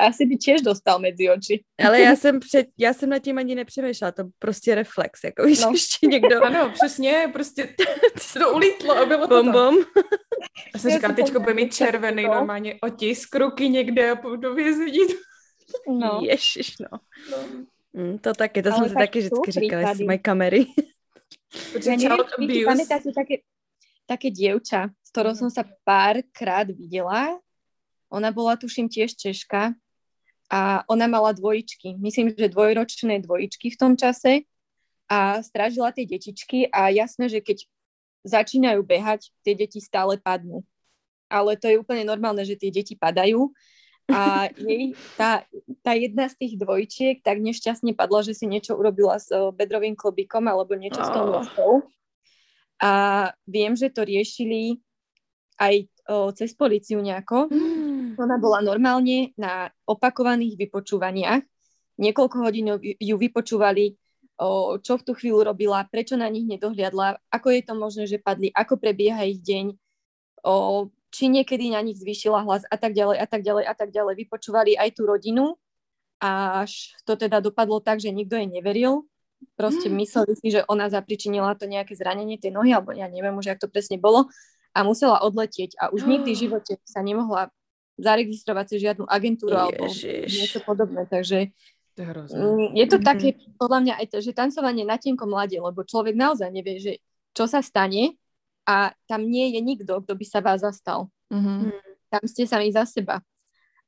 asi 0.00 0.26
by 0.26 0.36
tiež 0.36 0.62
dostal 0.62 0.98
medzi 0.98 1.30
oči. 1.30 1.64
Ale 1.86 2.00
já 2.00 2.16
jsem, 2.20 2.40
před, 2.40 2.66
já 2.78 2.92
jsem 2.92 3.08
nad 3.08 3.18
tím 3.18 3.38
ani 3.38 3.54
nepřemýšlela, 3.54 4.12
to 4.12 4.24
prostě 4.38 4.74
reflex, 4.74 5.24
jako 5.24 5.46
víš, 5.46 5.60
no. 5.60 5.70
ještě 5.70 6.06
někdo. 6.06 6.44
Ano, 6.44 6.72
přesně, 6.74 7.30
prostě 7.32 7.68
to 8.38 8.54
ulítlo 8.54 8.96
a 8.98 9.06
bylo 9.06 9.28
bom, 9.28 9.46
to 9.46 9.52
bom. 9.52 9.76
Já 10.74 10.80
jsem 10.80 10.90
říkala, 10.90 11.14
teďko 11.14 11.40
bude 11.40 11.54
mít 11.54 11.74
červený 11.74 12.22
no. 12.22 12.34
normálně 12.34 12.78
otisk 12.82 13.36
ruky 13.36 13.68
někde 13.68 14.10
a 14.10 14.16
půjdu 14.16 14.54
vězení. 14.54 14.98
No. 15.88 16.20
Ježiš, 16.22 16.78
no. 16.78 16.98
no. 17.30 17.38
Mm, 17.92 18.18
to 18.18 18.32
taky, 18.32 18.62
to 18.62 18.68
Ale 18.68 18.78
jsem 18.78 18.88
si 18.88 18.94
taky 18.94 19.18
vždycky 19.18 19.52
říkala, 19.52 19.88
jestli 19.88 20.04
mají 20.04 20.18
kamery. 20.18 20.66
Ja 21.76 21.96
neviem, 21.96 22.64
pamätáte 22.64 23.12
také, 23.12 23.44
také 24.08 24.28
dievča, 24.32 24.88
s 25.04 25.08
ktorou 25.12 25.36
som 25.36 25.52
sa 25.52 25.68
párkrát 25.84 26.64
videla. 26.72 27.36
Ona 28.12 28.28
bola, 28.28 28.60
tuším, 28.60 28.92
tiež 28.92 29.16
Češka 29.16 29.72
a 30.52 30.84
ona 30.84 31.08
mala 31.08 31.32
dvojičky. 31.32 31.96
Myslím, 31.96 32.36
že 32.36 32.52
dvojročné 32.52 33.24
dvojičky 33.24 33.72
v 33.72 33.80
tom 33.80 33.96
čase 33.96 34.44
a 35.08 35.40
strážila 35.40 35.96
tie 35.96 36.04
detičky 36.04 36.68
a 36.68 36.92
jasné, 36.92 37.32
že 37.32 37.40
keď 37.40 37.64
začínajú 38.28 38.84
behať, 38.84 39.32
tie 39.40 39.56
deti 39.56 39.80
stále 39.80 40.20
padnú. 40.20 40.60
Ale 41.32 41.56
to 41.56 41.72
je 41.72 41.80
úplne 41.80 42.04
normálne, 42.04 42.44
že 42.44 42.60
tie 42.60 42.68
deti 42.68 42.92
padajú 42.92 43.48
a 44.12 44.52
jej, 44.60 44.92
tá, 45.16 45.48
tá 45.80 45.96
jedna 45.96 46.28
z 46.28 46.34
tých 46.36 46.54
dvojčiek 46.60 47.24
tak 47.24 47.40
nešťastne 47.40 47.96
padla, 47.96 48.20
že 48.20 48.36
si 48.36 48.44
niečo 48.44 48.76
urobila 48.76 49.16
s 49.16 49.32
bedrovým 49.56 49.96
klobikom 49.96 50.44
alebo 50.46 50.76
niečo 50.76 51.00
oh. 51.00 51.06
s 51.06 51.10
tou 51.10 51.26
nosou. 51.32 51.72
A 52.82 52.92
viem, 53.46 53.72
že 53.78 53.88
to 53.88 54.02
riešili 54.02 54.82
aj 55.56 55.74
o, 56.10 56.34
cez 56.34 56.50
policiu 56.52 56.98
nejako. 56.98 57.46
Mm. 57.46 57.71
Ona 58.18 58.36
bola 58.36 58.60
normálne 58.60 59.32
na 59.38 59.70
opakovaných 59.88 60.56
vypočúvaniach. 60.56 61.42
Niekoľko 62.00 62.36
hodín 62.40 62.72
ju 62.80 63.16
vypočúvali, 63.16 63.96
čo 64.82 64.92
v 64.98 65.04
tú 65.04 65.12
chvíľu 65.14 65.52
robila, 65.52 65.84
prečo 65.86 66.16
na 66.16 66.26
nich 66.26 66.48
nedohliadla, 66.48 67.20
ako 67.30 67.48
je 67.52 67.62
to 67.62 67.74
možné, 67.76 68.04
že 68.08 68.18
padli, 68.18 68.48
ako 68.50 68.80
prebieha 68.80 69.22
ich 69.28 69.38
deň, 69.44 69.76
či 71.12 71.24
niekedy 71.28 71.70
na 71.70 71.84
nich 71.84 72.00
zvýšila 72.00 72.42
hlas 72.42 72.64
a 72.66 72.76
tak 72.80 72.96
ďalej 72.96 73.20
a 73.20 73.26
tak 73.28 73.44
ďalej 73.44 73.64
a 73.68 73.74
tak 73.76 73.90
ďalej. 73.92 74.14
Vypočúvali 74.26 74.72
aj 74.74 74.96
tú 74.96 75.04
rodinu, 75.04 75.54
až 76.18 76.96
to 77.04 77.14
teda 77.14 77.44
dopadlo 77.44 77.78
tak, 77.84 78.00
že 78.00 78.10
nikto 78.10 78.40
jej 78.40 78.48
neveril 78.48 79.06
proste 79.58 79.90
mm. 79.90 79.96
mysleli 79.98 80.32
si, 80.38 80.48
že 80.54 80.60
ona 80.70 80.86
zapričinila 80.88 81.54
to 81.58 81.66
nejaké 81.66 81.98
zranenie 81.98 82.38
tej 82.38 82.54
nohy, 82.54 82.70
alebo 82.74 82.94
ja 82.94 83.10
neviem 83.10 83.34
už, 83.34 83.54
jak 83.54 83.60
to 83.60 83.70
presne 83.70 83.98
bolo, 83.98 84.30
a 84.72 84.78
musela 84.86 85.20
odletieť 85.20 85.76
a 85.76 85.92
už 85.92 86.08
nikdy 86.08 86.32
v 86.32 86.40
živote 86.48 86.72
sa 86.86 87.04
nemohla 87.04 87.52
zaregistrovať 88.02 88.66
si 88.66 88.76
žiadnu 88.82 89.06
agentúru 89.06 89.54
Ježiš. 89.54 89.62
alebo 89.62 89.84
niečo 90.26 90.60
podobné, 90.66 91.02
takže 91.06 91.54
to 91.92 92.00
je, 92.00 92.08
mm, 92.08 92.72
je 92.72 92.86
to 92.88 92.96
mm-hmm. 92.96 93.04
také, 93.04 93.28
podľa 93.60 93.78
mňa 93.84 93.94
aj 94.00 94.06
to, 94.08 94.18
že 94.24 94.32
tancovanie 94.32 94.80
na 94.82 94.96
tenkom 94.96 95.28
mlade, 95.28 95.60
lebo 95.60 95.84
človek 95.84 96.16
naozaj 96.16 96.48
nevie, 96.48 96.80
že 96.80 96.92
čo 97.36 97.44
sa 97.44 97.60
stane 97.60 98.16
a 98.64 98.96
tam 99.04 99.28
nie 99.28 99.52
je 99.52 99.60
nikto, 99.60 100.00
kto 100.00 100.12
by 100.16 100.24
sa 100.24 100.40
vás 100.40 100.64
zastal. 100.64 101.12
Mm-hmm. 101.28 101.68
Tam 102.08 102.22
ste 102.24 102.48
sami 102.48 102.72
za 102.72 102.88
seba. 102.88 103.20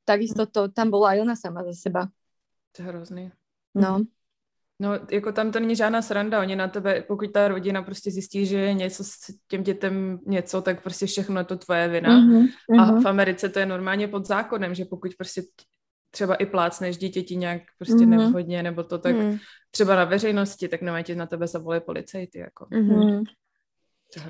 Takisto 0.05 0.45
to, 0.45 0.69
tam 0.69 0.93
bola 0.93 1.17
aj 1.17 1.25
ona 1.25 1.33
sama 1.33 1.65
za 1.65 1.73
seba. 1.73 2.05
To 2.77 2.77
je 2.81 2.85
hrozný. 2.85 3.23
No. 3.73 4.05
No, 4.79 4.99
jako 5.11 5.31
tam 5.31 5.51
to 5.51 5.59
není 5.59 5.75
žádná 5.75 6.01
sranda, 6.01 6.41
oni 6.41 6.55
na 6.55 6.67
tebe, 6.67 7.01
pokud 7.07 7.31
ta 7.31 7.47
rodina 7.47 7.81
prostě 7.81 8.11
zjistí, 8.11 8.45
že 8.45 8.59
je 8.59 8.73
něco 8.73 9.03
s 9.03 9.11
těm 9.47 9.63
dětem 9.63 10.19
něco, 10.27 10.61
tak 10.61 10.83
prostě 10.83 11.05
všechno 11.05 11.39
je 11.39 11.43
to 11.43 11.57
tvoje 11.57 11.87
vina. 11.87 12.09
Mm-hmm. 12.09 12.47
A 12.79 12.85
mhm. 12.85 13.01
v 13.01 13.05
Americe 13.07 13.49
to 13.49 13.59
je 13.59 13.65
normálně 13.65 14.07
pod 14.07 14.25
zákonem, 14.27 14.75
že 14.75 14.85
pokud 14.85 15.11
prostě 15.17 15.41
třeba 16.11 16.35
i 16.35 16.45
plácneš 16.45 16.97
dítěti 16.97 17.35
nějak 17.35 17.61
prostě 17.77 17.95
mm-hmm. 17.95 18.17
nevhodně, 18.17 18.63
nebo 18.63 18.83
to 18.83 18.97
tak 18.97 19.15
mm. 19.15 19.37
třeba 19.71 19.95
na 19.95 20.03
veřejnosti, 20.03 20.67
tak 20.67 20.81
nemá 20.81 21.01
ti 21.01 21.15
na 21.15 21.25
tebe 21.25 21.47
zavolají 21.47 21.81
policajty. 21.81 22.39
Jako. 22.39 22.65
Mm-hmm. 22.71 23.23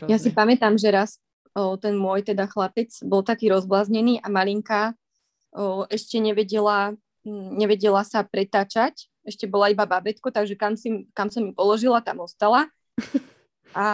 Ja 0.10 0.18
si 0.18 0.34
pamätám, 0.34 0.82
že 0.82 0.90
raz 0.90 1.22
o, 1.54 1.78
ten 1.78 1.94
môj 1.94 2.26
teda 2.26 2.50
chlapec 2.50 2.90
bol 3.06 3.22
taký 3.22 3.54
rozbláznený 3.54 4.18
a 4.18 4.28
malinka 4.34 4.98
o, 5.54 5.86
ešte 5.86 6.18
nevedela, 6.18 6.98
nevedela 7.54 8.02
sa 8.02 8.26
pretáčať 8.26 9.14
ešte 9.26 9.50
bola 9.50 9.74
iba 9.74 9.84
babetko, 9.90 10.30
takže 10.30 10.54
kam, 10.54 10.78
si, 10.78 11.10
kam 11.12 11.34
som 11.34 11.44
ju 11.50 11.52
položila, 11.52 12.00
tam 12.00 12.22
ostala. 12.22 12.70
A 13.76 13.86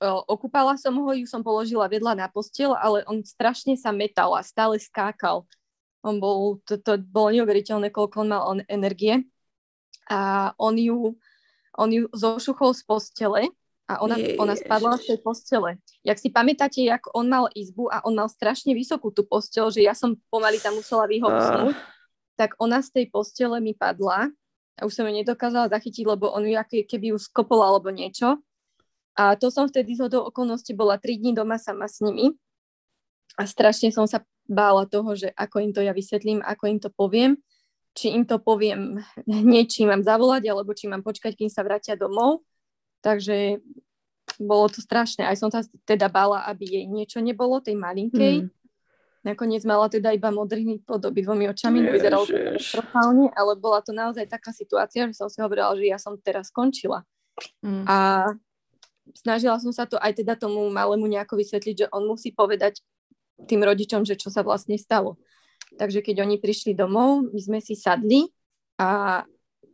o, 0.00 0.38
okúpala 0.38 0.78
som 0.80 0.94
ho, 0.96 1.10
ju 1.12 1.26
som 1.28 1.44
položila 1.44 1.90
vedľa 1.90 2.16
na 2.16 2.26
postel, 2.30 2.72
ale 2.72 3.04
on 3.04 3.20
strašne 3.20 3.76
sa 3.76 3.92
metal 3.92 4.32
a 4.32 4.40
stále 4.40 4.80
skákal. 4.80 5.44
On 6.00 6.16
bol, 6.16 6.60
to, 6.64 6.80
to 6.80 7.00
bolo 7.00 7.32
neuveriteľné, 7.32 7.92
koľko 7.92 8.24
on 8.24 8.30
mal 8.30 8.42
on 8.48 8.60
energie. 8.68 9.24
A 10.08 10.52
on 10.60 10.76
ju, 10.76 11.16
on 11.76 11.90
ju 11.92 12.08
zošuchol 12.12 12.76
z 12.76 12.82
postele 12.84 13.42
a 13.88 14.00
ona, 14.00 14.16
ona 14.40 14.56
spadla 14.56 14.96
z 15.00 15.16
tej 15.16 15.18
postele. 15.20 15.80
Jak 16.04 16.16
si 16.20 16.28
pamätáte, 16.28 16.80
jak 16.80 17.04
on 17.12 17.28
mal 17.28 17.48
izbu 17.52 17.88
a 17.88 18.04
on 18.04 18.16
mal 18.16 18.28
strašne 18.28 18.72
vysokú 18.76 19.12
tú 19.12 19.24
postel, 19.24 19.68
že 19.72 19.84
ja 19.84 19.96
som 19.96 20.16
pomaly 20.28 20.60
tam 20.60 20.76
musela 20.76 21.08
vyhovsnúť, 21.08 21.76
uh. 21.76 21.84
tak 22.36 22.56
ona 22.60 22.80
z 22.80 23.00
tej 23.00 23.06
postele 23.08 23.60
mi 23.60 23.72
padla 23.72 24.32
a 24.74 24.86
už 24.86 24.92
som 24.92 25.06
ju 25.06 25.12
nedokázala 25.14 25.70
zachytiť, 25.70 26.04
lebo 26.06 26.30
on 26.34 26.46
ju 26.46 26.58
keby 26.86 27.14
ju 27.14 27.18
skopol 27.18 27.62
alebo 27.62 27.94
niečo. 27.94 28.42
A 29.14 29.38
to 29.38 29.46
som 29.54 29.70
vtedy 29.70 29.94
z 29.94 30.10
hodou 30.10 30.26
okolností 30.26 30.74
bola 30.74 30.98
3 30.98 31.22
dní 31.22 31.32
doma 31.38 31.54
sama 31.54 31.86
s 31.86 32.02
nimi 32.02 32.34
a 33.38 33.46
strašne 33.46 33.94
som 33.94 34.10
sa 34.10 34.26
bála 34.46 34.86
toho, 34.90 35.14
že 35.14 35.30
ako 35.34 35.62
im 35.62 35.70
to 35.70 35.80
ja 35.80 35.94
vysvetlím, 35.94 36.42
ako 36.42 36.64
im 36.66 36.78
to 36.82 36.90
poviem, 36.90 37.38
či 37.94 38.10
im 38.10 38.26
to 38.26 38.42
poviem 38.42 38.98
hneď, 39.30 39.66
či 39.70 39.86
mám 39.86 40.02
zavolať, 40.02 40.50
alebo 40.50 40.74
či 40.74 40.90
mám 40.90 41.06
počkať, 41.06 41.38
kým 41.38 41.50
sa 41.50 41.62
vrátia 41.62 41.94
domov. 41.94 42.42
Takže 43.04 43.62
bolo 44.40 44.66
to 44.72 44.80
strašné. 44.80 45.28
Aj 45.28 45.36
som 45.36 45.52
sa 45.52 45.62
teda 45.84 46.08
bála, 46.08 46.48
aby 46.50 46.64
jej 46.66 46.84
niečo 46.88 47.20
nebolo, 47.22 47.60
tej 47.60 47.76
malinkej. 47.78 48.48
Mm. 48.48 48.63
Nakoniec 49.24 49.64
mala 49.64 49.88
teda 49.88 50.12
iba 50.12 50.28
modrý 50.28 50.84
pod 50.84 51.00
obidvomi 51.00 51.48
očami, 51.48 51.80
nevyzeralo 51.80 52.28
to 52.28 52.36
katastrofálne, 52.36 53.32
ale 53.32 53.56
bola 53.56 53.80
to 53.80 53.96
naozaj 53.96 54.28
taká 54.28 54.52
situácia, 54.52 55.08
že 55.08 55.16
som 55.16 55.32
si 55.32 55.40
hovorila, 55.40 55.72
že 55.72 55.88
ja 55.88 55.96
som 55.96 56.20
teraz 56.20 56.52
skončila. 56.52 57.08
Mm. 57.64 57.88
A 57.88 57.96
snažila 59.16 59.56
som 59.56 59.72
sa 59.72 59.88
to 59.88 59.96
aj 59.96 60.20
teda 60.20 60.36
tomu 60.36 60.68
malému 60.68 61.08
nejako 61.08 61.40
vysvetliť, 61.40 61.74
že 61.74 61.86
on 61.88 62.04
musí 62.04 62.36
povedať 62.36 62.84
tým 63.48 63.64
rodičom, 63.64 64.04
že 64.04 64.20
čo 64.20 64.28
sa 64.28 64.44
vlastne 64.44 64.76
stalo. 64.76 65.16
Takže 65.80 66.04
keď 66.04 66.20
oni 66.28 66.36
prišli 66.36 66.76
domov, 66.76 67.24
my 67.32 67.40
sme 67.40 67.58
si 67.64 67.72
sadli 67.72 68.28
a 68.76 69.24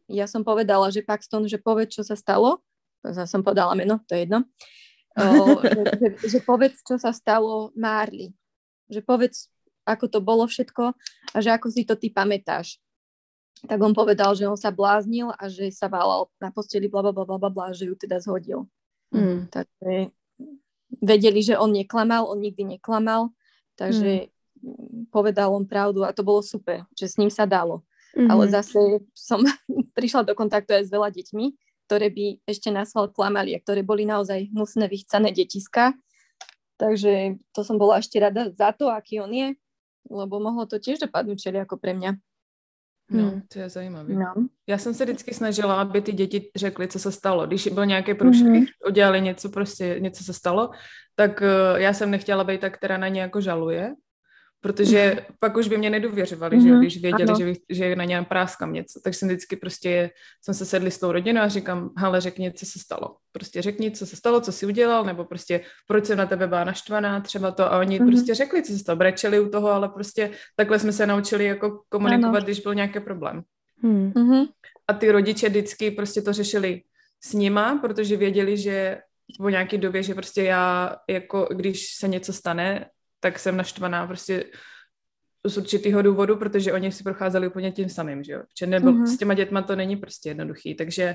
ja 0.07 0.26
som 0.30 0.46
povedala, 0.46 0.94
že 0.94 1.03
Paxton, 1.03 1.51
že 1.51 1.59
povedz, 1.59 1.98
čo 1.98 2.07
sa 2.07 2.14
stalo. 2.14 2.62
Ja 3.03 3.26
som 3.26 3.42
povedala 3.42 3.74
meno, 3.74 3.98
to 4.07 4.14
je 4.14 4.30
jedno. 4.30 4.46
O, 5.18 5.59
že, 5.66 5.82
že, 5.98 6.09
že 6.22 6.38
povedz, 6.38 6.86
čo 6.86 7.03
sa 7.03 7.11
stalo 7.11 7.74
Marley 7.74 8.30
že 8.91 9.01
povedz, 9.01 9.49
ako 9.86 10.07
to 10.11 10.18
bolo 10.20 10.45
všetko 10.45 10.93
a 11.32 11.36
že 11.41 11.51
ako 11.55 11.66
si 11.72 11.82
to 11.86 11.97
ty 11.97 12.12
pamätáš. 12.12 12.82
Tak 13.64 13.76
on 13.80 13.93
povedal, 13.93 14.32
že 14.32 14.49
on 14.49 14.57
sa 14.57 14.72
bláznil 14.72 15.32
a 15.36 15.45
že 15.49 15.68
sa 15.68 15.88
válal 15.88 16.32
na 16.41 16.49
posteli 16.49 16.88
bla 16.88 17.05
bla 17.05 17.12
bla 17.12 17.24
bla 17.24 17.51
bla, 17.53 17.66
že 17.76 17.88
ju 17.88 17.95
teda 17.95 18.20
zhodil. 18.20 18.64
Mm. 19.12 19.53
Takže 19.53 20.14
vedeli, 21.01 21.41
že 21.45 21.61
on 21.61 21.70
neklamal, 21.72 22.24
on 22.30 22.41
nikdy 22.41 22.64
neklamal, 22.64 23.30
takže 23.76 24.32
mm. 24.59 25.12
povedal 25.12 25.53
on 25.53 25.68
pravdu 25.68 26.05
a 26.07 26.14
to 26.16 26.24
bolo 26.24 26.41
super, 26.41 26.88
že 26.97 27.11
s 27.11 27.18
ním 27.20 27.28
sa 27.28 27.45
dalo. 27.45 27.84
Mm-hmm. 28.16 28.30
Ale 28.30 28.45
zase 28.51 28.80
som 29.14 29.45
prišla 29.99 30.26
do 30.26 30.34
kontaktu 30.34 30.74
aj 30.74 30.84
s 30.88 30.91
veľa 30.91 31.12
deťmi, 31.14 31.47
ktoré 31.86 32.07
by 32.11 32.43
ešte 32.47 32.70
nás 32.70 32.95
klamali 32.95 33.55
a 33.55 33.62
ktoré 33.62 33.82
boli 33.82 34.07
naozaj 34.07 34.51
hnusné, 34.51 34.86
vychcané 34.86 35.34
detiska 35.34 35.95
Takže 36.81 37.37
to 37.53 37.61
som 37.61 37.76
bola 37.76 38.01
ešte 38.01 38.16
rada 38.16 38.49
za 38.57 38.72
to, 38.72 38.89
aký 38.89 39.20
on 39.20 39.28
je, 39.28 39.53
lebo 40.09 40.41
mohlo 40.41 40.64
to 40.64 40.81
tiež 40.81 41.05
dopadnúť 41.05 41.37
čeli 41.37 41.61
ako 41.61 41.76
pre 41.76 41.93
mňa. 41.93 42.16
No, 43.11 43.26
hmm. 43.31 43.41
to 43.53 43.59
je 43.59 43.68
zajímavé. 43.68 44.14
No. 44.14 44.35
Já 44.66 44.78
jsem 44.78 44.95
se 44.95 45.05
vždycky 45.05 45.35
snažila, 45.35 45.81
aby 45.81 46.01
ty 46.01 46.12
děti 46.12 46.51
řekly, 46.57 46.89
co 46.89 46.99
se 46.99 47.12
stalo. 47.12 47.47
Když 47.47 47.68
byl 47.68 47.87
nějaké 47.87 48.14
průšvih, 48.14 48.70
mm-hmm. 48.70 48.89
udělali 48.89 49.20
něco, 49.20 49.49
prostě 49.49 49.97
něco 49.99 50.24
se 50.24 50.33
stalo, 50.33 50.70
tak 51.14 51.41
uh, 51.41 51.81
já 51.81 51.93
jsem 51.93 52.11
nechtěla 52.11 52.45
být 52.45 52.61
ta, 52.61 52.70
která 52.70 52.99
na 52.99 53.09
ně 53.09 53.20
jako 53.20 53.41
žaluje, 53.41 53.95
protože 54.61 55.26
pak 55.38 55.56
už 55.56 55.68
by 55.68 55.78
mě 55.78 55.90
nedůvěřovali, 55.90 56.56
mm-hmm. 56.56 56.62
že 56.62 56.70
mhm. 56.70 56.80
když 56.80 57.02
věděli, 57.02 57.34
že, 57.38 57.61
že 57.68 57.96
na 57.96 58.04
něm 58.04 58.24
práskám 58.24 58.72
něco. 58.72 59.00
Tak 59.04 59.14
jsem 59.14 59.28
vždycky 59.28 59.56
prostě, 59.56 60.11
jsem 60.42 60.54
se 60.54 60.64
sedli 60.64 60.90
s 60.90 60.98
tou 60.98 61.12
rodinou 61.12 61.42
a 61.42 61.48
říkám, 61.48 61.90
hele, 61.96 62.20
řekni, 62.20 62.52
co 62.52 62.66
se 62.66 62.78
stalo. 62.78 63.16
Prostě 63.32 63.62
řekni, 63.62 63.90
co 63.90 64.06
se 64.06 64.16
stalo, 64.16 64.40
co 64.40 64.52
jsi 64.52 64.66
udělal, 64.66 65.04
nebo 65.04 65.24
prostě 65.24 65.61
proč 65.88 66.06
jsem 66.06 66.18
na 66.18 66.26
tebe 66.26 66.46
byla 66.46 66.64
naštvaná, 66.64 67.20
třeba 67.20 67.50
to. 67.50 67.72
A 67.72 67.78
oni 67.78 68.00
mm-hmm. 68.00 68.06
prostě 68.06 68.34
řekli, 68.34 68.62
co 68.62 68.72
se 68.72 68.78
stalo, 68.78 68.96
brečeli 68.96 69.40
u 69.40 69.48
toho, 69.48 69.70
ale 69.70 69.88
prostě 69.88 70.30
takhle 70.56 70.78
jsme 70.78 70.92
se 70.92 71.06
naučili 71.06 71.44
jako 71.44 71.82
komunikovat, 71.88 72.36
ano. 72.36 72.44
když 72.44 72.61
byl 72.61 72.74
nějaký 72.74 73.00
problém. 73.00 73.42
Mm-hmm. 73.84 74.46
A 74.88 74.92
ty 74.92 75.11
rodiče 75.11 75.48
vždycky 75.48 75.90
prostě 75.90 76.22
to 76.22 76.32
řešili 76.32 76.82
s 77.22 77.32
nima, 77.32 77.78
protože 77.78 78.16
věděli, 78.16 78.56
že 78.56 78.98
po 79.38 79.48
nějaké 79.48 79.78
době, 79.78 80.02
že 80.02 80.14
prostě 80.14 80.42
já, 80.42 80.96
jako 81.08 81.48
když 81.54 81.94
se 81.94 82.08
něco 82.08 82.32
stane, 82.32 82.86
tak 83.20 83.38
jsem 83.38 83.56
naštvaná 83.56 84.06
prostě 84.06 84.44
z 85.46 85.56
určitého 85.56 86.02
důvodu, 86.02 86.36
protože 86.36 86.72
oni 86.72 86.92
si 86.92 87.02
procházeli 87.02 87.48
úplně 87.48 87.72
tím 87.72 87.88
samým, 87.88 88.24
že 88.24 88.32
jo. 88.32 88.42
Protože 88.48 88.66
nebyl, 88.66 88.92
mm-hmm. 88.92 89.06
s 89.06 89.18
těma 89.18 89.34
dětma 89.34 89.62
to 89.62 89.76
není 89.76 89.96
prostě 89.96 90.30
jednoduchý, 90.30 90.74
takže 90.74 91.14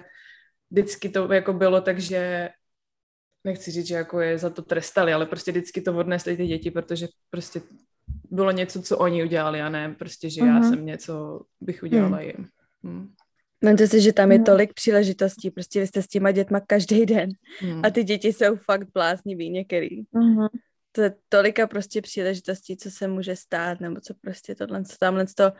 vždycky 0.71 1.09
to 1.09 1.33
jako 1.33 1.53
bylo 1.53 1.81
tak, 1.81 1.99
že 1.99 2.49
nechci 3.43 3.71
říct, 3.71 3.87
že 3.87 3.95
jako 3.95 4.19
je 4.19 4.37
za 4.37 4.49
to 4.49 4.61
trestali, 4.61 5.13
ale 5.13 5.25
prostě 5.25 5.51
vždycky 5.51 5.81
to 5.81 5.97
odnesli 5.97 6.37
ty 6.37 6.47
děti, 6.47 6.71
protože 6.71 7.07
prostě 7.29 7.61
bylo 8.31 8.51
něco, 8.51 8.81
co 8.81 8.97
oni 8.97 9.23
udělali 9.23 9.61
a 9.61 9.69
ne 9.69 9.95
prostě, 9.99 10.29
že 10.29 10.41
mm-hmm. 10.41 10.47
já 10.47 10.59
mhm. 10.59 10.69
jsem 10.69 10.85
něco 10.85 11.41
bych 11.61 11.83
udělala 11.83 12.17
mm. 12.17 12.23
jim. 12.23 12.47
Hmm. 12.83 13.13
Vemte 13.63 13.87
si, 13.87 14.01
že 14.01 14.13
tam 14.13 14.31
je 14.31 14.37
no. 14.37 14.45
tolik 14.45 14.73
příležitostí, 14.73 15.51
prostě 15.51 15.79
vy 15.79 15.87
jste 15.87 16.01
s 16.01 16.07
těma 16.07 16.31
dětma 16.31 16.59
každý 16.59 17.05
den 17.05 17.29
hmm. 17.59 17.81
a 17.85 17.89
ty 17.89 18.03
děti 18.03 18.33
jsou 18.33 18.55
fakt 18.55 18.87
bláznivý 18.93 19.49
některý. 19.49 20.03
Mm-hmm. 20.03 20.47
To 20.95 21.01
je 21.01 21.13
tolika 21.29 21.67
prostě 21.67 22.01
příležitostí, 22.01 22.77
co 22.77 22.91
se 22.91 23.07
může 23.07 23.35
stát, 23.35 23.79
nebo 23.79 24.01
co 24.01 24.13
prostě 24.13 24.55
tohle, 24.55 24.85
co 24.85 24.95
tamhle 24.99 25.25
to 25.25 25.51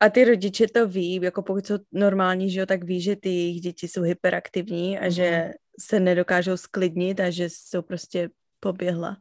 a 0.00 0.08
ty 0.08 0.24
rodiče 0.24 0.66
to 0.68 0.88
ví, 0.88 1.14
jako 1.22 1.42
pokud 1.42 1.66
jsou 1.66 1.78
normální, 1.92 2.50
že 2.50 2.60
jo, 2.60 2.66
tak 2.66 2.84
ví, 2.84 3.00
že 3.00 3.16
ty 3.16 3.28
jejich 3.28 3.60
děti 3.60 3.88
jsou 3.88 4.02
hyperaktivní 4.02 4.98
a 4.98 5.02
mm-hmm. 5.02 5.10
že 5.10 5.30
mhm. 5.30 5.52
se 5.80 6.00
nedokážou 6.00 6.56
sklidnit 6.56 7.20
a 7.20 7.30
že 7.30 7.44
jsou 7.50 7.82
prostě 7.82 8.30
poběhla. 8.60 9.16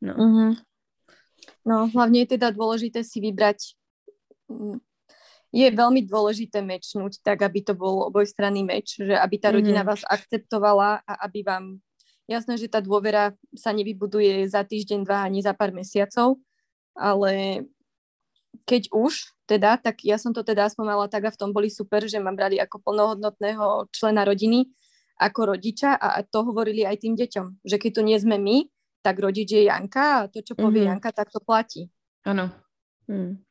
No. 0.00 0.14
Mm-hmm. 0.14 0.56
no, 1.66 1.88
hlavně 1.94 2.20
je 2.20 2.26
teda 2.26 2.50
dôležité 2.50 3.04
si 3.04 3.20
vybrať 3.20 3.76
mm, 4.48 4.80
je 5.50 5.66
veľmi 5.66 6.06
dôležité 6.06 6.62
mečnúť 6.62 7.20
tak, 7.26 7.42
aby 7.42 7.60
to 7.66 7.74
bol 7.74 8.06
obojstranný 8.06 8.62
meč, 8.62 9.02
že 9.02 9.18
aby 9.18 9.36
tá 9.38 9.50
rodina 9.50 9.82
mm-hmm. 9.82 9.90
vás 9.92 10.02
akceptovala 10.06 11.02
a 11.02 11.12
aby 11.26 11.42
vám... 11.42 11.64
Jasné, 12.30 12.54
že 12.62 12.70
tá 12.70 12.78
dôvera 12.78 13.34
sa 13.58 13.74
nevybuduje 13.74 14.46
za 14.46 14.62
týždeň, 14.62 15.02
dva 15.02 15.26
ani 15.26 15.42
za 15.42 15.50
pár 15.50 15.74
mesiacov, 15.74 16.38
ale 16.94 17.66
keď 18.62 18.86
už, 18.94 19.34
teda, 19.50 19.82
tak 19.82 20.06
ja 20.06 20.14
som 20.14 20.30
to 20.30 20.46
teda 20.46 20.70
aspoň 20.70 20.94
mala 20.94 21.06
tak 21.10 21.26
a 21.26 21.34
v 21.34 21.40
tom 21.42 21.50
boli 21.50 21.66
super, 21.66 22.06
že 22.06 22.22
ma 22.22 22.30
brali 22.30 22.62
ako 22.62 22.86
plnohodnotného 22.86 23.90
člena 23.90 24.22
rodiny, 24.22 24.70
ako 25.18 25.58
rodiča 25.58 25.98
a 25.98 26.22
to 26.22 26.46
hovorili 26.46 26.86
aj 26.86 27.02
tým 27.02 27.18
deťom, 27.18 27.66
že 27.66 27.76
keď 27.82 27.90
tu 27.98 28.02
nie 28.06 28.14
sme 28.14 28.38
my, 28.38 28.62
tak 29.02 29.18
rodič 29.18 29.50
je 29.50 29.66
Janka 29.66 30.22
a 30.22 30.28
to, 30.30 30.38
čo 30.46 30.54
povie 30.54 30.86
mm-hmm. 30.86 31.02
Janka, 31.02 31.10
tak 31.10 31.34
to 31.34 31.42
platí. 31.42 31.90
Áno. 32.22 32.46
Mm. 33.10 33.42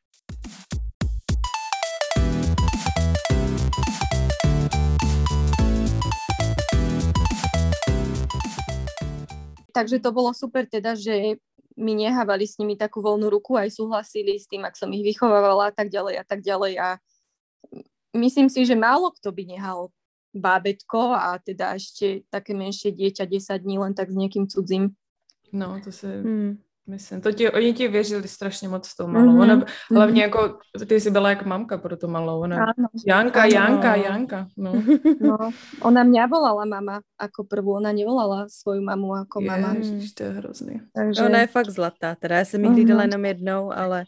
Takže 9.72 10.02
to 10.02 10.10
bolo 10.12 10.34
super 10.34 10.66
teda, 10.66 10.98
že 10.98 11.38
mi 11.80 11.96
nehávali 11.96 12.44
s 12.44 12.60
nimi 12.60 12.76
takú 12.76 13.00
voľnú 13.00 13.30
ruku, 13.32 13.56
aj 13.56 13.72
súhlasili 13.72 14.36
s 14.36 14.44
tým, 14.50 14.66
ak 14.66 14.76
som 14.76 14.90
ich 14.92 15.00
vychovávala 15.00 15.70
a 15.70 15.74
tak 15.74 15.88
ďalej 15.88 16.14
a 16.20 16.24
tak 16.26 16.44
ďalej. 16.44 16.76
A 16.76 16.88
myslím 18.12 18.52
si, 18.52 18.66
že 18.66 18.76
málo 18.76 19.14
kto 19.16 19.32
by 19.32 19.56
nehal 19.56 19.88
bábetko 20.30 21.14
a 21.14 21.38
teda 21.42 21.74
ešte 21.74 22.22
také 22.30 22.54
menšie 22.54 22.94
dieťa 22.94 23.26
10 23.26 23.64
dní 23.66 23.76
len 23.82 23.94
tak 23.94 24.10
s 24.10 24.16
niekým 24.16 24.46
cudzím. 24.46 24.94
No, 25.52 25.80
to 25.82 25.92
se... 25.92 26.06
Hmm. 26.06 26.58
Myslím, 26.90 27.20
to 27.20 27.32
ti, 27.32 27.50
oni 27.50 27.72
ti 27.74 27.88
věřili 27.88 28.28
strašně 28.28 28.68
moc 28.68 28.86
s 28.86 28.96
tou 28.96 29.06
malou. 29.06 29.32
Mm-hmm. 29.32 29.42
Ona, 29.42 29.54
mhm. 29.54 29.66
hlavně 29.90 30.22
jako, 30.22 30.58
ty 30.86 31.00
jsi 31.00 31.10
byla 31.10 31.28
jako 31.28 31.48
mamka 31.48 31.78
pro 31.78 31.96
tu 31.96 32.08
malou. 32.08 32.40
Ona, 32.40 32.56
Áno. 32.56 32.88
Janka, 33.06 33.42
Áno. 33.42 33.52
Janka, 33.54 33.94
Janka. 33.94 34.46
No. 34.56 34.72
no. 35.20 35.38
Ona 35.86 36.02
mňa 36.02 36.26
volala 36.26 36.64
mama 36.66 36.98
ako 37.14 37.46
prvú, 37.46 37.78
ona 37.78 37.94
nevolala 37.94 38.50
svoju 38.50 38.82
mamu 38.82 39.22
ako 39.22 39.38
mama. 39.38 39.78
Ježiš, 39.78 40.18
to 40.18 40.22
je 40.26 40.30
hrozný. 40.42 40.76
Takže... 40.90 41.22
Ona 41.22 41.38
je 41.40 41.46
fakt 41.46 41.70
zlatá, 41.70 42.14
teda 42.14 42.36
já 42.36 42.44
jsem 42.44 42.64
ji 42.64 42.70
mm-hmm. 42.70 42.88
dala 42.88 43.02
jenom 43.02 43.24
jednou, 43.24 43.62
ale 43.72 44.04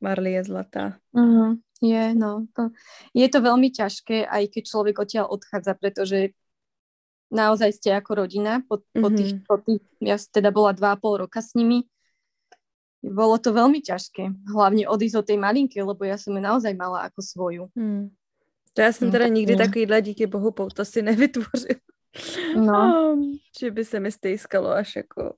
Marley 0.00 0.32
je 0.32 0.44
zlatá. 0.44 0.94
Mm-hmm. 1.16 1.58
Je, 1.82 2.14
no. 2.14 2.46
To, 2.56 2.70
je 3.14 3.26
to 3.28 3.38
veľmi 3.42 3.74
ťažké, 3.74 4.30
aj 4.30 4.54
keď 4.54 4.62
človek 4.70 4.94
odtiaľ 5.02 5.26
odchádza, 5.28 5.74
pretože 5.74 6.18
naozaj 7.34 7.74
ste 7.74 7.90
ako 7.90 8.24
rodina 8.24 8.62
po, 8.62 8.78
po, 8.78 9.10
mm-hmm. 9.10 9.16
tých, 9.18 9.32
po 9.42 9.56
tých, 9.58 9.82
ja 9.98 10.16
teda 10.16 10.54
bola 10.54 10.70
dva 10.70 10.94
a 10.94 11.00
pol 11.00 11.26
roka 11.26 11.42
s 11.42 11.58
nimi 11.58 11.82
bolo 13.04 13.36
to 13.38 13.52
veľmi 13.52 13.84
ťažké, 13.84 14.48
hlavne 14.48 14.88
odísť 14.88 15.16
od 15.20 15.26
tej 15.28 15.38
malinky, 15.38 15.82
lebo 15.82 16.04
ja 16.04 16.16
som 16.16 16.32
ju 16.32 16.40
naozaj 16.40 16.72
mala 16.72 17.04
ako 17.04 17.20
svoju. 17.20 17.64
Hmm. 17.76 18.10
To 18.74 18.80
já 18.80 18.92
jsem 18.92 19.10
teda 19.10 19.26
nikdy 19.26 19.56
takovýhle 19.56 20.02
díky 20.02 20.26
bohu 20.26 20.54
to 20.74 20.84
si 20.84 21.02
nevytvořil. 21.02 21.78
No. 22.56 23.12
Um, 23.12 23.38
že 23.60 23.70
by 23.70 23.84
se 23.84 24.00
mi 24.00 24.12
stejskalo 24.12 24.70
až 24.70 24.96
jako 24.96 25.34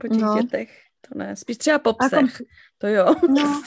po 0.00 0.08
těch 0.08 0.22
no. 0.22 0.42
dětech. 0.42 0.80
To 1.08 1.18
ne, 1.18 1.36
spíš 1.36 1.58
třeba 1.58 1.78
po 1.78 1.92
psech. 1.92 2.34
Ako... 2.34 2.44
To 2.78 2.86
jo, 2.86 3.14
no. 3.28 3.62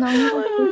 No, 0.00 0.08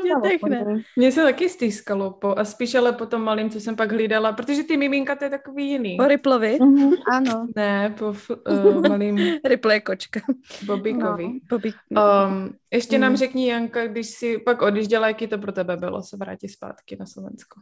dětech 0.02 0.42
ne. 0.42 0.82
Mně 0.96 1.12
se 1.12 1.22
taky 1.22 1.48
stýskalo, 1.48 2.10
po, 2.10 2.38
a 2.38 2.44
spíš 2.44 2.74
ale 2.74 2.92
po 2.92 3.06
tom 3.06 3.22
malým, 3.22 3.50
co 3.50 3.60
jsem 3.60 3.76
pak 3.76 3.92
hlídala, 3.92 4.32
protože 4.32 4.62
ty 4.62 4.76
miminka 4.76 5.16
to 5.16 5.24
je 5.24 5.30
takový 5.30 5.70
jiný. 5.70 5.96
Po 5.96 6.08
Riplovi? 6.08 6.58
Mm-hmm, 6.60 6.96
ano. 7.12 7.46
Ne, 7.56 7.94
po 7.98 8.14
uh, 8.48 8.82
malým... 8.88 9.18
Ripple 9.44 9.74
je 9.74 9.80
kočka. 9.80 10.20
Bobíkovi. 10.66 11.24
No. 11.24 11.38
Bobík. 11.50 11.74
Um, 11.90 12.54
ještě 12.70 12.96
mm. 12.96 13.02
nám 13.02 13.16
řekni, 13.16 13.48
Janka, 13.48 13.86
když 13.86 14.06
si 14.06 14.38
pak 14.38 14.62
odjížděla, 14.62 15.08
jaký 15.08 15.26
to 15.26 15.38
pro 15.38 15.52
tebe 15.52 15.76
bylo 15.76 16.02
se 16.02 16.16
vrátit 16.16 16.48
zpátky 16.48 16.96
na 17.00 17.06
Slovensko? 17.06 17.60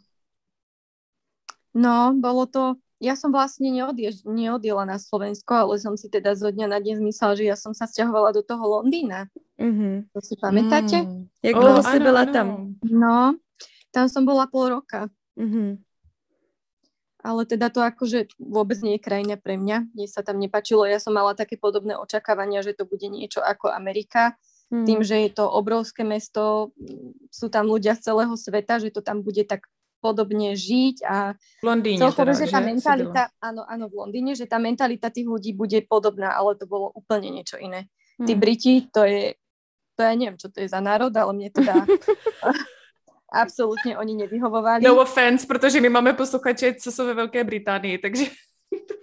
No, 1.74 2.14
bolo 2.16 2.47
to 2.47 2.74
ja 2.99 3.14
som 3.14 3.30
vlastne 3.30 3.70
neodjež, 3.70 4.26
neodjela 4.26 4.82
na 4.82 4.99
Slovensko, 4.99 5.55
ale 5.55 5.78
som 5.78 5.94
si 5.94 6.11
teda 6.11 6.34
zo 6.34 6.51
dňa 6.51 6.66
na 6.66 6.78
deň 6.82 6.99
zmyslela, 6.99 7.38
že 7.38 7.44
ja 7.46 7.55
som 7.55 7.70
sa 7.70 7.86
sťahovala 7.86 8.34
do 8.34 8.42
toho 8.42 8.82
Londýna. 8.82 9.30
Mm-hmm. 9.55 10.11
To 10.11 10.18
si 10.18 10.34
pamätáte? 10.34 11.07
Mm. 11.07 11.30
Jak 11.42 11.55
dlho 11.55 11.80
si 11.86 11.99
bola 12.03 12.24
tam? 12.26 12.74
No, 12.82 13.38
tam 13.94 14.07
som 14.11 14.26
bola 14.26 14.51
pol 14.51 14.82
roka. 14.82 15.07
Mm-hmm. 15.38 15.78
Ale 17.22 17.42
teda 17.46 17.70
to 17.70 17.82
akože 17.82 18.34
vôbec 18.38 18.78
nie 18.82 18.99
je 18.99 19.03
krajina 19.03 19.34
pre 19.38 19.59
mňa. 19.59 19.94
Mne 19.94 20.07
sa 20.11 20.22
tam 20.26 20.38
nepačilo. 20.38 20.86
Ja 20.86 21.03
som 21.03 21.14
mala 21.14 21.38
také 21.38 21.59
podobné 21.59 21.99
očakávania, 21.99 22.62
že 22.66 22.74
to 22.74 22.86
bude 22.86 23.07
niečo 23.11 23.42
ako 23.42 23.70
Amerika. 23.70 24.38
Mm. 24.74 24.86
Tým, 24.86 25.01
že 25.07 25.16
je 25.26 25.30
to 25.38 25.46
obrovské 25.46 26.03
mesto, 26.03 26.74
sú 27.30 27.46
tam 27.46 27.70
ľudia 27.70 27.94
z 27.94 28.11
celého 28.11 28.34
sveta, 28.34 28.82
že 28.82 28.90
to 28.90 29.01
tam 29.07 29.22
bude 29.22 29.42
tak 29.46 29.66
podobne 29.99 30.55
žiť 30.55 30.96
a 31.05 31.34
v 31.34 31.64
Londýne 31.66 32.01
celkovo, 32.03 32.30
teda, 32.30 32.32
že 32.38 32.46
tá 32.49 32.61
že 32.62 32.66
mentalita, 32.66 33.22
áno, 33.42 33.62
áno, 33.66 33.84
v 33.90 33.94
Londýne, 33.99 34.32
že 34.38 34.46
tá 34.46 34.59
mentalita 34.62 35.11
tých 35.11 35.26
ľudí 35.26 35.53
bude 35.55 35.82
podobná, 35.86 36.34
ale 36.34 36.55
to 36.55 36.64
bolo 36.70 36.94
úplne 36.94 37.34
niečo 37.34 37.59
iné. 37.59 37.90
Hmm. 38.18 38.26
Tí 38.26 38.32
Briti, 38.38 38.74
to 38.90 39.03
je, 39.03 39.34
to 39.99 40.01
ja 40.07 40.14
neviem, 40.14 40.38
čo 40.38 40.51
to 40.51 40.62
je 40.62 40.70
za 40.70 40.78
národ, 40.78 41.11
ale 41.11 41.30
mne 41.34 41.51
teda 41.51 41.86
absolútne 43.44 43.99
oni 43.99 44.14
nevyhovovali. 44.26 44.86
No 44.86 45.03
offense, 45.03 45.46
protože 45.46 45.80
my 45.80 45.88
máme 45.88 46.12
posluchače, 46.14 46.74
co 46.74 46.88
sú 46.92 47.05
ve 47.05 47.14
Veľkej 47.14 47.44
Británii, 47.44 47.99
takže... 47.99 48.24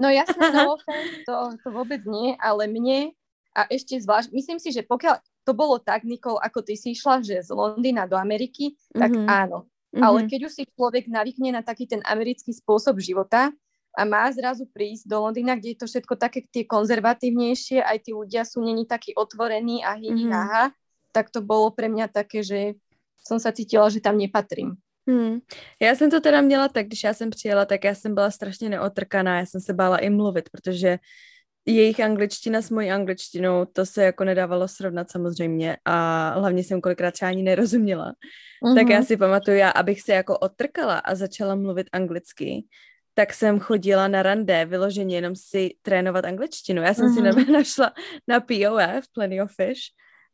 no 0.01 0.09
jasné, 0.09 0.51
no 0.51 0.73
offense, 0.73 1.23
to, 1.27 1.35
to 1.63 1.69
vôbec 1.71 2.01
nie, 2.05 2.35
ale 2.39 2.67
mne 2.67 3.11
a 3.55 3.71
ešte 3.71 3.95
zvlášť, 3.95 4.35
myslím 4.35 4.59
si, 4.59 4.75
že 4.75 4.83
pokiaľ 4.83 5.15
to 5.47 5.55
bolo 5.55 5.79
tak, 5.79 6.03
Nikol, 6.03 6.35
ako 6.43 6.59
ty 6.65 6.75
si 6.75 6.91
išla, 6.91 7.23
že 7.23 7.39
z 7.39 7.55
Londýna 7.55 8.03
do 8.03 8.19
Ameriky, 8.19 8.75
tak 8.91 9.15
mm-hmm. 9.15 9.31
áno, 9.31 9.71
Mm-hmm. 9.95 10.03
Ale 10.03 10.19
keď 10.27 10.39
už 10.51 10.53
si 10.59 10.63
človek 10.67 11.07
navykne 11.07 11.55
na 11.55 11.63
taký 11.63 11.87
ten 11.87 12.03
americký 12.03 12.51
spôsob 12.51 12.99
života 12.99 13.55
a 13.95 14.01
má 14.03 14.27
zrazu 14.35 14.67
prísť 14.67 15.07
do 15.07 15.23
Londýna, 15.23 15.55
kde 15.55 15.71
je 15.71 15.79
to 15.79 15.87
všetko 15.87 16.19
také 16.19 16.43
tie 16.51 16.67
konzervatívnejšie, 16.67 17.79
aj 17.79 17.97
tí 18.03 18.11
ľudia 18.11 18.43
sú 18.43 18.59
není 18.59 18.83
takí 18.83 19.15
otvorení 19.15 19.87
a 19.87 19.95
hi, 19.95 20.11
mm-hmm. 20.11 20.35
aha, 20.35 20.63
tak 21.15 21.31
to 21.31 21.39
bolo 21.39 21.71
pre 21.71 21.87
mňa 21.87 22.11
také, 22.11 22.43
že 22.43 22.75
som 23.23 23.39
sa 23.39 23.55
cítila, 23.55 23.87
že 23.87 24.03
tam 24.03 24.19
nepatrím. 24.19 24.75
Hmm. 25.07 25.39
Já 25.79 25.95
jsem 25.95 26.09
to 26.11 26.21
teda 26.21 26.41
měla 26.41 26.67
tak, 26.67 26.85
když 26.87 27.03
já 27.03 27.13
jsem 27.13 27.29
přijela, 27.29 27.65
tak 27.65 27.83
já 27.83 27.95
jsem 27.95 28.15
byla 28.15 28.31
strašně 28.31 28.69
neotrkaná, 28.69 29.39
já 29.39 29.45
jsem 29.45 29.61
se 29.61 29.73
bála 29.73 29.97
i 29.97 30.09
mluvit, 30.09 30.49
protože 30.49 30.97
jejich 31.65 31.99
angličtina 31.99 32.61
s 32.61 32.69
mojí 32.69 32.91
angličtinou, 32.91 33.65
to 33.65 33.85
se 33.85 34.03
jako 34.03 34.23
nedávalo 34.23 34.67
srovnat 34.67 35.11
samozřejmě 35.11 35.77
a 35.85 36.29
hlavně 36.29 36.63
jsem 36.63 36.81
kolikrát 36.81 37.11
třeba 37.11 37.29
ani 37.29 37.43
nerozuměla. 37.43 38.13
Mm-hmm. 38.63 38.75
Tak 38.75 38.89
já 38.89 38.97
mhm. 38.97 39.05
si 39.05 39.17
pamatuju, 39.17 39.57
já 39.57 39.69
abych 39.69 40.01
se 40.01 40.13
jako 40.13 40.37
otrkala 40.37 40.97
a 40.97 41.15
začala 41.15 41.55
mluvit 41.55 41.87
anglicky, 41.91 42.65
tak 43.13 43.33
jsem 43.33 43.59
chodila 43.59 44.07
na 44.07 44.23
rande 44.23 44.65
vyloženě 44.65 45.15
jenom 45.15 45.35
si 45.35 45.71
trénovat 45.81 46.25
angličtinu. 46.25 46.81
Já 46.81 46.93
jsem 46.93 47.05
mm-hmm. 47.05 47.33
si 47.33 47.41
mhm. 47.41 47.51
našla 47.53 47.93
na 48.27 48.39
POF, 48.39 49.05
Plenty 49.13 49.41
of 49.41 49.51
Fish, 49.55 49.81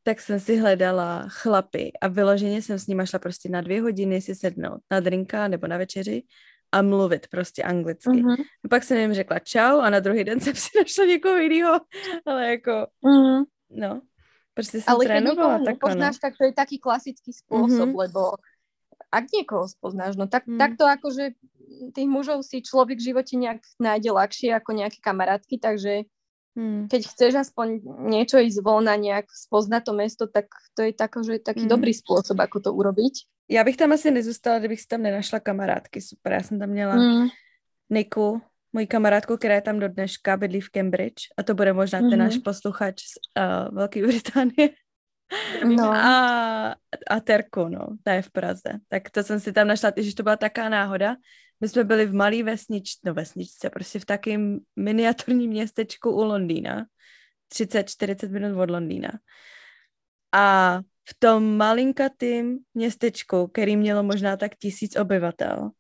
tak 0.04 0.22
jsem 0.22 0.40
si 0.40 0.58
hledala 0.58 1.26
chlapy 1.30 1.92
a 2.02 2.08
vyloženě 2.08 2.62
jsem 2.62 2.80
s 2.80 2.88
nimi 2.88 3.08
šla 3.08 3.20
prostě 3.20 3.50
na 3.50 3.62
dvě 3.62 3.82
hodiny 3.82 4.22
si 4.22 4.36
sednout 4.36 4.82
na 4.92 5.00
drinka 5.00 5.48
nebo 5.48 5.68
na 5.68 5.78
večeři 5.78 6.24
a 6.72 6.82
mluvit 6.82 7.28
prostě 7.28 7.63
anglicky. 7.63 8.09
Mm-hmm. 8.09 8.43
A 8.65 8.67
pak 8.69 8.84
jsem 8.84 8.97
jim 8.97 9.13
řekla 9.13 9.39
čau 9.39 9.80
a 9.80 9.89
na 9.89 9.99
druhý 9.99 10.24
den 10.24 10.39
jsem 10.43 10.55
si 10.55 10.69
našla 10.78 11.05
někoho 11.05 11.38
jiného, 11.38 11.80
ale 12.26 12.49
jako, 12.49 12.88
mm-hmm. 13.05 13.45
no, 13.69 14.01
prostě 14.53 14.82
jsem 14.82 14.93
ale 14.93 15.05
trénovala 15.05 15.57
tak 15.57 15.67
nepoznáš, 15.67 16.17
tak 16.17 16.34
to 16.38 16.45
je 16.45 16.53
taký 16.53 16.80
klasický 16.80 17.32
spôsob, 17.32 17.89
mm-hmm. 17.89 17.97
lebo 17.97 18.36
ak 19.11 19.28
niekoho 19.28 19.67
spoznáš, 19.67 20.15
no 20.15 20.32
tak, 20.32 20.47
mm. 20.47 20.55
tak 20.55 20.80
to 20.80 20.88
akože 20.88 21.36
tých 21.91 22.07
mužov 22.07 22.47
si 22.47 22.63
človek 22.63 22.95
v 22.95 23.11
živote 23.11 23.36
nejak 23.36 23.59
nájde 23.76 24.09
ľahšie 24.15 24.55
ako 24.55 24.72
nejaké 24.72 25.03
kamarátky, 25.03 25.59
takže 25.59 26.07
mm. 26.56 26.88
keď 26.88 27.02
chceš 27.08 27.34
aspoň 27.36 27.82
niečo 28.10 28.38
ísť 28.39 28.60
von 28.64 28.88
a 28.88 28.95
nejak 28.95 29.28
spoznať 29.30 29.82
to 29.84 29.93
mesto, 29.93 30.24
tak 30.28 30.52
to 30.76 30.84
je 30.84 30.93
tak, 30.93 31.12
že 31.22 31.39
taký 31.39 31.66
mm. 31.66 31.72
dobrý 31.72 31.93
spôsob, 31.93 32.39
ako 32.39 32.60
to 32.60 32.72
urobiť. 32.74 33.28
Já 33.52 33.64
bych 33.64 33.78
tam 33.78 33.91
asi 33.91 34.12
nezůstala, 34.12 34.60
kdybych 34.60 34.82
si 34.82 34.88
tam 34.88 35.02
nenašla 35.02 35.39
kamarádky. 35.39 36.02
Super, 36.02 36.34
já 36.34 36.43
jsem 36.43 36.60
tam 36.60 36.70
měla 36.70 36.95
mm. 36.95 37.28
Niku, 37.89 38.41
moji 38.74 38.88
kamarádku, 38.88 39.38
která 39.38 39.56
je 39.56 39.62
tam 39.62 39.80
do 39.80 39.88
dneška, 39.88 40.38
bydlí 40.38 40.62
v 40.62 40.70
Cambridge 40.70 41.24
a 41.38 41.43
to 41.43 41.56
bude 41.56 41.74
možná 41.74 41.99
ten 41.99 42.10
mm-hmm. 42.10 42.18
náš 42.18 42.38
posluchač 42.38 43.04
z 43.04 43.14
uh, 43.39 43.76
Velké 43.76 44.02
Británie. 44.02 44.70
No. 45.64 45.91
A, 45.91 46.76
a 47.08 47.20
Terku, 47.20 47.68
no, 47.68 47.95
ta 48.04 48.14
je 48.14 48.22
v 48.22 48.32
Praze. 48.32 48.72
Tak 48.88 49.10
to 49.10 49.24
jsem 49.24 49.39
si 49.39 49.54
tam 49.54 49.68
našla, 49.68 49.91
že 49.97 50.16
to 50.16 50.24
byla 50.24 50.36
taká 50.36 50.70
náhoda. 50.70 51.16
My 51.62 51.70
jsme 51.70 51.84
byli 51.84 52.05
v 52.05 52.14
malý 52.14 52.43
vesničce, 52.43 52.99
no 53.05 53.14
vesničce, 53.14 53.70
prostě 53.70 53.99
v 53.99 54.05
takém 54.05 54.59
miniaturním 54.76 55.49
městečku 55.49 56.12
u 56.12 56.24
Londýna. 56.24 56.86
30-40 57.53 58.30
minut 58.30 58.62
od 58.62 58.70
Londýna. 58.70 59.12
A 60.32 60.78
v 61.09 61.16
tom 61.20 61.57
malinkatým 61.57 62.59
městečku, 62.74 63.47
který 63.47 63.78
mělo 63.78 64.03
možná 64.03 64.38
tak 64.38 64.55
tisíc 64.55 64.95
obyvatel, 64.95 65.72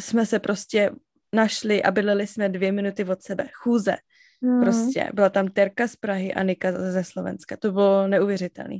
jsme 0.00 0.26
se 0.26 0.38
prostě 0.38 0.90
našli 1.32 1.82
a 1.82 1.90
bydleli 1.90 2.26
jsme 2.26 2.48
dvě 2.48 2.72
minuty 2.72 3.04
od 3.04 3.22
sebe. 3.22 3.48
Chůze. 3.52 3.96
Mm. 4.40 4.60
Prostě. 4.60 5.10
Byla 5.14 5.28
tam 5.28 5.48
Terka 5.48 5.88
z 5.88 5.96
Prahy 5.96 6.34
a 6.34 6.42
Nika 6.42 6.72
ze 6.92 7.04
Slovenska. 7.04 7.56
To 7.56 7.72
bylo 7.72 8.08
neuvěřitelné. 8.08 8.78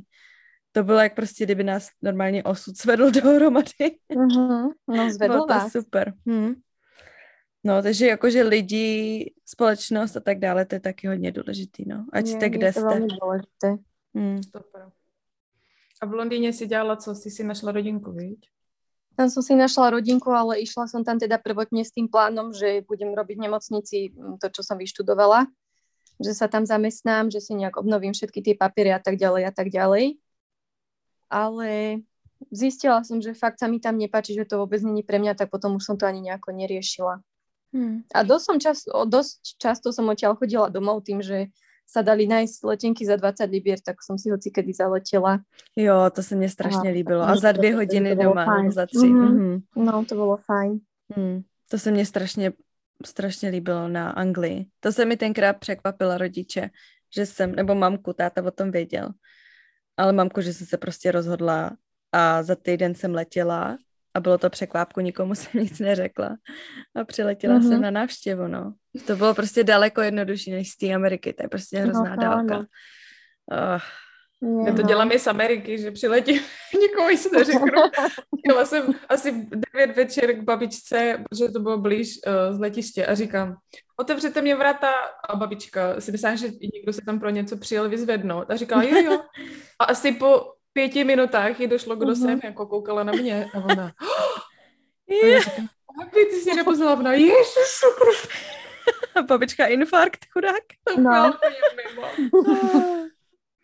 To 0.79 0.83
bylo 0.83 0.99
jak 0.99 1.15
prostě, 1.15 1.45
kdyby 1.45 1.63
nás 1.63 1.89
normálně 2.01 2.43
osud 2.43 2.77
svedl 2.77 3.11
dohromady. 3.21 3.99
Mm-hmm. 4.15 4.69
No, 4.87 5.11
zvedl 5.11 5.33
bylo 5.33 5.45
to 5.45 5.69
super. 5.69 6.13
Hmm. 6.27 6.55
No, 7.63 7.83
takže 7.83 8.07
jakože 8.07 8.43
lidi, 8.43 9.33
společnost 9.45 10.17
a 10.17 10.19
tak 10.19 10.39
dále, 10.39 10.65
to 10.65 10.75
je 10.75 10.79
taky 10.79 11.07
hodně 11.07 11.31
důležitý, 11.31 11.83
no. 11.87 12.05
Ať 12.13 12.27
je, 12.27 12.31
jste, 12.31 12.49
kde 12.49 12.67
je 12.67 12.73
to 12.73 12.79
jste. 12.79 12.99
důležité. 12.99 13.83
Hmm. 14.15 14.43
Super. 14.43 14.89
A 16.01 16.05
v 16.05 16.13
Londýně 16.13 16.53
si 16.53 16.67
dělala 16.67 16.95
co? 16.95 17.15
Jsi 17.15 17.31
si 17.31 17.43
našla 17.43 17.71
rodinku, 17.71 18.11
viď? 18.11 18.39
Tam 19.15 19.27
som 19.29 19.43
si 19.43 19.51
našla 19.51 19.89
rodinku, 19.89 20.31
ale 20.31 20.63
išla 20.63 20.87
som 20.87 21.03
tam 21.03 21.19
teda 21.19 21.43
prvotne 21.43 21.83
s 21.83 21.91
tým 21.91 22.07
plánom, 22.07 22.55
že 22.55 22.87
budem 22.87 23.11
robiť 23.11 23.35
v 23.35 23.45
nemocnici 23.51 23.97
mm, 24.15 24.39
to, 24.39 24.47
čo 24.47 24.63
som 24.63 24.79
vyštudovala, 24.79 25.43
že 26.23 26.31
sa 26.31 26.47
tam 26.47 26.63
zamestnám, 26.63 27.27
že 27.27 27.43
si 27.43 27.51
nejak 27.51 27.75
obnovím 27.75 28.15
všetky 28.15 28.39
tie 28.39 28.55
papiery 28.55 28.95
a 28.95 29.03
tak 29.03 29.19
ďalej 29.19 29.43
a 29.43 29.51
tak 29.51 29.67
ďalej. 29.67 30.15
Ale 31.29 32.01
zistila 32.51 33.03
som, 33.03 33.21
že 33.21 33.37
fakt 33.37 33.59
sa 33.59 33.67
mi 33.69 33.79
tam 33.79 33.97
nepáči, 33.97 34.33
že 34.33 34.49
to 34.49 34.65
vôbec 34.65 34.81
není 34.81 35.05
pre 35.05 35.21
mňa, 35.21 35.37
tak 35.37 35.53
potom 35.53 35.77
už 35.77 35.85
som 35.85 35.95
to 35.97 36.09
ani 36.09 36.21
nejako 36.21 36.51
neriešila. 36.51 37.21
Hmm. 37.69 38.01
A 38.09 38.25
dosť, 38.25 38.45
som 38.45 38.57
čas, 38.57 38.77
dosť 38.89 39.61
často 39.61 39.93
som 39.93 40.09
odtiaľ 40.09 40.33
chodila 40.33 40.73
domov 40.73 41.05
tým, 41.05 41.21
že 41.21 41.53
sa 41.89 42.05
dali 42.05 42.29
nájsť 42.29 42.57
letenky 42.69 43.01
za 43.01 43.17
20 43.17 43.49
libier, 43.49 43.81
tak 43.81 43.97
som 44.05 44.13
si 44.13 44.29
hoci 44.29 44.53
kedy 44.53 44.73
zaletela. 44.73 45.41
Jo, 45.75 46.09
to 46.13 46.23
se 46.23 46.35
mně 46.35 46.49
strašně 46.49 46.89
líbilo. 46.89 47.21
A 47.21 47.35
za 47.35 47.51
dvě 47.51 47.75
hodiny 47.75 48.15
doma, 48.15 48.45
fajn. 48.45 48.71
za 48.71 48.85
tři. 48.85 48.97
Mm-hmm. 48.97 49.37
Mm-hmm. 49.37 49.83
No, 49.85 50.05
to 50.05 50.15
bylo 50.15 50.37
fajn. 50.37 50.79
Mm. 51.17 51.41
To 51.69 51.77
se 51.77 51.91
mně 51.91 52.05
strašně, 52.05 52.53
strašně 53.05 53.49
líbilo 53.49 53.87
na 53.87 54.09
Anglii. 54.09 54.65
To 54.79 54.91
se 54.91 55.05
mi 55.05 55.17
tenkrát 55.17 55.53
překvapila 55.53 56.17
rodiče, 56.17 56.69
že 57.15 57.25
jsem, 57.25 57.55
nebo 57.55 57.75
mamku, 57.75 58.13
táta 58.13 58.43
o 58.45 58.51
tom 58.51 58.71
věděl. 58.71 59.09
Ale 59.99 60.13
mamku, 60.13 60.41
že 60.41 60.53
jsem 60.53 60.67
se 60.67 60.77
prostě 60.77 61.11
rozhodla 61.11 61.71
a 62.11 62.43
za 62.43 62.55
týden 62.55 62.95
jsem 62.95 63.13
letěla 63.13 63.77
a 64.13 64.19
bylo 64.19 64.37
to 64.37 64.49
překvápku, 64.49 64.99
nikomu 64.99 65.35
jsem 65.35 65.61
nic 65.61 65.79
neřekla. 65.79 66.37
A 66.95 67.03
přiletěla 67.03 67.59
mm-hmm. 67.59 67.69
jsem 67.69 67.81
na 67.81 67.91
návštěvu, 67.91 68.47
no. 68.47 68.73
To 69.07 69.15
bylo 69.15 69.35
prostě 69.35 69.63
daleko 69.63 70.01
jednodušší 70.01 70.51
než 70.51 70.69
z 70.69 70.77
té 70.77 70.93
Ameriky, 70.93 71.33
to 71.33 71.43
je 71.43 71.49
prostě 71.49 71.79
hrozná 71.79 72.15
no, 72.15 72.21
dálka. 72.21 72.57
No. 72.57 72.65
Oh. 73.75 73.81
Já 74.67 74.73
to 74.73 74.81
dělám 74.81 75.11
i 75.11 75.19
z 75.19 75.27
Ameriky, 75.27 75.77
že 75.77 75.91
přiletím, 75.91 76.41
nikomu 76.79 77.17
si 77.17 77.29
neřeknu. 77.33 77.81
Jela 78.47 78.65
jsem 78.65 78.93
asi 79.09 79.31
v 79.31 79.49
9 79.73 79.95
večer 79.95 80.33
k 80.33 80.43
babičce, 80.43 81.23
protože 81.29 81.51
to 81.51 81.59
bylo 81.59 81.77
blíž 81.77 82.19
uh, 82.27 82.55
z 82.55 82.59
letiště 82.59 83.05
a 83.05 83.15
říkám, 83.15 83.55
otevřete 83.99 84.41
mě 84.41 84.55
vrata 84.55 84.91
a 85.29 85.35
babička 85.35 86.01
si 86.01 86.11
myslela, 86.11 86.35
že 86.35 86.47
někdo 86.73 86.93
se 86.93 87.01
tam 87.05 87.19
pro 87.19 87.29
něco 87.29 87.57
přijel 87.57 87.89
vyzvednout 87.89 88.51
a 88.51 88.55
říkala, 88.55 88.83
jo, 88.83 88.97
jo. 89.11 89.21
A 89.79 89.83
asi 89.83 90.11
po 90.11 90.53
pěti 90.73 91.03
minutách 91.03 91.59
jí 91.59 91.67
došlo, 91.67 91.95
kdo 91.95 92.11
uh-huh. 92.11 92.25
jsem, 92.25 92.39
jako 92.43 92.65
koukala 92.65 93.03
na 93.03 93.13
mě 93.13 93.47
a 93.53 93.57
ona, 93.57 93.91
oh! 94.03 95.69
a 96.01 96.05
ty 96.05 96.19
jsi 96.19 96.55
nepoznala, 96.55 96.93
ona, 96.93 97.13
ježišu, 97.13 97.87
Babička 99.27 99.65
infarkt, 99.65 100.25
chudák. 100.33 100.63
No. 100.97 101.33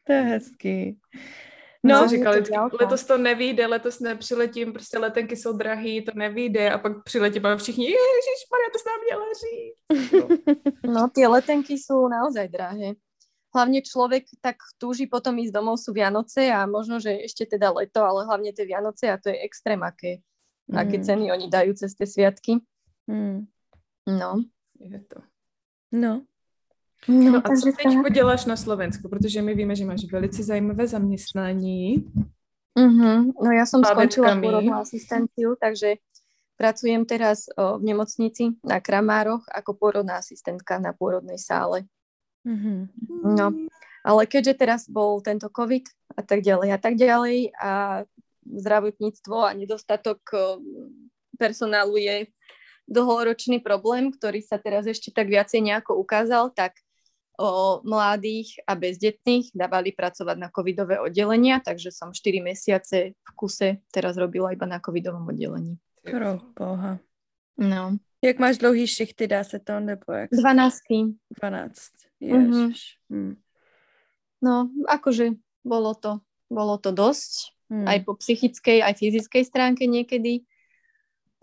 to 0.05 0.13
je 0.13 0.21
hezký. 0.21 0.99
No, 1.85 2.01
no 2.01 2.07
říkali, 2.07 2.43
letos 2.81 3.03
to 3.03 3.17
nevíde, 3.17 3.67
letos 3.67 3.99
nepřiletím, 3.99 4.73
prostě 4.73 4.97
letenky 4.97 5.35
jsou 5.35 5.57
drahý, 5.57 6.05
to 6.05 6.11
nevíde 6.15 6.71
a 6.71 6.77
pak 6.77 7.03
přiletím 7.03 7.45
a 7.45 7.55
všichni, 7.57 7.85
ježiš, 7.85 8.39
Maria, 8.51 8.69
to 8.73 8.79
s 8.79 8.85
nám 8.85 8.99
měla 9.05 9.25
říct. 9.41 9.75
No. 10.85 10.93
no, 10.93 11.09
tie 11.09 11.27
letenky 11.27 11.77
sú 11.81 12.05
naozaj 12.09 12.49
drahé. 12.49 12.93
Hlavne 13.53 13.81
človek 13.81 14.25
tak 14.41 14.61
túži 14.77 15.09
potom 15.09 15.37
ísť 15.41 15.53
domov, 15.53 15.81
sú 15.81 15.93
Vianoce 15.93 16.49
a 16.51 16.65
možno, 16.69 17.01
že 17.01 17.25
ešte 17.25 17.57
teda 17.57 17.73
leto, 17.73 18.05
ale 18.05 18.25
hlavne 18.25 18.53
tie 18.53 18.65
Vianoce 18.65 19.09
a 19.09 19.17
to 19.17 19.33
je 19.33 19.41
extrém, 19.41 19.81
aké, 19.81 20.21
mm. 20.69 20.77
aké 20.77 20.97
ceny 21.01 21.31
oni 21.31 21.47
dajú 21.49 21.73
cez 21.73 21.95
tie 21.97 22.05
sviatky. 22.05 22.61
Mm. 23.09 23.49
No. 24.05 24.45
Je 24.79 24.99
to. 25.09 25.21
No. 25.91 26.21
No, 27.07 27.31
no 27.31 27.41
a 27.45 27.49
co 27.55 27.71
teď 27.71 28.13
děláš 28.13 28.45
na 28.45 28.55
Slovensku? 28.55 29.09
Protože 29.09 29.41
my 29.41 29.53
víme, 29.53 29.75
že 29.75 29.85
máš 29.85 30.05
velice 30.11 30.43
zajímavé 30.43 30.87
zaměstnání. 30.87 32.05
Uh-huh. 32.75 33.31
No 33.39 33.49
ja 33.55 33.63
som 33.63 33.79
skončila 33.79 34.35
pôrodnú 34.35 34.75
asistenciu, 34.75 35.55
takže 35.55 36.03
pracujem 36.59 37.07
teraz 37.07 37.47
o, 37.55 37.79
v 37.79 37.87
nemocnici 37.87 38.59
na 38.67 38.83
Kramároch 38.83 39.47
ako 39.47 39.79
pôrodná 39.79 40.19
asistentka 40.19 40.75
na 40.83 40.91
pôrodnej 40.91 41.39
sále. 41.39 41.87
Uh-huh. 42.43 42.91
No, 43.23 43.55
ale 44.03 44.21
keďže 44.27 44.59
teraz 44.59 44.81
bol 44.91 45.23
tento 45.23 45.47
COVID 45.47 45.87
a 46.19 46.21
tak 46.21 46.43
ďalej 46.43 46.69
a 46.75 46.79
tak 46.79 46.99
ďalej 46.99 47.55
a 47.55 48.03
zdravotníctvo 48.43 49.35
a 49.39 49.55
nedostatok 49.55 50.19
personálu 51.39 51.95
je 51.95 52.27
dlhoročný 52.91 53.63
problém, 53.63 54.13
ktorý 54.13 54.43
sa 54.45 54.59
teraz 54.61 54.85
ešte 54.85 55.09
tak 55.15 55.31
viacej 55.31 55.63
nejako 55.63 55.97
ukázal, 55.97 56.53
tak 56.53 56.77
o 57.39 57.81
mladých 57.83 58.59
a 58.67 58.75
bezdetných 58.75 59.51
dávali 59.51 59.91
pracovať 59.91 60.37
na 60.39 60.49
covidové 60.51 60.99
oddelenia, 60.99 61.59
takže 61.59 61.91
som 61.91 62.15
4 62.15 62.39
mesiace 62.39 63.13
v 63.15 63.29
kuse 63.35 63.83
teraz 63.91 64.15
robila 64.15 64.51
iba 64.51 64.65
na 64.67 64.79
covidovom 64.79 65.27
oddelení. 65.27 65.75
Pro 66.03 66.39
boha. 66.55 66.99
No. 67.57 67.97
Jak 68.21 68.39
máš 68.39 68.57
dlouhý 68.57 68.87
šichty, 68.87 69.27
dá 69.27 69.43
se 69.43 69.59
to, 69.59 69.79
nebo 69.79 70.13
jak? 70.13 70.29
12. 70.31 70.81
12, 71.41 71.91
mm-hmm. 72.21 72.73
Hmm. 73.09 73.35
No, 74.41 74.69
akože 74.89 75.37
bolo 75.63 75.93
to, 75.95 76.19
bolo 76.49 76.77
to 76.77 76.91
dosť, 76.91 77.53
hmm. 77.69 77.85
aj 77.87 77.97
po 78.05 78.13
psychickej, 78.17 78.81
aj 78.81 78.93
fyzickej 78.97 79.43
stránke 79.45 79.85
niekedy 79.87 80.45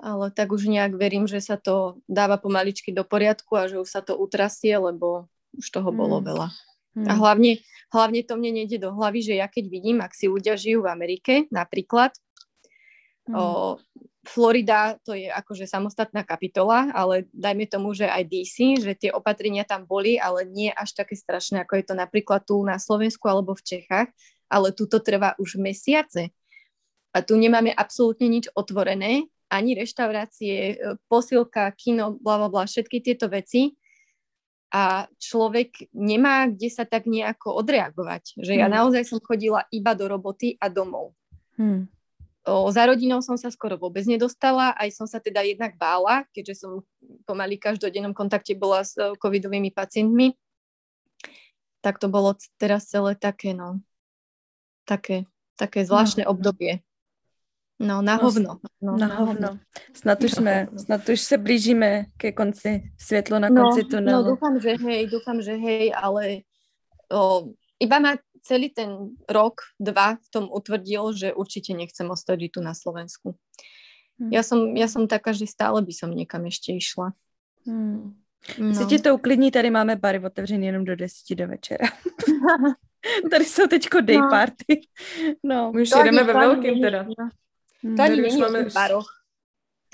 ale 0.03 0.35
tak 0.35 0.51
už 0.51 0.67
nejak 0.67 0.99
verím, 0.99 1.31
že 1.31 1.39
sa 1.39 1.55
to 1.55 2.03
dáva 2.11 2.35
pomaličky 2.35 2.91
do 2.91 3.07
poriadku 3.07 3.55
a 3.55 3.71
že 3.71 3.79
už 3.79 3.87
sa 3.87 4.03
to 4.03 4.19
utrasie, 4.19 4.75
lebo 4.75 5.31
už 5.57 5.67
toho 5.69 5.91
bolo 5.93 6.19
mm. 6.21 6.25
veľa. 6.25 6.49
Mm. 6.93 7.09
A 7.09 7.13
hlavne, 7.17 7.53
hlavne 7.89 8.21
to 8.25 8.37
mne 8.37 8.53
nejde 8.63 8.77
do 8.77 8.93
hlavy, 8.93 9.21
že 9.25 9.35
ja 9.41 9.49
keď 9.49 9.65
vidím, 9.69 9.99
ak 10.05 10.13
si 10.13 10.29
ľudia 10.29 10.57
žijú 10.61 10.85
v 10.85 10.93
Amerike, 10.93 11.33
napríklad, 11.49 12.13
mm. 13.29 13.35
o, 13.35 13.77
Florida 14.23 15.03
to 15.03 15.19
je 15.19 15.27
akože 15.27 15.67
samostatná 15.67 16.23
kapitola, 16.23 16.95
ale 16.95 17.27
dajme 17.35 17.67
tomu, 17.67 17.91
že 17.91 18.07
aj 18.07 18.23
DC, 18.31 18.79
že 18.79 18.95
tie 18.95 19.11
opatrenia 19.11 19.67
tam 19.67 19.83
boli, 19.83 20.15
ale 20.15 20.47
nie 20.47 20.71
až 20.71 20.95
také 20.95 21.19
strašné, 21.19 21.67
ako 21.67 21.75
je 21.75 21.85
to 21.91 21.95
napríklad 21.99 22.47
tu 22.47 22.63
na 22.63 22.79
Slovensku 22.79 23.27
alebo 23.27 23.59
v 23.59 23.67
Čechách, 23.67 24.15
ale 24.47 24.71
tu 24.71 24.87
to 24.87 25.03
trvá 25.03 25.35
už 25.43 25.59
mesiace. 25.59 26.31
A 27.13 27.19
tu 27.21 27.35
nemáme 27.35 27.75
absolútne 27.75 28.31
nič 28.31 28.47
otvorené 28.55 29.27
ani 29.53 29.77
reštaurácie, 29.77 30.57
e, 30.57 30.75
posilka, 31.13 31.69
kino, 31.77 32.17
bla, 32.17 32.41
bla, 32.41 32.49
bla, 32.49 32.65
všetky 32.65 33.05
tieto 33.05 33.29
veci 33.29 33.77
a 34.73 35.05
človek 35.21 35.93
nemá 35.93 36.49
kde 36.49 36.73
sa 36.73 36.89
tak 36.89 37.05
nejako 37.05 37.61
odreagovať. 37.61 38.41
Že 38.41 38.57
ja 38.57 38.73
hmm. 38.73 38.77
naozaj 38.81 39.05
som 39.05 39.21
chodila 39.21 39.69
iba 39.69 39.93
do 39.93 40.09
roboty 40.09 40.57
a 40.57 40.73
domov. 40.73 41.13
Hmm. 41.61 41.93
O, 42.43 42.73
za 42.73 42.89
rodinou 42.89 43.21
som 43.21 43.37
sa 43.39 43.53
skoro 43.53 43.79
vôbec 43.79 44.03
nedostala, 44.09 44.75
aj 44.81 44.91
som 44.97 45.07
sa 45.07 45.23
teda 45.23 45.45
jednak 45.45 45.77
bála, 45.79 46.27
keďže 46.35 46.65
som 46.65 46.83
pomaly 47.29 47.55
každodennom 47.61 48.17
kontakte 48.17 48.57
bola 48.59 48.83
s 48.83 48.99
e, 48.99 49.15
covidovými 49.15 49.71
pacientmi. 49.71 50.35
Tak 51.85 52.03
to 52.03 52.11
bolo 52.11 52.35
teraz 52.59 52.91
celé 52.91 53.15
také, 53.15 53.55
no, 53.55 53.79
také, 54.89 55.31
také 55.55 55.87
zvláštne 55.87 56.27
no. 56.27 56.35
obdobie. 56.35 56.83
No, 57.79 58.03
na 58.03 58.19
hovno. 58.19 58.59
No, 58.83 58.97
na, 58.97 59.07
hovno. 59.15 59.59
Snad 59.95 60.23
už, 60.25 60.31
jsme, 60.33 60.67
snad 60.77 61.09
už 61.09 61.21
se 61.21 61.39
blížíme 61.39 62.05
ke 62.17 62.33
konci, 62.33 62.83
světlo 62.99 63.39
na 63.39 63.49
no, 63.49 63.63
konci 63.63 63.85
tunelu. 63.85 64.25
No, 64.25 64.31
dúfam, 64.31 64.61
že 64.61 64.75
hej, 64.75 65.07
dúfam, 65.07 65.39
že 65.43 65.55
hej, 65.55 65.95
ale 65.95 66.43
o, 67.13 67.55
iba 67.79 67.99
ma 67.99 68.19
celý 68.43 68.75
ten 68.75 69.15
rok, 69.31 69.63
dva 69.79 70.19
v 70.19 70.29
tom 70.35 70.51
utvrdil, 70.51 71.15
že 71.15 71.31
určite 71.31 71.79
nechcem 71.79 72.11
ostať 72.11 72.51
tu 72.51 72.59
na 72.59 72.75
Slovensku. 72.75 73.39
Hmm. 74.19 74.35
Ja, 74.35 74.43
som, 74.43 74.75
ja 74.75 74.91
som 74.91 75.07
taká, 75.07 75.31
že 75.31 75.47
stále 75.47 75.79
by 75.79 75.95
som 75.95 76.11
niekam 76.11 76.43
ešte 76.51 76.75
išla. 76.75 77.15
Hmm. 77.63 78.19
No. 78.59 78.87
Ti 78.87 78.99
to 78.99 79.15
uklidní, 79.15 79.51
tady 79.51 79.71
máme 79.71 79.97
bary 79.97 80.19
otevřený 80.19 80.67
jenom 80.67 80.85
do 80.85 80.97
10 80.97 81.35
do 81.35 81.47
večera. 81.49 81.87
Tady 83.31 83.45
jsou 83.45 83.67
teďko 83.67 84.01
day 84.01 84.19
no. 84.19 84.29
party. 84.31 84.81
No. 85.43 85.73
My 85.73 85.83
už 85.83 85.91
jedeme 85.97 86.25
ve 86.25 86.33
velkým 86.33 86.81
teda. 86.81 87.07
To 87.83 88.03
ani 88.03 88.21
není 88.21 88.41
máme, 88.41 88.65
baroch. 88.75 89.11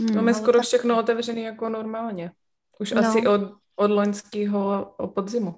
Hmm. 0.01 0.16
Máme 0.16 0.34
skoro 0.34 0.62
všechno 0.62 0.99
otevřené 0.99 1.41
jako 1.41 1.68
normálně. 1.68 2.32
Už 2.78 2.93
no. 2.93 3.01
asi 3.01 3.26
od, 3.26 3.41
od 3.76 3.91
loňského 3.91 4.95
podzimu. 5.14 5.55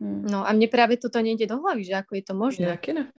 Hmm. 0.00 0.26
No 0.30 0.46
a 0.46 0.54
mne 0.54 0.70
práve 0.70 0.94
toto 0.94 1.18
nejde 1.18 1.50
do 1.50 1.58
hlavy, 1.58 1.82
že 1.84 1.94
ako 1.98 2.12
je 2.14 2.22
to 2.22 2.34
možné. 2.34 2.66
Jaký 2.70 2.92
ne? 2.94 3.10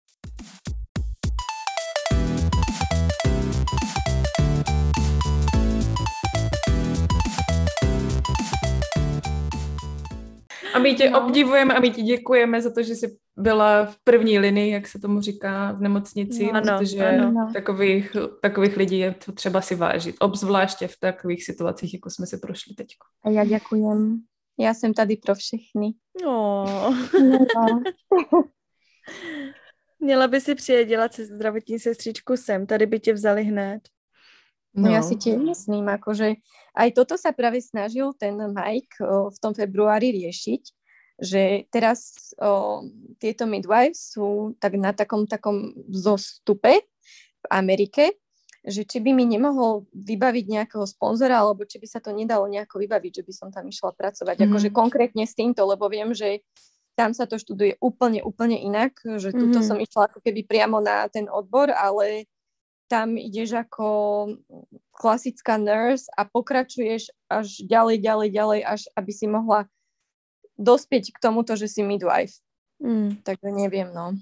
A 10.74 10.78
my 10.78 10.94
tě 10.94 11.10
no. 11.10 11.26
obdivujeme 11.26 11.74
a 11.74 11.80
my 11.80 11.90
ti 11.90 12.02
děkujeme 12.02 12.62
za 12.62 12.70
to, 12.74 12.82
že 12.82 12.94
jsi 12.94 13.18
byla 13.36 13.84
v 13.86 13.96
první 14.04 14.38
linii, 14.38 14.72
jak 14.72 14.88
se 14.88 14.98
tomu 14.98 15.20
říká, 15.20 15.72
v 15.72 15.80
nemocnici, 15.80 16.50
no, 16.52 16.62
protože 16.62 17.08
ano. 17.08 17.50
Takových, 17.54 18.16
takových 18.42 18.76
lidí 18.76 18.98
je 18.98 19.14
to 19.24 19.32
třeba 19.32 19.60
si 19.60 19.74
vážit, 19.74 20.16
obzvláště 20.20 20.88
v 20.88 20.96
takových 21.00 21.44
situacích, 21.44 21.94
jako 21.94 22.10
jsme 22.10 22.26
si 22.26 22.38
prošli 22.38 22.74
teď. 22.74 22.88
A 23.24 23.30
já 23.30 23.44
děkujem. 23.44 24.20
Já 24.60 24.74
jsem 24.74 24.94
tady 24.94 25.16
pro 25.16 25.34
všechny. 25.34 25.92
No. 26.24 26.66
Měla 30.00 30.26
by 30.28 30.40
si 30.40 30.54
přijet 30.54 30.88
dělat 30.88 31.14
se 31.14 31.24
zdravotní 31.24 31.78
sestřičku 31.78 32.36
sem, 32.36 32.66
tady 32.66 32.86
by 32.86 33.00
tě 33.00 33.12
vzali 33.12 33.44
hned. 33.44 33.80
No. 34.78 34.90
Ja 34.92 35.02
si 35.02 35.18
tiež 35.18 35.42
myslím, 35.42 35.88
akože 35.88 36.38
aj 36.78 36.94
toto 36.94 37.18
sa 37.18 37.34
práve 37.34 37.58
snažil 37.58 38.14
ten 38.14 38.38
Mike 38.38 39.02
o, 39.02 39.34
v 39.34 39.38
tom 39.42 39.50
februári 39.50 40.14
riešiť, 40.14 40.62
že 41.18 41.66
teraz 41.74 42.30
o, 42.38 42.86
tieto 43.18 43.50
midwives 43.50 44.14
sú 44.14 44.54
tak 44.62 44.78
na 44.78 44.94
takom 44.94 45.26
takom 45.26 45.74
zostupe 45.90 46.86
v 47.42 47.46
Amerike, 47.50 48.14
že 48.62 48.86
či 48.86 49.02
by 49.02 49.10
mi 49.10 49.26
nemohol 49.26 49.90
vybaviť 49.90 50.44
nejakého 50.46 50.86
sponzora, 50.86 51.42
alebo 51.42 51.66
či 51.66 51.82
by 51.82 51.86
sa 51.90 51.98
to 51.98 52.14
nedalo 52.14 52.46
nejako 52.46 52.78
vybaviť, 52.78 53.22
že 53.22 53.26
by 53.26 53.32
som 53.34 53.48
tam 53.50 53.66
išla 53.66 53.94
pracovať. 53.94 54.36
Mm. 54.38 54.44
Akože 54.50 54.68
konkrétne 54.70 55.24
s 55.26 55.34
týmto, 55.34 55.66
lebo 55.66 55.90
viem, 55.90 56.14
že 56.14 56.46
tam 56.98 57.14
sa 57.14 57.30
to 57.30 57.38
študuje 57.38 57.78
úplne, 57.78 58.22
úplne 58.26 58.58
inak, 58.58 58.98
že 59.22 59.30
tuto 59.30 59.62
mm. 59.62 59.66
som 59.66 59.78
išla 59.78 60.10
ako 60.10 60.18
keby 60.22 60.42
priamo 60.46 60.82
na 60.82 61.06
ten 61.06 61.30
odbor, 61.30 61.70
ale 61.70 62.26
tam 62.90 63.14
ideš 63.14 63.54
ako 63.54 63.86
klasická 64.98 65.54
nurse 65.62 66.10
a 66.18 66.26
pokračuješ 66.26 67.14
až 67.30 67.62
ďalej, 67.62 68.02
ďalej, 68.02 68.28
ďalej, 68.34 68.60
až 68.66 68.80
aby 68.98 69.14
si 69.14 69.30
mohla 69.30 69.70
dospieť 70.58 71.14
k 71.14 71.22
tomuto, 71.22 71.54
že 71.54 71.70
si 71.70 71.86
midwife. 71.86 72.42
Mm. 72.82 73.22
Takže 73.22 73.48
neviem, 73.54 73.94
no. 73.94 74.18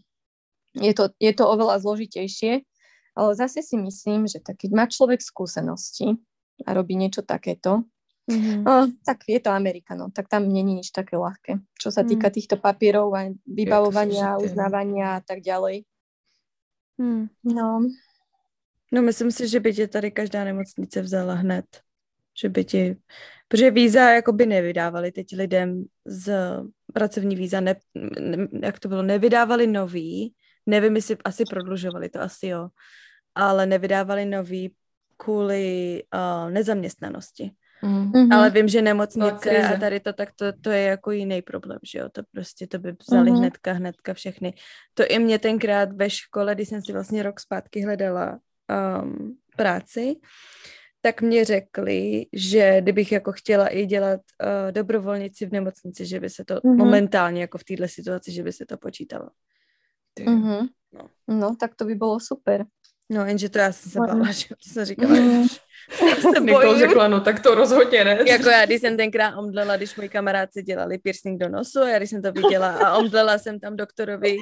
Je 0.76 0.92
to, 0.92 1.08
je 1.16 1.32
to 1.32 1.48
oveľa 1.48 1.80
zložitejšie, 1.80 2.60
ale 3.16 3.30
zase 3.32 3.64
si 3.64 3.80
myslím, 3.80 4.28
že 4.28 4.44
tak 4.44 4.60
keď 4.60 4.70
má 4.76 4.84
človek 4.84 5.24
skúsenosti 5.24 6.20
a 6.68 6.76
robí 6.76 6.92
niečo 6.92 7.24
takéto, 7.24 7.88
mm-hmm. 8.28 8.60
no, 8.60 8.92
tak 9.00 9.24
je 9.24 9.40
to 9.40 9.48
Amerika, 9.48 9.96
no, 9.96 10.12
tak 10.12 10.28
tam 10.28 10.52
není 10.52 10.76
nič 10.76 10.92
také 10.92 11.16
ľahké. 11.16 11.64
Čo 11.80 11.88
sa 11.88 12.04
týka 12.04 12.28
mm. 12.28 12.34
týchto 12.36 12.56
papierov 12.60 13.16
a 13.16 13.32
vybavovania, 13.48 14.36
uznávania 14.36 15.16
a 15.16 15.22
tak 15.24 15.40
ďalej. 15.40 15.88
Mm. 17.00 17.32
No, 17.48 17.88
No 18.93 19.03
myslím 19.03 19.30
si, 19.30 19.49
že 19.49 19.61
by 19.61 19.74
tě 19.74 19.89
tady 19.89 20.11
každá 20.11 20.45
nemocnice 20.45 21.03
vzala 21.03 21.34
hned. 21.34 21.64
Že 22.41 22.49
by 22.49 22.64
ti, 22.64 22.97
protože 23.49 23.70
víza 23.70 24.11
jakoby 24.11 24.47
nevydávali 24.47 25.12
teď 25.12 25.26
lidem 25.37 25.84
z 26.05 26.32
pracovní 26.93 27.37
víza, 27.37 27.61
ne, 27.61 27.76
ne, 28.20 28.49
jak 28.62 28.80
to 28.80 28.89
bylo, 28.89 29.03
nevydávali 29.03 29.66
nový, 29.66 30.34
nevím, 30.66 30.97
jestli 30.97 31.16
asi 31.24 31.45
prodlužovali, 31.51 32.09
to 32.09 32.20
asi 32.20 32.47
jo, 32.47 32.68
ale 33.34 33.66
nevydávali 33.66 34.26
nový 34.26 34.74
kvůli 35.16 36.03
uh, 36.14 36.51
nezaměstnanosti. 36.51 37.51
Mm-hmm. 37.82 38.34
Ale 38.34 38.51
vím, 38.51 38.68
že 38.68 38.82
nemocnice 38.82 39.59
a 39.59 39.76
tady 39.76 40.01
to, 40.01 40.12
tak 40.12 40.28
to, 40.37 40.53
to 40.61 40.70
je 40.70 40.82
jako 40.82 41.11
jiný 41.11 41.43
problém, 41.43 41.78
že 41.93 41.99
jo, 41.99 42.09
to 42.12 42.22
prostě 42.32 42.66
to 42.66 42.78
by 42.78 42.93
vzali 42.93 43.30
mm-hmm. 43.30 43.39
hnedka, 43.39 43.72
hnedka 43.72 44.14
všechny. 44.14 44.55
To 44.95 45.07
i 45.07 45.18
mě 45.18 45.39
tenkrát 45.39 45.93
ve 45.93 46.11
škole, 46.11 46.55
když 46.55 46.68
jsem 46.68 46.82
si 46.82 46.93
vlastně 46.93 47.22
rok 47.22 47.41
zpátky 47.41 47.80
hledala 47.80 48.39
um, 49.02 49.36
práci, 49.56 50.16
tak 51.00 51.22
mě 51.22 51.44
řekli, 51.44 52.26
že 52.32 52.80
kdybych 52.80 53.12
jako 53.12 53.32
chtěla 53.32 53.68
i 53.68 53.86
dělat 53.86 54.20
uh, 54.20 54.72
dobrovolnici 54.72 55.46
v 55.46 55.52
nemocnici, 55.52 56.06
že 56.06 56.20
by 56.20 56.30
se 56.30 56.44
to 56.44 56.54
mm-hmm. 56.54 56.76
momentálně 56.76 57.40
jako 57.40 57.58
v 57.58 57.64
této 57.64 57.88
situaci, 57.88 58.32
že 58.32 58.42
by 58.42 58.52
se 58.52 58.66
to 58.66 58.76
počítalo. 58.78 59.28
Mm-hmm. 60.20 60.68
No. 60.92 61.08
no, 61.28 61.56
tak 61.60 61.74
to 61.74 61.84
by 61.84 61.94
bylo 61.94 62.20
super. 62.20 62.64
No, 63.10 63.26
jenže 63.26 63.48
to 63.48 63.58
já 63.58 63.72
jsem 63.72 63.92
se 63.92 63.98
bála, 63.98 64.32
že 64.32 64.46
jsem 64.60 64.84
říkala, 64.84 65.14
mm. 65.14 65.46
se 66.34 66.40
bojím. 66.40 66.78
řekla, 66.78 67.08
no 67.08 67.20
tak 67.20 67.42
to 67.42 67.54
rozhodně 67.54 68.04
ne. 68.04 68.18
Jako 68.26 68.48
já, 68.48 68.66
když 68.66 68.80
jsem 68.80 68.96
tenkrát 68.96 69.38
omdlela, 69.38 69.76
když 69.76 69.96
moji 69.96 70.08
kamaráci 70.08 70.62
dělali 70.62 70.98
piercing 70.98 71.40
do 71.40 71.48
nosu, 71.48 71.80
a 71.80 71.88
já 71.88 71.98
když 71.98 72.10
jsem 72.10 72.22
to 72.22 72.32
viděla 72.32 72.76
a 72.76 72.96
omdlela 72.96 73.38
jsem 73.38 73.60
tam 73.60 73.76
doktorovi 73.76 74.36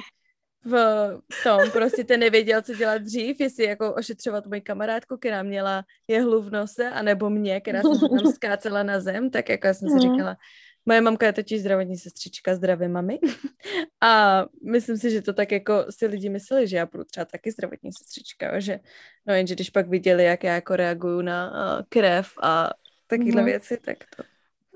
v 0.65 1.43
tom, 1.43 1.61
prostě 1.71 2.03
ten 2.03 2.19
nevěděl, 2.19 2.61
co 2.61 2.73
dělat 2.73 3.01
dřív, 3.01 3.39
jestli 3.39 3.63
jako 3.63 3.93
ošetřovat 3.93 4.45
moji 4.47 4.61
kamarádku, 4.61 5.17
která 5.17 5.43
měla 5.43 5.83
jehlu 6.07 6.41
v 6.41 6.51
nose, 6.51 6.89
anebo 6.89 7.29
mě, 7.29 7.61
která 7.61 7.81
se 7.81 7.99
tam 8.09 8.31
skácela 8.35 8.83
na 8.83 8.99
zem, 8.99 9.29
tak 9.29 9.49
jako 9.49 9.67
já 9.67 9.73
jsem 9.73 9.89
si 9.89 9.95
mhm. 9.95 10.01
říkala, 10.01 10.37
moje 10.85 11.01
mamka 11.01 11.25
je 11.25 11.33
totiž 11.33 11.59
zdravotní 11.59 11.97
sestřička, 11.97 12.55
zdravé 12.55 12.87
mami. 12.87 13.19
A 14.01 14.45
myslím 14.63 14.97
si, 14.97 15.11
že 15.11 15.21
to 15.21 15.33
tak 15.33 15.51
jako 15.51 15.85
si 15.89 16.05
lidi 16.07 16.29
mysleli, 16.29 16.67
že 16.67 16.77
já 16.77 16.85
budu 16.85 17.03
třeba 17.03 17.25
taky 17.25 17.51
zdravotní 17.51 17.93
sestřička, 17.93 18.59
že 18.59 18.79
no 19.27 19.33
jenže 19.33 19.55
když 19.55 19.69
pak 19.69 19.89
viděli, 19.89 20.23
jak 20.23 20.43
já 20.43 20.53
jako 20.53 20.75
reaguju 20.75 21.21
na 21.21 21.51
uh, 21.51 21.83
krev 21.89 22.29
a 22.41 22.69
takovéhle 23.07 23.41
mm. 23.41 23.45
věci, 23.45 23.77
tak 23.77 23.97
to, 24.15 24.23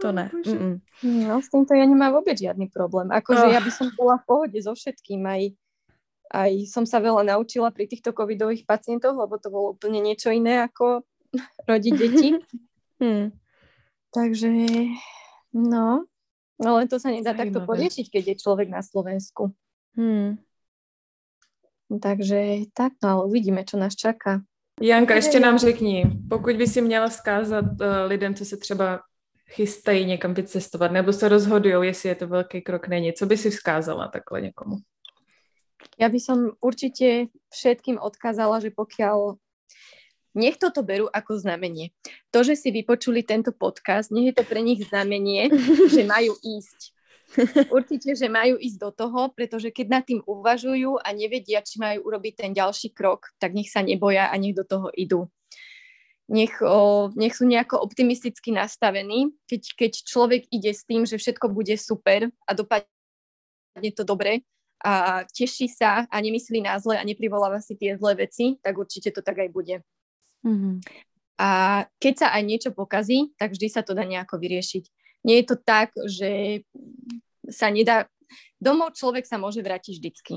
to 0.02 0.12
ne. 0.12 0.32
Mm-mm. 0.46 0.80
No, 1.04 1.42
s 1.42 1.48
týmto 1.48 1.76
ja 1.76 1.88
nemám 1.88 2.12
vôbec 2.12 2.36
žiadny 2.36 2.68
problém. 2.68 3.12
Akože 3.12 3.46
oh. 3.48 3.52
ja 3.52 3.60
by 3.64 3.72
som 3.72 3.88
bola 3.96 4.20
v 4.20 4.26
pohode 4.28 4.60
so 4.60 4.76
všetkým, 4.76 5.24
aj 5.24 5.56
aj 6.30 6.70
som 6.70 6.86
sa 6.86 7.02
veľa 7.02 7.26
naučila 7.26 7.74
pri 7.74 7.90
týchto 7.90 8.14
covidových 8.14 8.70
pacientoch, 8.70 9.18
lebo 9.18 9.42
to 9.42 9.50
bolo 9.50 9.74
úplne 9.74 10.02
niečo 10.02 10.30
iné 10.30 10.66
ako 10.66 11.02
rodiť 11.70 11.94
deti. 11.98 12.30
hmm. 13.02 13.34
Takže, 14.10 14.50
no, 15.54 16.10
ale 16.58 16.80
to 16.90 16.98
sa 16.98 17.14
nedá 17.14 17.38
takto 17.38 17.62
poriešiť, 17.62 18.10
keď 18.10 18.24
je 18.34 18.36
človek 18.42 18.68
na 18.74 18.82
Slovensku. 18.82 19.54
Hmm. 19.94 20.42
Takže 21.90 22.70
tak, 22.74 22.94
no 23.02 23.10
ale 23.10 23.22
uvidíme, 23.26 23.66
čo 23.66 23.78
nás 23.78 23.98
čaká. 23.98 24.42
Janka, 24.82 25.16
ještě 25.16 25.40
nám 25.40 25.58
řekni, 25.58 26.06
pokud 26.30 26.56
by 26.56 26.68
si 26.68 26.82
měla 26.82 27.08
vzkázat 27.08 27.66
uh, 27.66 27.88
lidem, 28.08 28.36
co 28.36 28.46
se 28.46 28.58
třeba 28.58 29.02
chystají 29.50 30.06
někam 30.06 30.34
vycestovat, 30.34 30.92
nebo 30.92 31.14
se 31.14 31.30
rozhodují, 31.30 31.88
jestli 31.88 32.10
je 32.10 32.16
to 32.16 32.28
velký 32.28 32.62
krok, 32.62 32.88
není, 32.88 33.14
co 33.14 33.26
by 33.26 33.38
si 33.38 33.50
vzkázala 33.50 34.08
takhle 34.08 34.42
někomu? 34.42 34.76
Ja 36.00 36.08
by 36.12 36.20
som 36.20 36.38
určite 36.60 37.32
všetkým 37.52 38.00
odkázala, 38.00 38.60
že 38.60 38.72
pokiaľ 38.72 39.40
nech 40.38 40.62
toto 40.62 40.86
berú 40.86 41.10
ako 41.10 41.42
znamenie. 41.42 41.92
To, 42.30 42.46
že 42.46 42.54
si 42.54 42.70
vypočuli 42.70 43.26
tento 43.26 43.50
podcast, 43.50 44.14
nech 44.14 44.32
je 44.32 44.36
to 44.38 44.46
pre 44.46 44.62
nich 44.62 44.86
znamenie, 44.86 45.50
že 45.94 46.06
majú 46.06 46.38
ísť. 46.40 46.96
Určite, 47.70 48.18
že 48.18 48.26
majú 48.26 48.58
ísť 48.58 48.78
do 48.82 48.90
toho, 48.90 49.30
pretože 49.30 49.70
keď 49.70 49.86
nad 49.90 50.04
tým 50.06 50.26
uvažujú 50.26 50.98
a 50.98 51.14
nevedia, 51.14 51.62
či 51.62 51.78
majú 51.78 52.10
urobiť 52.10 52.34
ten 52.34 52.52
ďalší 52.58 52.90
krok, 52.90 53.30
tak 53.38 53.54
nech 53.54 53.70
sa 53.70 53.86
neboja 53.86 54.34
a 54.34 54.36
nech 54.38 54.58
do 54.58 54.66
toho 54.66 54.90
idú. 54.98 55.30
Nech, 56.30 56.62
o, 56.62 57.10
nech 57.18 57.34
sú 57.34 57.46
nejako 57.46 57.82
optimisticky 57.82 58.54
nastavení, 58.54 59.34
keď, 59.50 59.62
keď 59.78 59.92
človek 60.06 60.42
ide 60.54 60.74
s 60.74 60.86
tým, 60.86 61.06
že 61.06 61.18
všetko 61.18 61.50
bude 61.50 61.74
super 61.78 62.30
a 62.46 62.52
dopadne 62.54 63.90
to 63.94 64.06
dobre, 64.06 64.46
a 64.80 65.28
teší 65.28 65.68
sa 65.68 66.08
a 66.08 66.16
nemyslí 66.24 66.64
na 66.64 66.80
zle 66.80 66.96
a 66.96 67.04
neprivoláva 67.04 67.60
si 67.60 67.76
tie 67.76 68.00
zlé 68.00 68.28
veci, 68.28 68.56
tak 68.64 68.80
určite 68.80 69.12
to 69.12 69.20
tak 69.20 69.44
aj 69.44 69.50
bude. 69.52 69.84
Mm-hmm. 70.48 70.76
A 71.40 71.50
keď 72.00 72.14
sa 72.16 72.28
aj 72.36 72.44
niečo 72.44 72.70
pokazí, 72.72 73.32
tak 73.36 73.56
vždy 73.56 73.68
sa 73.68 73.84
to 73.84 73.96
dá 73.96 74.04
nejako 74.04 74.40
vyriešiť. 74.40 74.84
Nie 75.28 75.44
je 75.44 75.46
to 75.52 75.56
tak, 75.60 75.92
že 76.08 76.64
sa 77.48 77.72
nedá... 77.72 78.08
Domov 78.60 78.96
človek 78.96 79.24
sa 79.24 79.40
môže 79.40 79.64
vrátiť 79.64 80.00
vždycky. 80.00 80.36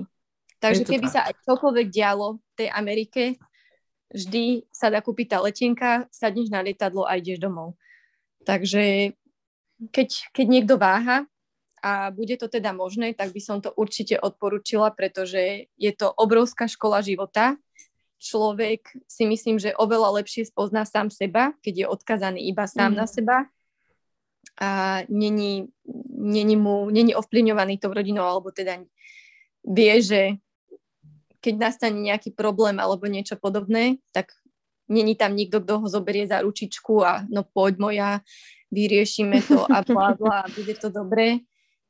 Takže 0.63 0.87
keby 0.87 1.07
tak. 1.11 1.15
sa 1.15 1.21
aj 1.27 1.35
čokoľvek 1.43 1.87
dialo 1.91 2.39
v 2.39 2.53
tej 2.55 2.69
Amerike, 2.71 3.23
vždy 4.15 4.63
sa 4.71 4.95
dá 4.95 5.03
kúpiť 5.03 5.35
tá 5.35 5.39
letenka, 5.43 6.07
sadneš 6.15 6.55
na 6.55 6.63
lietadlo 6.63 7.03
a 7.03 7.19
ideš 7.19 7.43
domov. 7.43 7.75
Takže 8.47 9.15
keď, 9.91 10.09
keď 10.31 10.47
niekto 10.47 10.75
váha, 10.79 11.27
a 11.83 12.15
bude 12.15 12.39
to 12.39 12.47
teda 12.47 12.71
možné, 12.71 13.11
tak 13.11 13.35
by 13.35 13.41
som 13.43 13.59
to 13.59 13.75
určite 13.75 14.15
odporúčila, 14.23 14.95
pretože 14.95 15.67
je 15.75 15.93
to 15.93 16.15
obrovská 16.15 16.71
škola 16.71 17.03
života. 17.03 17.59
Človek 18.23 18.87
si 19.11 19.27
myslím, 19.27 19.59
že 19.59 19.75
oveľa 19.75 20.23
lepšie 20.23 20.47
spozná 20.47 20.87
sám 20.87 21.11
seba, 21.11 21.51
keď 21.59 21.75
je 21.75 21.87
odkazaný 21.91 22.41
iba 22.47 22.71
sám 22.71 22.95
mm. 22.95 22.99
na 23.03 23.07
seba 23.11 23.37
a 24.63 25.03
není, 25.11 25.67
není, 26.15 26.55
mu, 26.55 26.87
není 26.87 27.19
ovplyvňovaný 27.19 27.83
tou 27.83 27.91
rodinou, 27.91 28.23
alebo 28.23 28.55
teda 28.55 28.79
vie, 29.67 29.95
že 30.03 30.23
keď 31.43 31.55
nastane 31.59 31.99
nejaký 31.99 32.31
problém 32.31 32.79
alebo 32.79 33.11
niečo 33.11 33.35
podobné, 33.35 33.99
tak 34.15 34.31
není 34.87 35.19
tam 35.19 35.35
nikto, 35.35 35.59
kto 35.59 35.83
ho 35.83 35.87
zoberie 35.91 36.31
za 36.31 36.39
ručičku 36.47 37.03
a 37.03 37.27
no 37.27 37.43
poď 37.43 37.75
moja, 37.83 38.11
vyriešime 38.71 39.43
to 39.43 39.67
a 39.67 39.83
bla 39.83 40.15
bla 40.15 40.47
a 40.47 40.51
bude 40.55 40.79
to 40.79 40.89
dobré. 40.95 41.43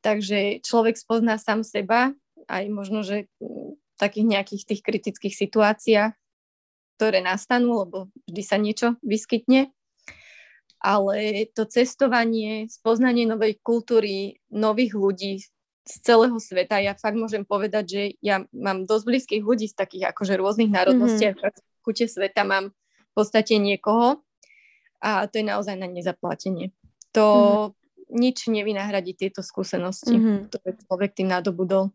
Takže 0.02 0.60
človek 0.66 0.98
spozná 0.98 1.38
sám 1.38 1.62
seba, 1.62 2.10
aj 2.50 2.64
možno, 2.68 3.06
že 3.06 3.30
v 3.38 3.96
takých 3.96 4.26
nejakých 4.26 4.62
tých 4.66 4.82
kritických 4.82 5.34
situáciách, 5.34 6.12
ktoré 6.98 7.22
nastanú, 7.22 7.86
lebo 7.86 8.10
vždy 8.26 8.42
sa 8.42 8.58
niečo 8.58 8.98
vyskytne. 9.02 9.70
Ale 10.82 11.46
to 11.54 11.62
cestovanie, 11.70 12.66
spoznanie 12.66 13.22
novej 13.22 13.62
kultúry, 13.62 14.42
nových 14.50 14.98
ľudí 14.98 15.38
z 15.82 15.94
celého 16.02 16.38
sveta, 16.38 16.82
ja 16.82 16.94
fakt 16.94 17.18
môžem 17.18 17.46
povedať, 17.46 17.84
že 17.86 18.02
ja 18.22 18.42
mám 18.54 18.86
dosť 18.86 19.04
blízkych 19.06 19.42
ľudí 19.42 19.66
z 19.70 19.78
takých 19.78 20.14
akože 20.14 20.34
rôznych 20.38 20.70
národností 20.70 21.30
mm-hmm. 21.30 21.42
a 21.42 21.50
v 21.50 21.80
kute 21.82 22.06
sveta 22.06 22.42
mám 22.46 22.70
v 22.74 23.12
podstate 23.14 23.58
niekoho 23.58 24.22
a 25.02 25.26
to 25.26 25.42
je 25.42 25.46
naozaj 25.46 25.74
na 25.74 25.90
nezaplatenie. 25.90 26.70
To 27.14 27.26
mm-hmm. 27.26 27.81
Nič 28.12 28.46
nevynahradí 28.52 29.16
tieto 29.16 29.40
skúsenosti, 29.40 30.14
mm-hmm. 30.14 30.38
ktoré 30.52 30.70
človek 30.84 31.10
tým 31.16 31.28
nadobudol. 31.32 31.90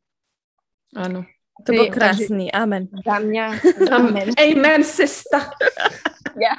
Áno. 0.97 1.23
To 1.65 1.73
bol 1.73 1.89
krásný, 1.89 2.53
amen. 2.53 2.85
Za 3.01 3.17
mňa, 3.17 3.45
amen. 3.89 4.27
Amen, 4.37 4.81
sesta. 4.85 5.49
ja, 6.45 6.53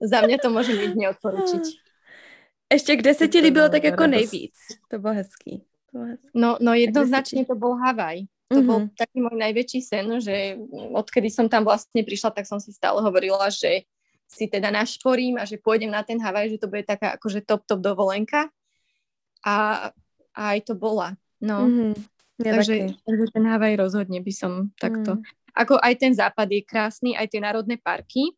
za 0.00 0.24
mňa 0.24 0.36
to 0.40 0.48
môžem 0.48 0.80
jedne 0.80 1.12
odporučiť. 1.12 1.64
Ešte 2.70 2.96
kde 2.96 3.12
se 3.14 3.28
ti 3.28 3.40
líbilo 3.40 3.68
tak 3.68 3.84
jako 3.84 4.06
nejvíc? 4.06 4.54
To 4.88 4.98
bylo 4.98 5.12
hezký. 5.14 5.58
To 5.92 5.98
bylo 5.98 6.04
hezký. 6.04 6.30
No, 6.34 6.56
no 6.60 6.72
jednoznačne 6.74 7.42
to 7.44 7.58
bol 7.58 7.74
Havaj. 7.74 8.30
To 8.50 8.58
mm-hmm. 8.58 8.66
bol 8.66 8.78
taký 8.94 9.18
môj 9.22 9.36
najväčší 9.38 9.80
sen, 9.82 10.06
že 10.18 10.58
odkedy 10.94 11.30
som 11.30 11.46
tam 11.46 11.62
vlastne 11.62 12.02
prišla, 12.02 12.34
tak 12.34 12.46
som 12.46 12.58
si 12.58 12.74
stále 12.74 12.98
hovorila, 12.98 13.46
že 13.46 13.86
si 14.30 14.46
teda 14.46 14.70
našporím 14.70 15.38
a 15.38 15.46
že 15.46 15.58
pôjdem 15.58 15.90
na 15.90 16.06
ten 16.06 16.18
Havaj, 16.18 16.54
že 16.54 16.62
to 16.62 16.70
bude 16.70 16.86
taká 16.86 17.18
akože 17.18 17.42
top, 17.42 17.66
top 17.66 17.82
dovolenka. 17.82 18.50
A, 19.46 19.88
a 20.36 20.42
aj 20.56 20.60
to 20.68 20.74
bola. 20.76 21.16
No. 21.40 21.64
Mm-hmm. 21.64 21.92
Ja 22.40 22.56
takže, 22.56 22.96
takže 23.04 23.26
ten 23.36 23.44
Havaj 23.44 23.74
rozhodne 23.76 24.20
by 24.24 24.32
som 24.32 24.72
takto. 24.80 25.20
Mm. 25.20 25.24
Ako 25.60 25.76
aj 25.76 25.94
ten 26.00 26.12
západ 26.16 26.48
je 26.48 26.62
krásny, 26.64 27.10
aj 27.12 27.28
tie 27.28 27.40
národné 27.42 27.76
parky 27.76 28.32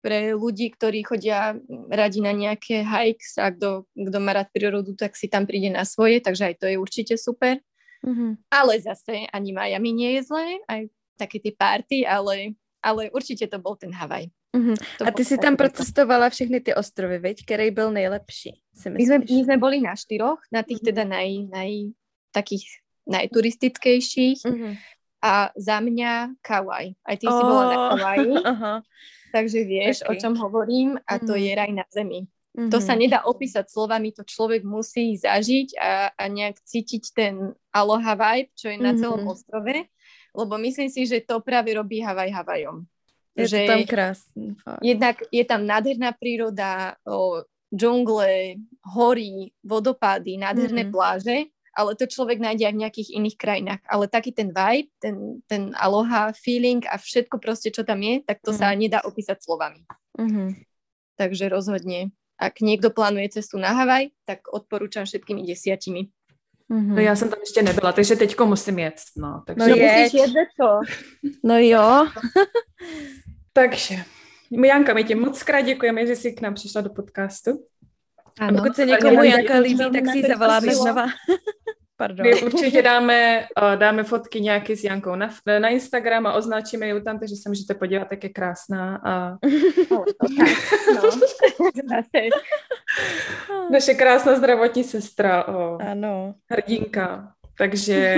pre 0.00 0.32
ľudí, 0.32 0.72
ktorí 0.72 1.04
chodia 1.04 1.56
radi 1.88 2.24
na 2.24 2.32
nejaké 2.32 2.84
hikes 2.84 3.36
a 3.36 3.52
kto, 3.52 3.84
kto 3.92 4.18
má 4.20 4.32
rád 4.32 4.48
prírodu, 4.52 4.96
tak 4.96 5.12
si 5.12 5.28
tam 5.28 5.44
príde 5.44 5.68
na 5.68 5.84
svoje, 5.84 6.24
takže 6.24 6.52
aj 6.52 6.54
to 6.56 6.66
je 6.68 6.76
určite 6.80 7.14
super. 7.20 7.60
Mm-hmm. 8.00 8.48
Ale 8.48 8.80
zase 8.80 9.28
ani 9.28 9.52
Miami 9.52 9.92
nie 9.92 10.10
je 10.16 10.22
zlé, 10.24 10.60
aj 10.68 10.88
také 11.20 11.36
tie 11.36 11.52
party, 11.52 12.08
ale, 12.08 12.56
ale 12.80 13.12
určite 13.12 13.44
to 13.44 13.60
bol 13.60 13.76
ten 13.76 13.92
Havaj. 13.92 14.32
Uh-huh. 14.50 14.74
A 15.06 15.14
ty 15.14 15.22
si 15.22 15.38
tam 15.38 15.54
protestovala 15.54 16.26
všechny 16.26 16.60
ty 16.60 16.74
ostrovy, 16.74 17.18
veď? 17.18 17.44
Který 17.44 17.70
byl 17.70 17.90
nejlepší, 17.92 18.62
si 18.74 18.90
my 18.90 19.04
sme, 19.06 19.18
my 19.22 19.42
sme 19.46 19.56
boli 19.62 19.78
na 19.78 19.94
štyroch, 19.94 20.42
na 20.50 20.66
tých 20.66 20.82
uh-huh. 20.82 20.90
teda 20.90 21.06
naj, 21.06 21.30
naj, 21.54 21.70
takých 22.34 22.66
najturistickejších. 23.06 24.40
Uh-huh. 24.42 24.74
A 25.22 25.54
za 25.54 25.78
mňa 25.78 26.40
Kauai. 26.42 26.96
Aj 27.06 27.14
ty 27.14 27.28
oh. 27.28 27.34
si 27.36 27.42
bola 27.46 27.64
na 27.68 27.76
Kauai. 27.94 28.18
Uh-huh. 28.50 28.78
Takže 29.30 29.62
vieš, 29.62 30.02
okay. 30.02 30.10
o 30.10 30.12
čom 30.18 30.34
hovorím 30.34 30.98
a 31.06 31.22
to 31.22 31.38
uh-huh. 31.38 31.44
je 31.46 31.50
raj 31.54 31.70
na 31.70 31.86
zemi. 31.94 32.26
Uh-huh. 32.26 32.66
To 32.74 32.82
sa 32.82 32.98
nedá 32.98 33.22
opísať 33.22 33.70
slovami, 33.70 34.10
to 34.10 34.26
človek 34.26 34.66
musí 34.66 35.14
zažiť 35.14 35.78
a, 35.78 36.10
a 36.10 36.24
nejak 36.26 36.58
cítiť 36.66 37.14
ten 37.14 37.54
aloha 37.70 38.18
vibe, 38.18 38.50
čo 38.58 38.74
je 38.74 38.78
na 38.82 38.98
celom 38.98 39.22
uh-huh. 39.22 39.38
ostrove, 39.38 39.86
lebo 40.34 40.54
myslím 40.58 40.90
si, 40.90 41.06
že 41.06 41.22
to 41.22 41.38
práve 41.38 41.70
robí 41.70 42.02
Havaj 42.02 42.34
Havajom. 42.34 42.90
Je 43.38 43.46
že 43.46 43.64
to 43.64 43.70
tam 43.70 43.82
krásne. 43.86 44.44
Jednak 44.82 45.22
je 45.30 45.44
tam 45.46 45.62
nádherná 45.62 46.10
príroda, 46.14 46.98
o, 47.06 47.46
džungle, 47.70 48.58
hory, 48.82 49.54
vodopády, 49.62 50.34
nádherné 50.34 50.90
mm-hmm. 50.90 50.94
pláže, 50.94 51.46
ale 51.70 51.94
to 51.94 52.10
človek 52.10 52.42
nájde 52.42 52.66
aj 52.66 52.74
v 52.74 52.82
nejakých 52.82 53.08
iných 53.14 53.36
krajinách. 53.38 53.82
Ale 53.86 54.10
taký 54.10 54.34
ten 54.34 54.50
vibe, 54.50 54.90
ten, 54.98 55.38
ten 55.46 55.70
aloha 55.78 56.34
feeling 56.34 56.82
a 56.90 56.98
všetko 56.98 57.38
proste, 57.38 57.70
čo 57.70 57.86
tam 57.86 58.02
je, 58.02 58.26
tak 58.26 58.42
to 58.42 58.50
mm-hmm. 58.50 58.74
sa 58.74 58.74
nedá 58.74 58.98
opísať 59.06 59.38
slovami. 59.38 59.86
Mm-hmm. 60.18 60.48
Takže 61.14 61.46
rozhodne. 61.46 62.10
Ak 62.40 62.64
niekto 62.64 62.88
plánuje 62.90 63.36
cestu 63.36 63.60
na 63.60 63.76
Havaj, 63.76 64.10
tak 64.24 64.48
odporúčam 64.48 65.04
všetkými 65.04 65.44
desiatimi. 65.44 66.08
Mm-hmm. 66.70 66.94
No 66.94 67.00
já 67.00 67.16
jsem 67.16 67.28
tam 67.28 67.38
ještě 67.40 67.62
nebyla, 67.62 67.92
takže 67.92 68.16
teďko 68.16 68.46
musím 68.46 68.78
jet. 68.78 68.94
No, 69.16 69.42
takže... 69.46 69.70
no 69.70 69.76
musíš 69.76 70.12
jet 70.12 70.48
to. 70.60 70.80
No 71.44 71.58
jo. 71.58 72.06
takže, 73.52 73.94
Janka, 74.64 74.94
my 74.94 75.04
ti 75.04 75.14
moc 75.14 75.42
krát 75.42 75.60
děkujeme, 75.60 76.06
že 76.06 76.16
jsi 76.16 76.32
k 76.32 76.40
nám 76.40 76.54
přišla 76.54 76.80
do 76.80 76.90
podcastu. 76.90 77.64
Ano. 78.40 78.58
A 78.58 78.62
pokud 78.62 78.76
se 78.76 78.86
někomu 78.86 79.22
Janka 79.22 79.58
líbí, 79.58 79.90
tak 79.92 80.06
si 80.12 80.18
ji 80.18 80.24
zavoláme 80.28 80.74
znova. 80.74 81.06
Pardon. 82.00 82.26
My 82.26 82.42
určitě 82.42 82.82
dáme, 82.82 83.48
dáme 83.76 84.04
fotky 84.04 84.40
nějaký 84.40 84.76
s 84.76 84.84
Jankou 84.84 85.14
na, 85.14 85.30
na 85.58 85.68
Instagram 85.68 86.26
a 86.26 86.32
označíme 86.32 86.86
ji 86.86 87.02
tam, 87.02 87.18
takže 87.18 87.36
se 87.36 87.48
můžete 87.48 87.74
podívat, 87.74 88.08
jak 88.10 88.24
je 88.24 88.30
krásná. 88.30 88.96
A... 89.04 89.30
no. 89.90 90.04
Naše 93.70 93.94
krásná 93.94 94.34
zdravotní 94.34 94.84
sestra, 94.84 95.48
o, 95.48 95.78
ano. 95.82 96.34
hrdinka. 96.50 97.34
Takže, 97.58 98.16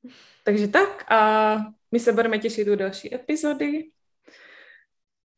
takže 0.44 0.68
tak 0.68 1.12
a 1.12 1.56
my 1.92 2.00
se 2.00 2.12
budeme 2.12 2.38
těšit 2.38 2.68
u 2.68 2.76
další 2.76 3.14
epizody. 3.14 3.84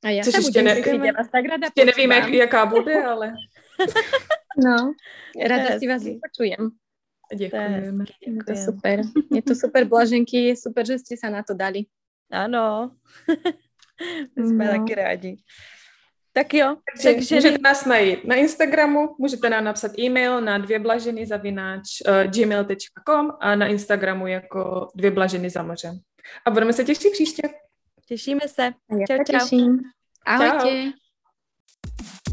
A 0.05 0.11
já 0.11 0.25
Což 0.25 0.35
se 0.35 0.41
ještě, 0.41 0.63
ne, 0.63 0.77
ještě 0.79 1.85
nevíme, 1.85 2.17
jak, 2.17 2.29
jaká 2.29 2.67
bude, 2.67 3.05
ale... 3.05 3.33
No, 4.65 4.93
rada 5.49 5.79
si 5.79 5.89
vás 5.89 6.05
vypočujem. 6.05 6.71
Ďakujeme. 7.35 8.05
Je 8.21 8.45
to 8.45 8.55
super. 8.57 8.97
Je 9.37 9.43
to 9.43 9.55
super, 9.55 9.85
Blaženky. 9.85 10.49
Je 10.49 10.57
super, 10.57 10.87
že 10.87 10.99
ste 10.99 11.15
sa 11.17 11.29
na 11.29 11.45
to 11.45 11.53
dali. 11.53 11.85
Áno. 12.33 12.97
Sme 14.49 14.65
no. 14.65 14.73
taky 14.79 14.95
rádi. 14.95 15.33
Tak 16.33 16.55
jo. 16.55 16.77
Takže 17.03 17.35
můžete 17.35 17.59
nás 17.59 17.85
najít 17.85 18.25
na 18.25 18.35
Instagramu, 18.35 19.17
můžete 19.19 19.51
nám 19.51 19.65
napsat 19.65 19.99
e-mail 19.99 20.41
na 20.41 20.59
dvěblaženy 20.59 21.27
zavináč 21.27 21.83
uh, 22.07 22.31
gmail.com 22.31 23.31
a 23.41 23.55
na 23.55 23.67
Instagramu 23.67 24.27
jako 24.27 24.89
dvě 24.95 25.11
blaženy 25.11 25.51
za 25.51 25.63
mořem. 25.63 25.99
A 26.45 26.51
budeme 26.51 26.73
se 26.73 26.85
těšit 26.85 27.13
příště. 27.13 27.43
Těšíme 28.07 28.49
se. 28.49 28.71
Čau, 29.09 29.19
čau. 29.25 29.79
Ahojte. 30.27 30.93
Čau. 30.93 32.28